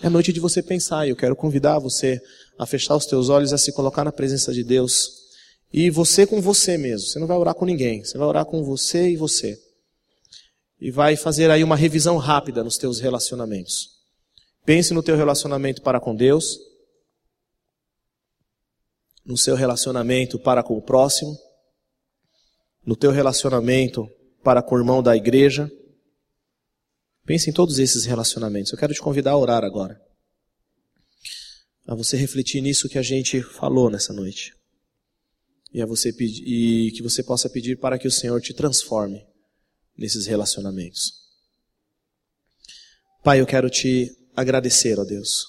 É 0.00 0.08
noite 0.08 0.32
de 0.32 0.38
você 0.38 0.62
pensar 0.62 1.06
e 1.06 1.10
eu 1.10 1.16
quero 1.16 1.34
convidar 1.34 1.78
você 1.80 2.20
a 2.56 2.64
fechar 2.64 2.94
os 2.94 3.04
teus 3.04 3.28
olhos, 3.28 3.52
a 3.52 3.58
se 3.58 3.72
colocar 3.72 4.04
na 4.04 4.12
presença 4.12 4.52
de 4.52 4.62
Deus. 4.62 5.10
E 5.72 5.90
você 5.90 6.26
com 6.26 6.40
você 6.40 6.78
mesmo. 6.78 7.08
Você 7.08 7.18
não 7.18 7.26
vai 7.26 7.36
orar 7.36 7.54
com 7.54 7.64
ninguém. 7.64 8.04
Você 8.04 8.16
vai 8.16 8.26
orar 8.26 8.44
com 8.46 8.62
você 8.62 9.10
e 9.10 9.16
você. 9.16 9.60
E 10.80 10.90
vai 10.92 11.16
fazer 11.16 11.50
aí 11.50 11.64
uma 11.64 11.76
revisão 11.76 12.16
rápida 12.16 12.62
nos 12.62 12.78
teus 12.78 13.00
relacionamentos. 13.00 13.97
Pense 14.68 14.92
no 14.92 15.02
teu 15.02 15.16
relacionamento 15.16 15.80
para 15.80 15.98
com 15.98 16.14
Deus. 16.14 16.58
No 19.24 19.38
seu 19.38 19.56
relacionamento 19.56 20.38
para 20.38 20.62
com 20.62 20.76
o 20.76 20.82
próximo. 20.82 21.34
No 22.84 22.94
teu 22.94 23.10
relacionamento 23.10 24.06
para 24.44 24.62
com 24.62 24.74
o 24.74 24.78
irmão 24.78 25.02
da 25.02 25.16
igreja 25.16 25.70
Pense 27.28 27.50
em 27.50 27.52
todos 27.52 27.78
esses 27.78 28.06
relacionamentos. 28.06 28.72
Eu 28.72 28.78
quero 28.78 28.94
te 28.94 29.00
convidar 29.02 29.32
a 29.32 29.36
orar 29.36 29.62
agora. 29.62 30.00
A 31.86 31.94
você 31.94 32.16
refletir 32.16 32.62
nisso 32.62 32.88
que 32.88 32.96
a 32.96 33.02
gente 33.02 33.42
falou 33.42 33.90
nessa 33.90 34.14
noite. 34.14 34.54
E, 35.70 35.82
a 35.82 35.86
você 35.86 36.10
pedir, 36.10 36.42
e 36.46 36.92
que 36.92 37.02
você 37.02 37.22
possa 37.22 37.50
pedir 37.50 37.78
para 37.78 37.98
que 37.98 38.08
o 38.08 38.10
Senhor 38.10 38.40
te 38.40 38.54
transforme 38.54 39.26
nesses 39.94 40.24
relacionamentos. 40.26 41.12
Pai, 43.22 43.42
eu 43.42 43.46
quero 43.46 43.68
te 43.68 44.10
agradecer, 44.40 44.98
ó 44.98 45.04
Deus, 45.04 45.46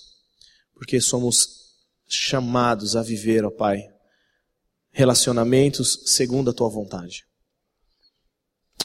porque 0.73 0.99
somos 0.99 1.75
chamados 2.07 2.95
a 2.95 3.03
viver, 3.03 3.45
ó 3.45 3.51
Pai, 3.51 3.83
relacionamentos 4.91 6.01
segundo 6.05 6.49
a 6.49 6.53
tua 6.53 6.69
vontade. 6.69 7.23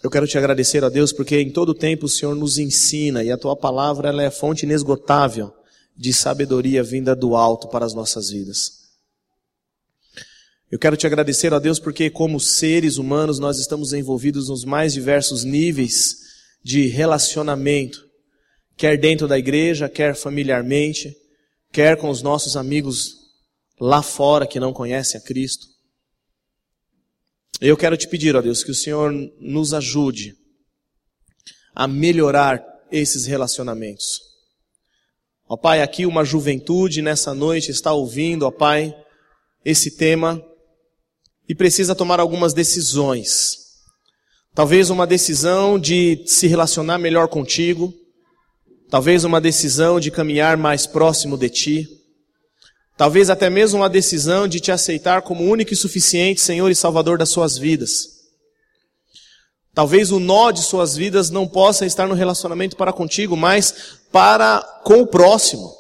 Eu 0.03 0.11
quero 0.11 0.27
te 0.27 0.37
agradecer 0.37 0.85
a 0.85 0.91
Deus 0.91 1.13
porque 1.13 1.41
em 1.41 1.51
todo 1.51 1.75
tempo 1.75 2.05
o 2.05 2.09
Senhor 2.09 2.35
nos 2.35 2.59
ensina 2.59 3.25
e 3.25 3.33
a 3.33 3.39
tua 3.39 3.57
palavra 3.57 4.11
ela 4.11 4.23
é 4.23 4.31
fonte 4.31 4.67
inesgotável 4.67 5.55
de 5.97 6.13
sabedoria 6.13 6.83
vinda 6.83 7.17
do 7.17 7.35
alto 7.35 7.69
para 7.69 7.87
as 7.87 7.95
nossas 7.95 8.29
vidas. 8.29 8.85
Eu 10.71 10.79
quero 10.79 10.97
te 10.97 11.07
agradecer 11.07 11.55
a 11.55 11.59
Deus 11.59 11.79
porque 11.79 12.11
como 12.11 12.39
seres 12.39 12.99
humanos 12.99 13.39
nós 13.39 13.59
estamos 13.59 13.95
envolvidos 13.95 14.49
nos 14.49 14.65
mais 14.65 14.93
diversos 14.93 15.45
níveis 15.45 16.25
de 16.63 16.89
relacionamento, 16.89 18.04
quer 18.77 18.99
dentro 18.99 19.29
da 19.29 19.39
igreja, 19.39 19.89
quer 19.89 20.15
familiarmente, 20.15 21.15
quer 21.73 21.97
com 21.97 22.09
os 22.09 22.23
nossos 22.23 22.57
amigos 22.57 23.17
lá 23.81 24.03
fora 24.03 24.47
que 24.47 24.61
não 24.61 24.73
conhecem 24.73 25.21
a 25.21 25.25
Cristo. 25.25 25.67
Eu 27.61 27.77
quero 27.77 27.97
te 27.97 28.09
pedir, 28.09 28.35
ó 28.37 28.43
Deus, 28.43 28.65
que 28.65 28.71
o 28.71 28.75
Senhor 28.75 29.13
nos 29.41 29.73
ajude 29.73 30.37
a 31.75 31.89
melhorar 31.89 32.63
esses 32.91 33.27
relacionamentos. 33.27 34.21
Ó 35.49 35.57
Pai, 35.57 35.83
aqui 35.83 36.07
uma 36.07 36.25
juventude 36.25 37.03
nessa 37.03 37.35
noite 37.35 37.71
está 37.71 37.93
ouvindo, 37.93 38.45
ó 38.45 38.51
Pai, 38.51 38.95
esse 39.65 39.97
tema 39.97 40.43
e 41.49 41.55
precisa 41.55 41.95
tomar 41.95 42.21
algumas 42.21 42.55
decisões. 42.55 43.59
Talvez 44.55 44.89
uma 44.89 45.07
decisão 45.07 45.79
de 45.79 46.23
se 46.27 46.47
relacionar 46.47 46.99
melhor 46.99 47.29
contigo, 47.29 47.93
talvez 48.95 49.25
uma 49.25 49.41
decisão 49.41 49.99
de 49.99 50.09
caminhar 50.09 50.57
mais 50.57 50.87
próximo 50.87 51.37
de 51.37 51.51
ti. 51.51 51.89
Talvez 52.97 53.29
até 53.29 53.51
mesmo 53.51 53.81
uma 53.81 53.89
decisão 53.89 54.47
de 54.47 54.61
te 54.61 54.71
aceitar 54.71 55.23
como 55.23 55.43
único 55.43 55.73
e 55.73 55.77
suficiente 55.77 56.41
Senhor 56.41 56.71
e 56.71 56.77
Salvador 56.77 57.19
das 57.19 57.29
suas 57.29 57.59
vidas. 57.59 58.07
Talvez 59.75 60.13
o 60.13 60.21
nó 60.21 60.53
de 60.53 60.63
suas 60.63 60.95
vidas 60.95 61.29
não 61.29 61.45
possa 61.45 61.85
estar 61.85 62.07
no 62.07 62.15
relacionamento 62.15 62.77
para 62.77 62.93
contigo, 62.93 63.37
mas 63.37 63.99
para 64.13 64.63
com 64.85 65.01
o 65.01 65.07
próximo. 65.09 65.75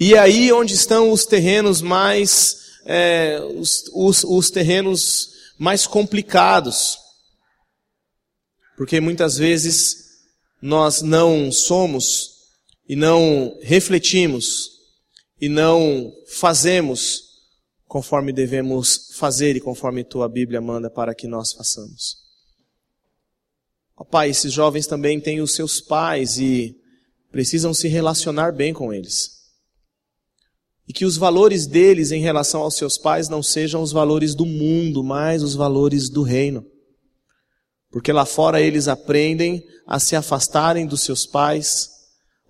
E 0.00 0.14
é 0.14 0.18
aí 0.18 0.52
onde 0.52 0.74
estão 0.74 1.12
os 1.12 1.24
terrenos 1.24 1.80
mais, 1.80 2.80
é, 2.84 3.40
os, 3.54 3.84
os, 3.94 4.24
os 4.24 4.50
terrenos 4.50 5.28
mais 5.56 5.86
complicados. 5.86 6.98
Porque 8.76 8.98
muitas 8.98 9.36
vezes 9.36 9.99
nós 10.60 11.02
não 11.02 11.50
somos 11.50 12.40
e 12.88 12.94
não 12.94 13.58
refletimos 13.62 14.70
e 15.40 15.48
não 15.48 16.12
fazemos 16.26 17.30
conforme 17.86 18.32
devemos 18.32 19.10
fazer 19.16 19.56
e 19.56 19.60
conforme 19.60 20.04
tua 20.04 20.28
Bíblia 20.28 20.60
manda 20.60 20.90
para 20.90 21.14
que 21.14 21.26
nós 21.26 21.52
façamos. 21.52 22.18
Ó 23.96 24.04
Pai, 24.04 24.30
esses 24.30 24.52
jovens 24.52 24.86
também 24.86 25.20
têm 25.20 25.40
os 25.40 25.54
seus 25.54 25.80
pais 25.80 26.38
e 26.38 26.76
precisam 27.32 27.74
se 27.74 27.88
relacionar 27.88 28.52
bem 28.52 28.72
com 28.72 28.92
eles. 28.92 29.40
E 30.86 30.92
que 30.92 31.04
os 31.04 31.16
valores 31.16 31.66
deles 31.66 32.10
em 32.10 32.20
relação 32.20 32.62
aos 32.62 32.76
seus 32.76 32.98
pais 32.98 33.28
não 33.28 33.42
sejam 33.42 33.82
os 33.82 33.92
valores 33.92 34.34
do 34.34 34.46
mundo, 34.46 35.02
mas 35.02 35.42
os 35.42 35.54
valores 35.54 36.08
do 36.08 36.22
reino. 36.22 36.64
Porque 37.90 38.12
lá 38.12 38.24
fora 38.24 38.60
eles 38.60 38.88
aprendem 38.88 39.64
a 39.86 39.98
se 39.98 40.14
afastarem 40.14 40.86
dos 40.86 41.02
seus 41.02 41.26
pais, 41.26 41.90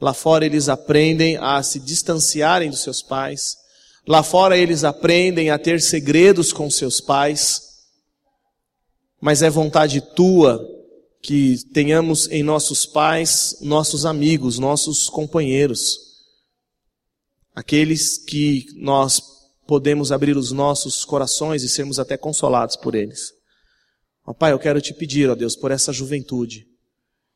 Lá 0.01 0.15
fora 0.15 0.47
eles 0.47 0.69
aprendem 0.69 1.37
a 1.37 1.63
se 1.63 1.79
distanciarem 1.79 2.71
dos 2.71 2.83
seus 2.83 3.03
pais. 3.03 3.57
Lá 4.07 4.23
fora 4.23 4.57
eles 4.57 4.83
aprendem 4.83 5.51
a 5.51 5.59
ter 5.59 5.81
segredos 5.81 6.53
com 6.53 6.71
seus 6.71 7.01
pais. 7.01 7.61
Mas 9.21 9.43
é 9.43 9.51
vontade 9.51 10.01
tua 10.01 10.67
que 11.23 11.59
tenhamos 11.75 12.29
em 12.31 12.43
nossos 12.43 12.87
pais 12.87 13.59
nossos 13.61 14.07
amigos, 14.07 14.59
nossos 14.59 15.11
companheiros, 15.11 15.99
aqueles 17.55 18.17
que 18.17 18.65
nós 18.77 19.21
podemos 19.67 20.11
abrir 20.11 20.35
os 20.35 20.51
nossos 20.51 21.05
corações 21.05 21.63
e 21.63 21.69
sermos 21.69 21.99
até 21.99 22.17
consolados 22.17 22.75
por 22.75 22.95
eles. 22.95 23.35
Ó 24.31 24.33
Pai, 24.33 24.53
eu 24.53 24.61
quero 24.61 24.81
te 24.81 24.95
pedir, 24.95 25.29
ó 25.29 25.35
Deus, 25.35 25.57
por 25.57 25.73
essa 25.73 25.93
juventude, 25.93 26.65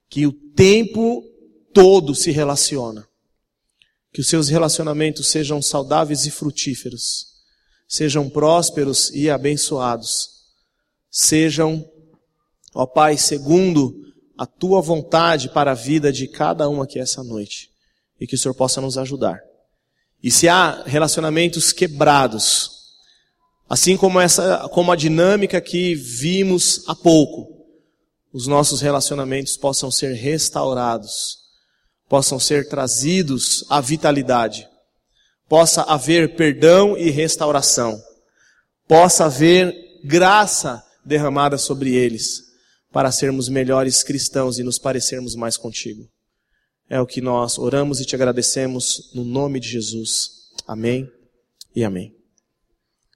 que 0.09 0.29
o 0.29 0.33
tempo 0.33 1.25
todo 1.73 2.15
se 2.15 2.31
relaciona, 2.31 3.05
que 4.13 4.21
os 4.21 4.29
seus 4.29 4.49
relacionamentos 4.49 5.27
sejam 5.27 5.61
saudáveis 5.61 6.25
e 6.25 6.31
frutíferos, 6.31 7.27
sejam 7.89 8.31
prósperos 8.31 9.11
e 9.11 9.29
abençoados, 9.29 10.45
sejam 11.11 11.85
Ó 12.73 12.87
Pai, 12.87 13.19
segundo 13.19 13.93
a 14.39 14.47
tua 14.47 14.81
vontade 14.81 15.49
para 15.49 15.73
a 15.73 15.75
vida 15.75 16.13
de 16.13 16.29
cada 16.29 16.69
um 16.69 16.81
aqui 16.81 17.01
essa 17.01 17.25
noite. 17.25 17.71
E 18.21 18.27
que 18.27 18.37
o 18.37 18.39
Senhor 18.39 18.55
possa 18.55 18.81
nos 18.81 18.97
ajudar. 18.97 19.41
E 20.23 20.31
se 20.31 20.49
há 20.49 20.85
relacionamentos 20.85 21.73
quebrados, 21.73 22.84
assim 23.69 23.97
como 23.97 24.21
essa, 24.21 24.69
como 24.69 24.93
a 24.93 24.97
dinâmica 24.97 25.61
que 25.61 25.95
vimos 25.95 26.85
há 26.87 26.95
pouco, 26.95 27.55
os 28.33 28.47
nossos 28.47 28.81
relacionamentos 28.81 29.57
possam 29.57 29.91
ser 29.91 30.13
restaurados, 30.15 31.39
possam 32.09 32.39
ser 32.39 32.69
trazidos 32.69 33.65
à 33.71 33.81
vitalidade, 33.81 34.69
possa 35.49 35.83
haver 35.83 36.35
perdão 36.35 36.97
e 36.99 37.11
restauração, 37.11 38.01
possa 38.89 39.27
haver 39.27 39.75
graça 40.05 40.85
derramada 41.05 41.57
sobre 41.59 41.95
eles 41.95 42.43
para 42.93 43.11
sermos 43.11 43.49
melhores 43.49 44.03
cristãos 44.03 44.59
e 44.59 44.63
nos 44.63 44.79
parecermos 44.79 45.35
mais 45.35 45.57
contigo. 45.57 46.09
É 46.89 47.01
o 47.01 47.07
que 47.07 47.21
nós 47.21 47.59
oramos 47.59 48.01
e 48.01 48.05
te 48.05 48.15
agradecemos 48.15 49.11
no 49.15 49.25
nome 49.25 49.59
de 49.59 49.69
Jesus. 49.69 50.51
Amém 50.67 51.11
e 51.75 51.83
amém. 51.83 52.14